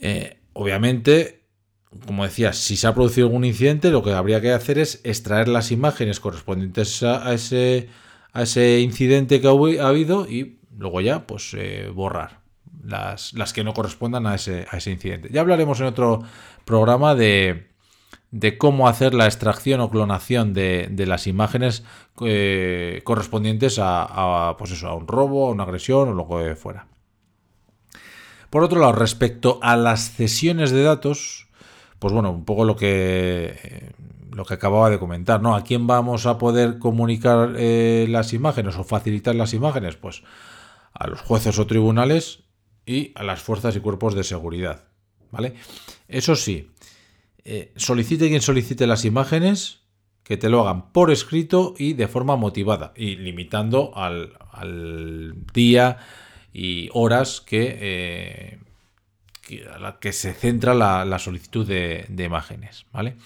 Eh, 0.00 0.38
obviamente, 0.54 1.43
como 2.06 2.24
decía, 2.24 2.52
si 2.52 2.76
se 2.76 2.86
ha 2.86 2.94
producido 2.94 3.26
algún 3.26 3.44
incidente, 3.44 3.90
lo 3.90 4.02
que 4.02 4.12
habría 4.12 4.40
que 4.40 4.52
hacer 4.52 4.78
es 4.78 5.00
extraer 5.04 5.48
las 5.48 5.70
imágenes 5.70 6.20
correspondientes 6.20 7.02
a, 7.02 7.32
ese, 7.32 7.88
a 8.32 8.42
ese 8.42 8.80
incidente 8.80 9.40
que 9.40 9.48
ha 9.48 9.88
habido 9.88 10.26
y 10.28 10.58
luego 10.76 11.00
ya 11.00 11.26
pues 11.26 11.54
eh, 11.56 11.90
borrar 11.94 12.40
las, 12.84 13.32
las 13.34 13.52
que 13.52 13.64
no 13.64 13.74
correspondan 13.74 14.26
a 14.26 14.34
ese, 14.34 14.66
a 14.70 14.76
ese 14.76 14.90
incidente. 14.90 15.28
Ya 15.32 15.40
hablaremos 15.40 15.80
en 15.80 15.86
otro 15.86 16.22
programa 16.64 17.14
de, 17.14 17.68
de 18.30 18.58
cómo 18.58 18.88
hacer 18.88 19.14
la 19.14 19.26
extracción 19.26 19.80
o 19.80 19.90
clonación 19.90 20.52
de, 20.54 20.88
de 20.90 21.06
las 21.06 21.26
imágenes 21.26 21.84
eh, 22.20 23.00
correspondientes 23.04 23.78
a, 23.80 24.56
pues 24.58 24.72
eso, 24.72 24.88
a 24.88 24.94
un 24.94 25.06
robo, 25.06 25.46
a 25.46 25.50
una 25.50 25.62
agresión 25.62 26.08
o 26.08 26.12
lo 26.12 26.28
que 26.28 26.56
fuera. 26.56 26.88
Por 28.50 28.62
otro 28.62 28.80
lado, 28.80 28.92
respecto 28.92 29.58
a 29.62 29.76
las 29.76 30.12
cesiones 30.12 30.70
de 30.70 30.82
datos, 30.82 31.43
pues 32.04 32.12
bueno, 32.12 32.32
un 32.32 32.44
poco 32.44 32.66
lo 32.66 32.76
que, 32.76 33.94
lo 34.30 34.44
que 34.44 34.52
acababa 34.52 34.90
de 34.90 34.98
comentar, 34.98 35.40
¿no? 35.40 35.56
¿A 35.56 35.64
quién 35.64 35.86
vamos 35.86 36.26
a 36.26 36.36
poder 36.36 36.78
comunicar 36.78 37.54
eh, 37.56 38.04
las 38.10 38.34
imágenes 38.34 38.76
o 38.76 38.84
facilitar 38.84 39.34
las 39.34 39.54
imágenes? 39.54 39.96
Pues 39.96 40.22
a 40.92 41.06
los 41.06 41.22
jueces 41.22 41.58
o 41.58 41.66
tribunales 41.66 42.40
y 42.84 43.12
a 43.14 43.22
las 43.22 43.40
fuerzas 43.40 43.74
y 43.74 43.80
cuerpos 43.80 44.14
de 44.14 44.22
seguridad. 44.22 44.84
¿Vale? 45.30 45.54
Eso 46.06 46.36
sí, 46.36 46.72
eh, 47.42 47.72
solicite 47.76 48.28
quien 48.28 48.42
solicite 48.42 48.86
las 48.86 49.06
imágenes, 49.06 49.80
que 50.24 50.36
te 50.36 50.50
lo 50.50 50.60
hagan 50.60 50.92
por 50.92 51.10
escrito 51.10 51.72
y 51.78 51.94
de 51.94 52.06
forma 52.06 52.36
motivada, 52.36 52.92
y 52.96 53.16
limitando 53.16 53.96
al, 53.96 55.36
día 55.54 55.96
y 56.52 56.90
horas 56.92 57.40
que, 57.40 58.58
a 59.72 59.78
la 59.78 59.98
que 59.98 60.12
se 60.12 60.32
centra 60.32 60.74
la, 60.74 61.18
solicitud 61.18 61.66
de, 61.66 62.06
imágenes. 62.24 62.86
¿vale? 62.92 63.16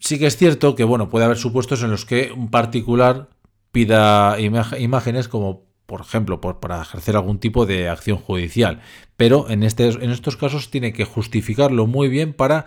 Sí 0.00 0.18
que 0.18 0.26
es 0.26 0.36
cierto 0.36 0.74
que 0.74 0.84
bueno, 0.84 1.08
puede 1.08 1.24
haber 1.24 1.38
supuestos 1.38 1.82
en 1.82 1.90
los 1.90 2.04
que 2.04 2.32
un 2.32 2.50
particular 2.50 3.28
pida 3.72 4.38
imágenes 4.40 5.28
como 5.28 5.68
por 5.88 6.02
ejemplo, 6.02 6.42
para 6.42 6.82
ejercer 6.82 7.16
algún 7.16 7.38
tipo 7.38 7.64
de 7.64 7.88
acción 7.88 8.18
judicial. 8.18 8.82
Pero 9.16 9.48
en, 9.48 9.62
este, 9.62 9.88
en 9.88 10.10
estos 10.10 10.36
casos 10.36 10.70
tiene 10.70 10.92
que 10.92 11.06
justificarlo 11.06 11.86
muy 11.86 12.08
bien 12.08 12.34
para 12.34 12.66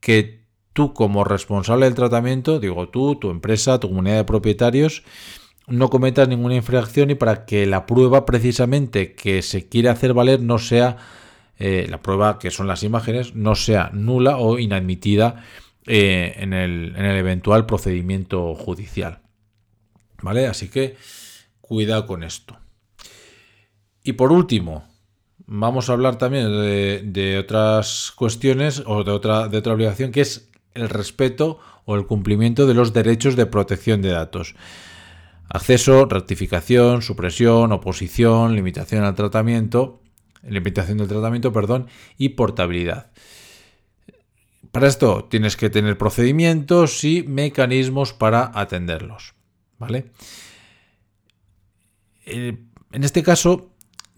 que 0.00 0.46
tú 0.72 0.94
como 0.94 1.24
responsable 1.24 1.84
del 1.84 1.94
tratamiento, 1.94 2.60
digo 2.60 2.88
tú, 2.88 3.16
tu 3.16 3.30
empresa, 3.30 3.80
tu 3.80 3.88
comunidad 3.88 4.16
de 4.16 4.24
propietarios, 4.24 5.02
no 5.66 5.90
cometas 5.90 6.26
ninguna 6.26 6.54
infracción 6.54 7.10
y 7.10 7.16
para 7.16 7.44
que 7.44 7.66
la 7.66 7.84
prueba 7.84 8.24
precisamente 8.24 9.14
que 9.14 9.42
se 9.42 9.68
quiere 9.68 9.90
hacer 9.90 10.14
valer 10.14 10.40
no 10.40 10.58
sea, 10.58 10.96
eh, 11.58 11.86
la 11.88 12.02
prueba 12.02 12.38
que 12.38 12.50
son 12.50 12.66
las 12.66 12.82
imágenes, 12.82 13.34
no 13.34 13.54
sea 13.54 13.90
nula 13.92 14.38
o 14.38 14.58
inadmitida 14.58 15.44
eh, 15.86 16.34
en, 16.36 16.52
el, 16.52 16.94
en 16.96 17.04
el 17.04 17.16
eventual 17.16 17.66
procedimiento 17.66 18.54
judicial. 18.54 19.20
¿Vale? 20.22 20.46
Así 20.46 20.68
que 20.68 20.96
Cuidado 21.66 22.06
con 22.06 22.22
esto. 22.22 22.58
Y 24.02 24.12
por 24.12 24.32
último, 24.32 24.84
vamos 25.46 25.88
a 25.88 25.94
hablar 25.94 26.18
también 26.18 26.44
de, 26.50 27.38
otras 27.38 28.12
cuestiones 28.14 28.82
o 28.84 29.02
de 29.02 29.10
otra, 29.10 29.48
de 29.48 29.56
otra 29.56 29.72
obligación 29.72 30.12
que 30.12 30.20
es 30.20 30.50
el 30.74 30.90
respeto 30.90 31.58
o 31.86 31.96
el 31.96 32.06
cumplimiento 32.06 32.66
de 32.66 32.74
los 32.74 32.92
derechos 32.92 33.34
de 33.34 33.46
protección 33.46 34.02
de 34.02 34.10
datos. 34.10 34.56
Acceso, 35.48 36.04
rectificación, 36.04 37.00
supresión, 37.00 37.72
oposición, 37.72 38.54
limitación 38.54 39.04
al 39.04 39.14
tratamiento, 39.14 40.02
limitación 40.48 40.98
del 40.98 41.08
tratamiento, 41.08 41.52
perdón, 41.52 41.88
y 42.18 42.30
portabilidad. 42.30 43.10
Para 44.72 44.88
esto 44.88 45.24
tienes 45.30 45.56
que 45.56 45.70
tener 45.70 45.96
procedimientos 45.96 47.04
y 47.04 47.22
mecanismos 47.22 48.12
para 48.12 48.50
atenderlos, 48.54 49.34
¿vale? 49.78 50.06
Eh, 52.26 52.56
en 52.92 53.04
este 53.04 53.22
caso, 53.22 53.70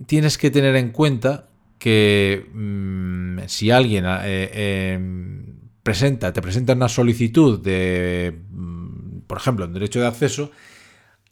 tienes 0.07 0.39
que 0.39 0.51
tener 0.51 0.77
en 0.77 0.91
cuenta 0.91 1.49
que 1.79 2.47
mm, 2.53 3.41
si 3.47 3.71
alguien 3.71 4.05
eh, 4.07 4.95
em, 4.95 5.71
presenta, 5.83 6.33
te 6.33 6.43
presenta 6.43 6.73
una 6.73 6.89
solicitud 6.89 7.61
de, 7.61 8.43
mm, 8.51 9.21
por 9.27 9.39
ejemplo, 9.39 9.67
un 9.67 9.73
derecho 9.73 10.01
de 10.01 10.07
acceso, 10.07 10.51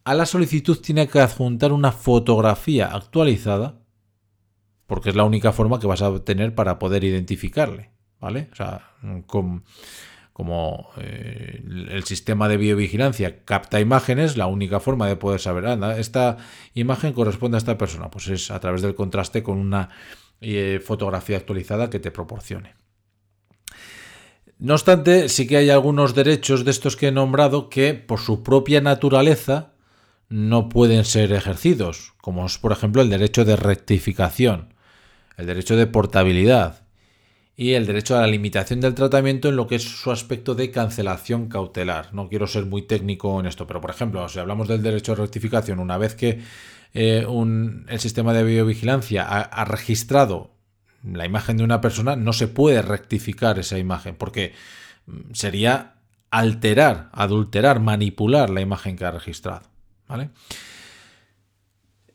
a 0.05 0.14
la 0.14 0.26
solicitud 0.26 0.78
tiene 0.78 1.09
que 1.09 1.20
adjuntar 1.20 1.72
una 1.72 1.92
fotografía 1.92 2.88
actualizada, 2.88 3.80
porque 4.87 5.11
es 5.11 5.16
la 5.16 5.24
única 5.24 5.53
forma 5.53 5.80
que 5.80 5.87
vas 5.87 6.03
a 6.03 6.18
tener 6.24 6.55
para 6.55 6.78
poder 6.78 7.05
identificarle, 7.05 7.91
¿vale? 8.20 8.49
O 8.53 8.57
sea, 8.57 8.91
como 10.32 10.91
eh, 10.99 11.62
el 11.91 12.05
sistema 12.05 12.49
de 12.49 12.57
biovigilancia 12.57 13.45
capta 13.45 13.80
imágenes, 13.80 14.37
la 14.37 14.47
única 14.47 14.80
forma 14.80 15.07
de 15.07 15.16
poder 15.16 15.41
saber, 15.41 15.66
anda, 15.66 15.99
esta 15.99 16.39
imagen 16.74 17.12
corresponde 17.12 17.57
a 17.57 17.59
esta 17.59 17.78
persona, 17.78 18.11
pues 18.11 18.28
es 18.28 18.51
a 18.51 18.61
través 18.61 18.82
del 18.82 18.95
contraste 18.95 19.43
con 19.43 19.59
una 19.59 19.91
eh, 20.41 20.80
fotografía 20.85 21.37
actualizada 21.37 21.89
que 21.89 22.01
te 22.01 22.11
proporcione. 22.11 22.74
No 24.59 24.74
obstante, 24.74 25.28
sí 25.28 25.47
que 25.47 25.57
hay 25.57 25.70
algunos 25.70 26.14
derechos 26.14 26.64
de 26.64 26.70
estos 26.70 26.97
que 26.97 27.09
he 27.09 27.12
nombrado 27.12 27.68
que 27.68 27.95
por 27.95 28.20
su 28.20 28.43
propia 28.43 28.80
naturaleza 28.80 29.72
no 30.28 30.68
pueden 30.68 31.05
ser 31.05 31.32
ejercidos, 31.32 32.14
como 32.20 32.47
es 32.47 32.59
por 32.59 32.72
ejemplo 32.72 33.03
el 33.03 33.11
derecho 33.11 33.45
de 33.45 33.57
rectificación, 33.57 34.74
el 35.37 35.47
derecho 35.47 35.76
de 35.76 35.87
portabilidad, 35.87 36.85
y 37.57 37.72
el 37.74 37.87
derecho 37.87 38.16
a 38.16 38.22
la 38.22 38.26
limitación 38.26 38.80
del 38.80 38.95
tratamiento 38.95 39.49
en 39.49 39.57
lo 39.57 39.66
que 39.66 39.76
es 39.76 39.82
su 39.85 40.11
aspecto 40.11 40.55
de 40.55 40.70
cancelación 40.70 41.49
cautelar. 41.49 42.12
No 42.12 42.28
quiero 42.28 42.47
ser 42.47 42.66
muy 42.66 42.82
técnico 42.82 43.39
en 43.39 43.47
esto, 43.47 43.66
pero 43.66 43.80
por 43.80 43.91
ejemplo, 43.91 44.28
si 44.28 44.41
hablamos 44.41 44.66
del 44.66 44.82
derecho 44.82 45.12
a 45.12 45.16
rectificación, 45.16 45.78
una 45.78 45.97
vez 45.97 46.16
que 46.16 46.41
eh, 46.95 47.26
el 47.89 48.01
sistema 48.01 48.32
de 48.32 48.43
biovigilancia 48.43 49.24
ha, 49.24 49.64
registrado 49.64 50.51
la 51.05 51.26
imagen 51.26 51.57
de 51.57 51.64
una 51.64 51.80
persona, 51.80 52.16
no 52.16 52.32
se 52.32 52.49
puede 52.49 52.82
rectificar 52.82 53.59
esa 53.59 53.78
imagen, 53.78 54.16
porque 54.16 54.53
mm, 55.07 55.32
sería 55.32 55.95
alterar, 56.30 57.11
adulterar, 57.12 57.78
manipular 57.78 58.51
la 58.51 58.62
imagen 58.62 58.97
que 58.97 59.05
ha 59.05 59.12
registrado. 59.12 59.68
¿vale? 60.09 60.30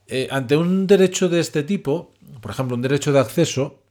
Eh, 0.08 0.28
ante 0.32 0.58
un 0.58 0.86
derecho 0.88 1.30
de 1.30 1.40
este 1.40 1.64
tipo, 1.64 2.14
por 2.42 2.52
ejemplo, 2.52 2.76
un 2.76 2.82
derecho 2.82 3.12
de 3.12 3.20
acceso, 3.20 3.82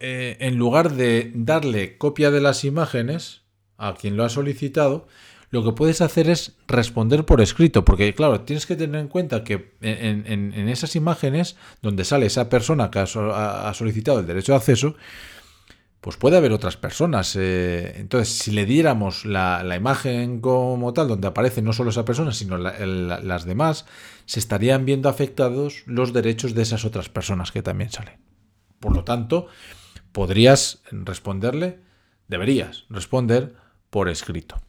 eh, 0.00 0.36
en 0.40 0.56
lugar 0.56 0.92
de 0.92 1.32
darle 1.34 1.98
copia 1.98 2.30
de 2.30 2.40
las 2.40 2.64
imágenes 2.64 3.42
a 3.76 3.94
quien 3.94 4.16
lo 4.16 4.24
ha 4.24 4.28
solicitado, 4.28 5.06
lo 5.50 5.64
que 5.64 5.72
puedes 5.72 6.00
hacer 6.02 6.28
es 6.28 6.56
responder 6.66 7.24
por 7.24 7.40
escrito, 7.40 7.84
porque 7.84 8.14
claro, 8.14 8.42
tienes 8.42 8.66
que 8.66 8.76
tener 8.76 9.00
en 9.00 9.08
cuenta 9.08 9.44
que 9.44 9.72
en, 9.80 10.68
esas 10.68 10.94
imágenes 10.94 11.56
donde 11.80 12.04
sale 12.04 12.26
esa 12.26 12.48
persona 12.48 12.90
que 12.90 12.98
ha, 12.98 13.72
solicitado 13.74 14.20
el 14.20 14.26
derecho 14.26 14.52
de 14.52 14.56
acceso, 14.56 14.94
pues 16.00 16.16
puede 16.16 16.36
haber 16.36 16.52
otras 16.52 16.76
personas. 16.76 17.34
Eh, 17.36 17.94
entonces, 17.96 18.28
si 18.36 18.50
le 18.50 18.66
diéramos 18.66 19.24
la, 19.24 19.74
imagen 19.74 20.40
como 20.40 20.92
tal, 20.92 21.08
donde 21.08 21.28
aparece 21.28 21.62
no 21.62 21.72
solo 21.72 21.90
esa 21.90 22.04
persona, 22.04 22.32
sino 22.32 22.58
las 22.58 23.44
demás, 23.44 23.86
se 24.28 24.40
estarían 24.40 24.84
viendo 24.84 25.08
afectados 25.08 25.84
los 25.86 26.12
derechos 26.12 26.54
de 26.54 26.60
esas 26.60 26.84
otras 26.84 27.08
personas 27.08 27.50
que 27.50 27.62
también 27.62 27.90
salen. 27.90 28.18
Por 28.78 28.94
lo 28.94 29.02
tanto, 29.02 29.46
podrías 30.12 30.82
responderle, 30.92 31.80
deberías 32.28 32.84
responder 32.90 33.54
por 33.88 34.10
escrito. 34.10 34.60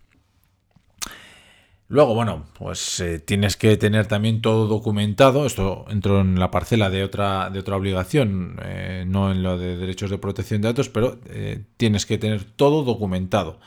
Luego, 1.90 2.16
bueno, 2.16 2.46
pues 2.58 3.02
eh, 3.02 3.20
tienes 3.20 3.58
que 3.58 3.76
tener 3.76 4.08
también 4.08 4.42
todo 4.42 4.66
documentado. 4.68 5.46
Esto 5.46 5.86
entro 5.90 6.22
en 6.22 6.40
la 6.40 6.52
parcela 6.52 6.90
de 6.90 7.04
otra, 7.04 7.50
de 7.50 7.60
otra 7.60 7.76
obligación, 7.76 8.62
eh, 8.64 9.04
no 9.06 9.30
en 9.30 9.44
lo 9.44 9.58
de 9.58 9.76
derechos 9.76 10.10
de 10.10 10.20
protección 10.20 10.62
de 10.62 10.70
datos, 10.70 10.88
pero 10.88 11.20
eh, 11.26 11.66
tienes 11.76 12.06
que 12.06 12.18
tener 12.18 12.46
todo 12.46 12.84
documentado. 12.86 13.60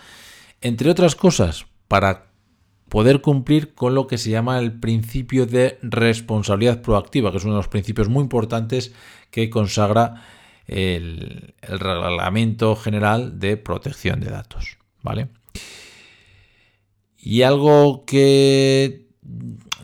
Entre 0.63 0.89
otras 0.89 1.17
cosas, 1.17 1.67
para 1.87 2.32
poder 2.93 3.23
cumplir 3.23 3.73
con 3.73 3.95
lo 3.95 4.07
que 4.07 4.19
se 4.19 4.29
llama 4.29 4.59
el 4.59 4.79
principio 4.79 5.47
de 5.47 5.79
responsabilidad 5.81 6.83
proactiva, 6.83 7.31
que 7.31 7.39
es 7.39 7.45
uno 7.45 7.55
de 7.55 7.61
los 7.61 7.69
principios 7.69 8.11
muy 8.11 8.21
importantes 8.21 8.93
que 9.31 9.49
consagra 9.49 10.23
el, 10.67 11.55
reglamento 11.63 12.77
general 12.77 13.39
de 13.41 13.57
protección 13.57 14.21
de 14.21 14.29
datos. 14.29 14.77
¿Vale? 15.01 15.29
Y 17.17 17.41
algo 17.41 18.05
que 18.05 19.07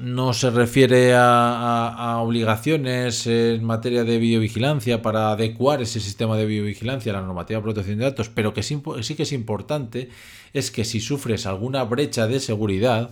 no 0.01 0.33
se 0.33 0.51
refiere 0.51 1.15
a, 1.15 2.19
obligaciones 2.23 3.27
en 3.27 3.65
materia 3.65 4.05
de 4.05 4.19
videovigilancia 4.19 5.03
para 5.03 5.33
adecuar 5.33 5.83
ese 5.83 6.01
sistema 6.01 6.37
de 6.37 6.47
videovigilancia 6.47 7.13
a 7.13 7.21
la 7.21 7.27
normativa 7.27 7.59
de 7.59 7.65
protección 7.65 7.99
de 7.99 8.05
datos, 8.05 8.29
pero 8.29 8.55
que 8.55 8.63
sí, 8.63 8.81
sí, 9.03 9.15
que 9.15 9.23
es 9.23 9.33
importante, 9.33 10.11
es 10.53 10.71
que 10.71 10.85
si 10.85 11.01
sufres 11.01 11.47
alguna 11.47 11.85
brecha 11.85 12.27
de 12.27 12.41
seguridad, 12.41 13.11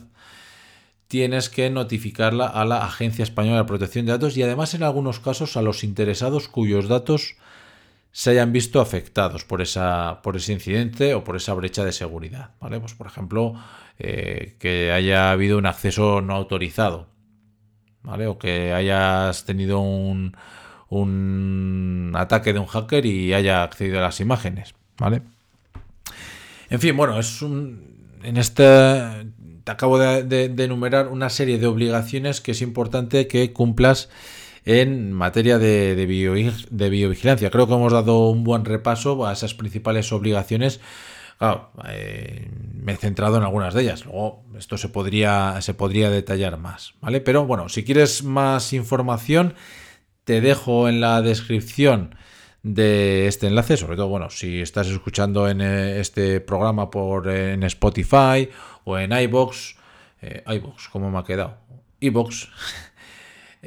tienes 1.09 1.49
que 1.49 1.71
notificarla 1.71 2.47
a 2.47 2.65
la 2.65 2.85
Agencia 2.85 3.23
Española 3.23 3.59
de 3.59 3.65
Protección 3.65 4.07
de 4.07 4.13
Datos 4.13 4.37
y 4.37 4.43
además 4.43 4.75
en 4.75 4.83
algunos 4.83 5.21
casos 5.21 5.57
a 5.57 5.63
los 5.63 5.85
interesados 5.85 6.49
cuyos 6.49 6.89
datos 6.89 7.37
se 8.17 8.31
hayan 8.31 8.51
visto 8.51 8.81
afectados 8.81 9.45
por, 9.45 9.61
esa, 9.61 10.23
por 10.23 10.39
ese 10.39 10.55
incidente 10.55 11.13
o 11.13 11.23
por 11.23 11.37
esa 11.37 11.53
brecha 11.53 11.85
de 11.85 11.93
seguridad. 11.93 12.53
¿vale? 12.63 12.81
Pues, 12.81 12.95
por 12.95 13.07
ejemplo, 13.07 13.53
eh, 13.99 14.57
que 14.59 14.91
haya 14.91 15.31
habido 15.31 15.59
un 15.59 15.67
acceso 15.67 16.23
no 16.23 16.35
autorizado, 16.35 17.09
¿vale? 18.03 18.27
O 18.27 18.39
que 18.39 18.73
hayas 18.73 19.45
tenido 19.45 19.81
un, 19.81 20.35
un 20.89 22.15
ataque 22.17 22.55
de 22.55 22.59
un 22.59 22.65
hacker 22.65 23.05
y 23.05 23.35
haya 23.35 23.63
accedido 23.63 23.99
a 23.99 24.03
las 24.05 24.19
imágenes, 24.21 24.75
¿vale? 24.97 25.21
En 26.71 26.81
fin, 26.81 26.97
bueno, 26.97 27.21
es 27.21 27.43
un. 27.43 28.17
En 28.23 28.39
este. 28.39 28.65
Te 29.63 29.71
acabo 29.71 29.99
de, 29.99 30.45
enumerar 30.57 31.09
una 31.09 31.29
serie 31.29 31.59
de 31.59 31.67
obligaciones 31.67 32.41
que 32.41 32.53
es 32.53 32.63
importante 32.63 33.29
que 33.29 33.53
cumplas 33.53 34.09
en 34.67 35.13
materia 35.13 35.59
de, 35.59 35.95
de, 35.95 36.07
biovigilancia. 36.91 37.51
Creo 37.51 37.69
que 37.69 37.73
hemos 37.73 37.93
dado 37.93 38.29
un 38.29 38.43
buen 38.43 38.65
repaso 38.65 39.25
a 39.25 39.33
esas 39.33 39.55
principales 39.55 40.13
obligaciones. 40.13 40.81
Eh, 41.89 42.51
me 42.75 42.93
he 42.93 42.97
centrado 42.97 43.37
en 43.37 43.45
algunas 43.45 43.75
de 43.75 43.83
ellas. 43.83 44.05
Luego 44.05 44.45
esto 44.59 44.77
se 44.77 44.89
podría, 44.89 45.61
se 45.61 45.73
podría 45.73 46.11
detallar 46.11 46.59
más, 46.59 46.95
¿vale? 47.01 47.21
Pero 47.21 47.47
bueno, 47.47 47.69
si 47.69 47.85
quieres 47.85 48.25
más 48.25 48.73
información, 48.73 49.55
te 50.25 50.41
dejo 50.41 50.89
en 50.89 51.01
la 51.01 51.23
descripción 51.23 52.17
de 52.65 53.29
este 53.29 53.47
enlace, 53.47 53.77
sobre 53.77 53.97
todo, 53.97 54.09
bueno, 54.09 54.31
si 54.31 54.61
estás 54.61 54.89
escuchando 54.89 55.49
en 55.49 55.61
eh, 55.61 56.01
este 56.01 56.41
programa 56.41 56.91
por 56.91 57.29
en 57.29 57.63
Spotify 57.63 58.49
o 58.83 58.99
en 58.99 59.13
iBox, 59.13 59.77
eh, 60.23 60.43
iBox, 60.45 60.89
¿cómo 60.89 61.09
me 61.09 61.19
ha 61.19 61.23
quedado? 61.23 61.59
iBox. 62.01 62.49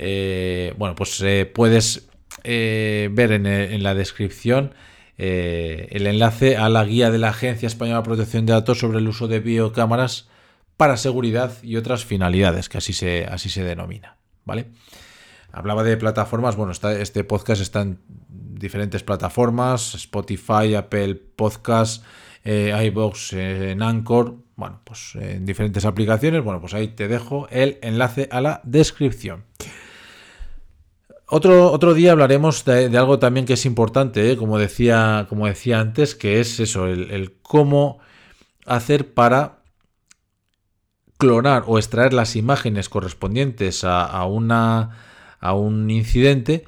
Eh, 0.02 0.74
bueno, 0.78 0.96
pues 0.96 1.22
eh, 1.22 1.46
puedes 1.46 2.08
eh, 2.46 3.10
ver 3.12 3.34
en, 3.34 3.84
la 3.84 3.94
descripción 3.94 4.74
el 5.18 6.08
enlace 6.08 6.56
a 6.56 6.70
la 6.70 6.86
guía 6.86 7.12
de 7.12 7.18
la 7.18 7.30
Agencia 7.30 7.68
Española 7.68 7.98
de 7.98 8.06
Protección 8.06 8.46
de 8.46 8.54
Datos 8.54 8.80
sobre 8.80 9.00
el 9.00 9.08
uso 9.10 9.28
de 9.28 9.42
biocámaras 9.42 10.30
para 10.78 10.96
seguridad 10.96 11.52
y 11.62 11.76
otras 11.76 12.06
finalidades, 12.06 12.70
que 12.70 12.78
así 12.78 12.94
se, 12.94 13.26
así 13.26 13.50
se 13.50 13.66
denomina. 13.66 14.16
¿Vale? 14.46 14.68
Hablaba 15.52 15.84
de 15.84 15.98
plataformas, 15.98 16.56
bueno, 16.56 16.72
este 16.72 17.24
podcast 17.26 17.62
está 17.62 17.82
en 17.82 18.00
diferentes 18.08 19.04
plataformas, 19.04 19.96
Spotify, 19.96 20.76
Apple 20.76 21.16
Podcast, 21.16 22.06
iBox, 22.46 23.34
en 23.34 23.82
Anchor, 23.82 24.38
bueno, 24.56 24.80
pues 24.86 25.16
en 25.16 25.46
diferentes 25.46 25.84
aplicaciones, 25.84 26.42
bueno, 26.42 26.62
pues 26.62 26.74
ahí 26.74 26.88
te 26.88 27.10
dejo 27.10 27.50
el 27.50 27.78
enlace 27.82 28.30
a 28.32 28.40
la 28.40 28.62
descripción. 28.64 29.44
Otro, 31.32 31.72
otro 31.72 31.94
día 31.94 32.14
hablaremos 32.14 32.66
de, 32.66 32.98
algo 32.98 33.20
también 33.20 33.46
que 33.46 33.54
es 33.54 33.68
importante, 33.68 34.32
¿eh? 34.32 34.36
como, 34.36 34.58
decía, 34.58 35.28
como 35.30 35.46
decía 35.46 35.80
antes, 35.80 36.16
que 36.16 36.40
es 36.40 36.60
eso, 36.60 36.88
el, 36.88 37.36
cómo 37.44 38.00
hacer 38.66 39.14
para 39.14 39.60
clonar 41.20 41.66
o 41.68 41.78
extraer 41.78 42.14
las 42.14 42.36
imágenes 42.36 42.90
correspondientes 42.90 43.84
a, 43.84 44.26
una, 44.26 44.98
a 45.40 45.54
un 45.54 45.92
incidente 45.92 46.66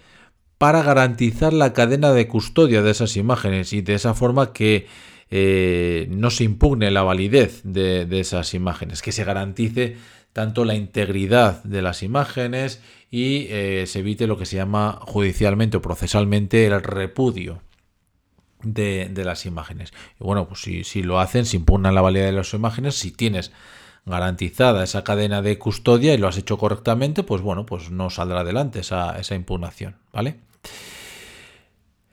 para 0.60 0.84
garantizar 0.84 1.54
la 1.54 1.74
cadena 1.74 2.12
de 2.12 2.28
custodia 2.28 2.84
de 2.84 2.92
esas 2.92 3.18
imágenes 3.18 3.74
y 3.74 3.82
de 3.82 3.96
esa 3.96 4.14
forma 4.14 4.54
que 4.54 4.86
eh, 5.32 6.06
no 6.12 6.30
se 6.30 6.44
impugne 6.44 6.92
la 6.92 7.02
validez 7.02 7.62
de, 7.64 8.06
de 8.06 8.20
esas 8.20 8.54
imágenes, 8.54 9.02
que 9.02 9.12
se 9.12 9.24
garantice 9.24 9.98
tanto 10.34 10.66
la 10.66 10.76
integridad 10.76 11.64
de 11.64 11.82
las 11.82 12.04
imágenes 12.04 12.80
y 13.12 13.48
eh, 13.50 13.84
se 13.88 14.00
evite 14.00 14.26
lo 14.26 14.38
que 14.38 14.46
se 14.46 14.56
llama 14.56 15.00
judicialmente 15.02 15.78
o 15.78 15.82
procesalmente 15.82 16.66
el 16.66 16.82
repudio 16.82 17.62
de, 18.64 19.12
las 19.26 19.46
imágenes. 19.46 19.92
Y 20.20 20.24
bueno, 20.24 20.48
pues 20.48 20.62
si, 20.62 21.04
lo 21.04 21.20
hacen, 21.20 21.46
si 21.46 21.58
impugnan 21.58 21.94
la 21.94 22.02
validez 22.02 22.28
de 22.28 22.32
las 22.32 22.54
imágenes, 22.54 22.96
si 22.96 23.12
tienes 23.12 23.52
garantizada 24.06 24.84
esa 24.84 25.04
cadena 25.04 25.42
de 25.42 25.60
custodia 25.60 26.14
y 26.14 26.18
lo 26.18 26.30
has 26.30 26.38
hecho 26.38 26.58
correctamente, 26.58 27.24
pues 27.24 27.42
bueno, 27.42 27.66
pues 27.66 27.92
no 27.92 28.10
saldrá 28.10 28.40
adelante 28.40 28.80
esa, 28.80 29.20
impugnación, 29.36 29.98
¿vale? 30.14 30.38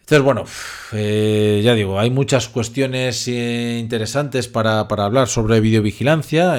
Entonces, 0.01 0.25
bueno, 0.25 0.45
eh, 0.93 1.61
ya 1.63 1.75
digo, 1.75 2.01
hay 2.01 2.11
muchas 2.11 2.49
cuestiones 2.49 3.29
eh, 3.29 3.79
interesantes 3.79 4.49
para, 4.49 4.81
hablar 4.81 5.29
sobre 5.29 5.61
videovigilancia. 5.61 6.57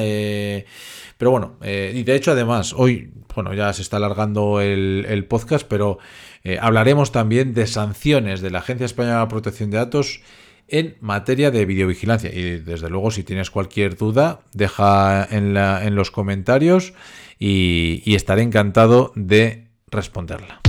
Pero 1.19 1.31
bueno, 1.31 1.57
eh, 1.61 1.91
y 1.93 2.03
de 2.03 2.15
hecho 2.15 2.31
además, 2.31 2.73
hoy, 2.77 3.11
bueno, 3.35 3.53
ya 3.53 3.73
se 3.73 3.81
está 3.81 3.97
alargando 3.97 4.61
el, 4.61 5.25
podcast, 5.27 5.67
pero 5.67 5.99
eh, 6.45 6.57
hablaremos 6.61 7.11
también 7.11 7.53
de 7.53 7.67
sanciones 7.67 8.39
de 8.39 8.49
la 8.51 8.59
Agencia 8.59 8.85
Española 8.85 9.19
de 9.19 9.27
Protección 9.27 9.69
de 9.69 9.79
Datos 9.79 10.21
en 10.69 10.95
materia 11.01 11.51
de 11.51 11.65
videovigilancia. 11.65 12.33
Y 12.33 12.59
desde 12.59 12.89
luego, 12.89 13.11
si 13.11 13.23
tienes 13.25 13.51
cualquier 13.51 13.97
duda, 13.97 14.43
deja 14.53 15.27
en, 15.29 15.93
los 15.93 16.09
comentarios 16.09 16.93
y 17.37 18.15
estaré 18.15 18.41
encantado 18.41 19.11
de 19.13 19.67
responderla. 19.91 20.61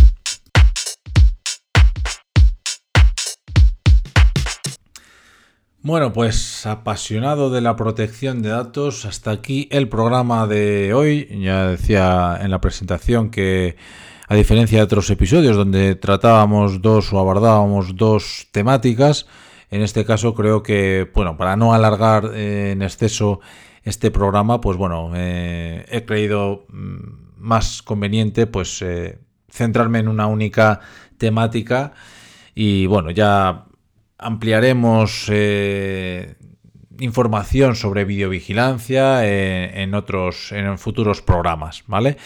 Bueno, 5.83 6.13
pues 6.13 6.67
apasionado 6.67 7.49
de 7.49 7.63
la 7.63 7.75
protección 7.75 8.43
de 8.43 8.51
datos, 8.51 9.07
hasta 9.07 9.31
aquí 9.31 9.67
el 9.71 9.89
programa 9.89 10.47
de 10.47 10.93
hoy. 10.93 11.27
Ya 11.41 11.69
decía 11.69 12.39
en 12.39 12.51
la 12.51 12.61
presentación 12.61 13.31
que 13.31 13.77
a 14.29 14.35
diferencia 14.35 14.77
de 14.77 14.85
otros 14.85 15.09
episodios 15.09 15.57
donde 15.57 15.95
tratábamos 15.95 16.83
dos 16.83 17.11
o 17.15 17.19
abordábamos 17.19 17.97
dos 17.97 18.49
temáticas, 18.53 19.27
en 19.71 19.81
este 19.81 20.05
caso 20.05 20.35
creo 20.35 20.63
que, 20.63 21.11
bueno, 21.15 21.39
para 21.39 21.57
no 21.57 21.73
alargar 21.73 22.31
eh, 22.35 22.73
en 22.73 22.83
exceso 22.83 23.41
este 23.83 24.11
programa, 24.11 24.61
pues 24.61 24.77
bueno, 24.77 25.13
eh, 25.15 25.87
he 25.89 26.05
creído 26.05 26.67
mm, 26.69 27.39
más 27.39 27.81
conveniente 27.81 28.47
pues 28.47 28.83
eh, 28.83 29.19
centrarme 29.49 30.01
en 30.01 30.09
una 30.09 30.27
única 30.27 30.81
temática 31.17 31.95
y 32.55 32.85
bueno, 32.85 33.11
ya 33.11 33.65
ampliaremos 34.21 35.27
eh, 35.29 36.37
información 36.99 37.75
sobre 37.75 38.05
videovigilancia 38.05 39.27
en, 39.27 39.95
otros, 39.95 40.53
en 40.53 40.79
futuros 40.79 41.23
programas, 41.23 41.85
¿vale? 41.87 42.17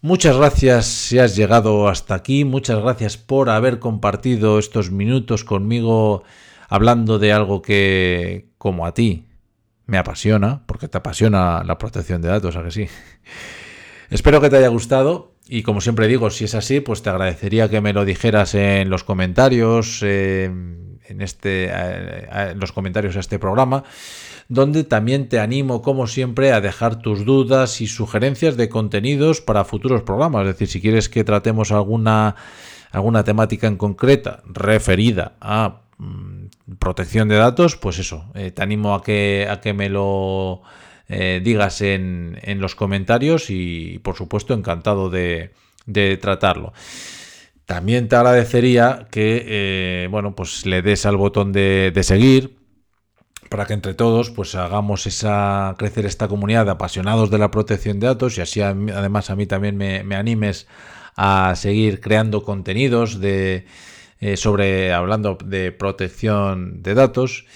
Muchas 0.00 0.36
gracias 0.36 0.86
si 0.86 1.18
has 1.18 1.34
llegado 1.34 1.88
hasta 1.88 2.14
aquí, 2.14 2.44
muchas 2.44 2.80
gracias 2.80 3.16
por 3.16 3.50
haber 3.50 3.80
compartido 3.80 4.60
estos 4.60 4.92
minutos 4.92 5.42
conmigo 5.42 6.22
hablando 6.68 7.18
de 7.18 7.32
algo 7.32 7.62
que, 7.62 8.50
como 8.58 8.86
a 8.86 8.94
ti, 8.94 9.26
me 9.86 9.98
apasiona, 9.98 10.62
porque 10.66 10.86
te 10.86 10.98
apasiona 10.98 11.64
la 11.64 11.78
protección 11.78 12.22
de 12.22 12.28
datos, 12.28 12.54
¿a 12.54 12.62
que 12.62 12.70
sí? 12.70 12.86
Espero 14.10 14.40
que 14.40 14.50
te 14.50 14.58
haya 14.58 14.68
gustado 14.68 15.34
y 15.48 15.62
como 15.62 15.80
siempre 15.80 16.08
digo, 16.08 16.28
si 16.30 16.44
es 16.44 16.54
así, 16.54 16.80
pues 16.80 17.02
te 17.02 17.08
agradecería 17.08 17.70
que 17.70 17.80
me 17.80 17.94
lo 17.94 18.04
dijeras 18.04 18.54
en 18.54 18.90
los 18.90 19.02
comentarios, 19.02 20.00
eh, 20.02 20.44
en, 20.44 21.22
este, 21.22 21.72
los 22.54 22.72
comentarios 22.72 23.16
a 23.16 23.20
este 23.20 23.38
programa, 23.38 23.84
donde 24.48 24.84
también 24.84 25.28
te 25.30 25.40
animo, 25.40 25.80
como 25.80 26.06
siempre, 26.06 26.52
a 26.52 26.60
dejar 26.60 27.00
tus 27.00 27.24
dudas 27.24 27.80
y 27.80 27.86
sugerencias 27.86 28.58
de 28.58 28.68
contenidos 28.68 29.40
para 29.40 29.64
futuros 29.64 30.02
programas. 30.02 30.42
Es 30.42 30.54
decir, 30.54 30.68
si 30.68 30.82
quieres 30.82 31.08
que 31.08 31.24
tratemos 31.24 31.72
alguna, 31.72 32.36
alguna 32.90 33.24
temática 33.24 33.66
en 33.68 33.76
concreta 33.76 34.42
referida 34.44 35.32
a 35.40 35.80
mm, 35.96 36.76
protección 36.78 37.28
de 37.28 37.36
datos, 37.36 37.76
pues 37.76 37.98
eso, 37.98 38.26
eh, 38.34 38.50
te 38.50 38.62
animo 38.62 38.94
a 38.94 39.02
que, 39.02 39.48
a 39.50 39.60
que 39.62 39.72
me 39.72 39.88
lo 39.88 40.62
eh, 41.08 41.40
digas 41.42 41.80
en, 41.80 42.38
los 42.56 42.74
comentarios 42.74 43.50
y 43.50 43.98
por 44.00 44.16
supuesto 44.16 44.54
encantado 44.54 45.10
de, 45.10 45.50
tratarlo. 46.20 46.72
También 47.66 48.08
te 48.08 48.16
agradecería 48.16 49.08
que 49.10 49.44
eh, 49.46 50.08
bueno, 50.10 50.34
pues 50.34 50.64
le 50.66 50.82
des 50.82 51.06
al 51.06 51.16
botón 51.16 51.52
de, 51.52 51.92
seguir 52.02 52.56
para 53.50 53.66
que 53.66 53.72
entre 53.72 53.94
todos 53.94 54.30
pues 54.30 54.54
hagamos 54.54 55.06
esa 55.06 55.74
crecer 55.78 56.04
esta 56.04 56.28
comunidad 56.28 56.66
de 56.66 56.72
apasionados 56.72 57.30
de 57.30 57.38
la 57.38 57.50
protección 57.50 57.98
de 57.98 58.06
datos 58.08 58.36
y 58.36 58.42
así 58.42 58.60
además 58.60 59.30
a 59.30 59.36
mí 59.36 59.46
también 59.46 59.76
me, 59.76 60.04
me 60.04 60.16
animes 60.16 60.66
a 61.16 61.54
seguir 61.56 62.00
creando 62.00 62.44
contenidos 62.44 63.20
de, 63.20 63.64
eh, 64.20 64.36
sobre 64.36 64.92
hablando 64.92 65.38
de 65.44 65.70
protección 65.70 66.82
de 66.82 66.94
datos 66.94 67.46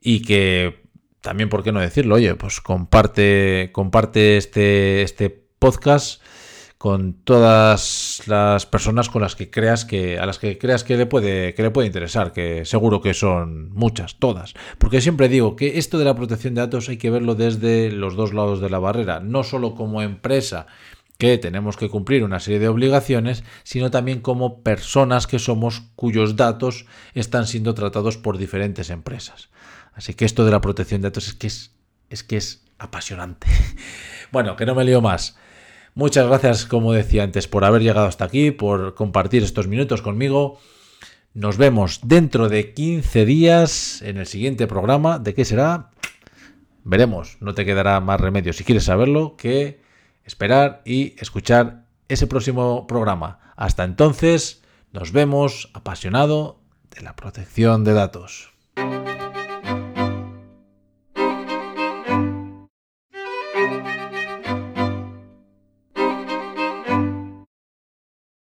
y 0.00 0.22
que 0.22 0.85
también, 1.26 1.48
¿por 1.48 1.64
qué 1.64 1.72
no 1.72 1.80
decirlo? 1.80 2.14
Oye, 2.14 2.36
pues 2.36 2.60
comparte, 2.60 3.70
comparte 3.72 4.36
este, 4.36 5.02
este 5.02 5.28
podcast 5.58 6.22
con 6.78 7.14
todas 7.14 8.22
las 8.26 8.64
personas 8.64 9.08
con 9.08 9.22
las 9.22 9.34
que 9.34 9.50
creas 9.50 9.84
que 9.84 10.20
a 10.20 10.26
las 10.26 10.38
que 10.38 10.56
creas 10.56 10.84
que 10.84 10.96
le 10.96 11.06
puede 11.06 11.52
que 11.54 11.64
le 11.64 11.72
puede 11.72 11.88
interesar, 11.88 12.32
que 12.32 12.64
seguro 12.64 13.00
que 13.00 13.12
son 13.12 13.72
muchas, 13.72 14.20
todas, 14.20 14.54
porque 14.78 15.00
siempre 15.00 15.28
digo 15.28 15.56
que 15.56 15.78
esto 15.78 15.98
de 15.98 16.04
la 16.04 16.14
protección 16.14 16.54
de 16.54 16.60
datos 16.60 16.88
hay 16.88 16.96
que 16.96 17.10
verlo 17.10 17.34
desde 17.34 17.90
los 17.90 18.14
dos 18.14 18.32
lados 18.32 18.60
de 18.60 18.70
la 18.70 18.78
barrera, 18.78 19.18
no 19.18 19.42
solo 19.42 19.74
como 19.74 20.02
empresa 20.02 20.68
que 21.18 21.38
tenemos 21.38 21.76
que 21.76 21.88
cumplir 21.88 22.22
una 22.22 22.38
serie 22.38 22.60
de 22.60 22.68
obligaciones, 22.68 23.42
sino 23.64 23.90
también 23.90 24.20
como 24.20 24.62
personas 24.62 25.26
que 25.26 25.40
somos 25.40 25.82
cuyos 25.96 26.36
datos 26.36 26.86
están 27.14 27.48
siendo 27.48 27.74
tratados 27.74 28.16
por 28.16 28.38
diferentes 28.38 28.90
empresas. 28.90 29.48
Así 29.96 30.12
que 30.12 30.26
esto 30.26 30.44
de 30.44 30.50
la 30.50 30.60
protección 30.60 31.00
de 31.00 31.08
datos 31.08 31.26
es 31.26 31.34
que 31.34 31.46
es, 31.46 31.74
es, 32.10 32.22
que 32.22 32.36
es 32.36 32.62
apasionante. 32.78 33.48
bueno, 34.30 34.54
que 34.54 34.66
no 34.66 34.74
me 34.74 34.84
lío 34.84 35.00
más. 35.00 35.36
Muchas 35.94 36.26
gracias, 36.26 36.66
como 36.66 36.92
decía 36.92 37.22
antes, 37.22 37.48
por 37.48 37.64
haber 37.64 37.80
llegado 37.80 38.06
hasta 38.06 38.26
aquí, 38.26 38.50
por 38.50 38.94
compartir 38.94 39.42
estos 39.42 39.66
minutos 39.66 40.02
conmigo. 40.02 40.60
Nos 41.32 41.56
vemos 41.56 42.00
dentro 42.04 42.50
de 42.50 42.74
15 42.74 43.24
días 43.24 44.02
en 44.02 44.18
el 44.18 44.26
siguiente 44.26 44.66
programa. 44.66 45.18
¿De 45.18 45.32
qué 45.32 45.46
será? 45.46 45.90
Veremos, 46.84 47.38
no 47.40 47.54
te 47.54 47.64
quedará 47.64 47.98
más 48.00 48.20
remedio 48.20 48.52
si 48.52 48.64
quieres 48.64 48.84
saberlo 48.84 49.36
que 49.36 49.80
esperar 50.24 50.82
y 50.84 51.14
escuchar 51.18 51.86
ese 52.08 52.26
próximo 52.26 52.86
programa. 52.86 53.52
Hasta 53.56 53.84
entonces, 53.84 54.62
nos 54.92 55.12
vemos 55.12 55.70
apasionado 55.72 56.60
de 56.94 57.00
la 57.00 57.16
protección 57.16 57.84
de 57.84 57.94
datos. 57.94 58.55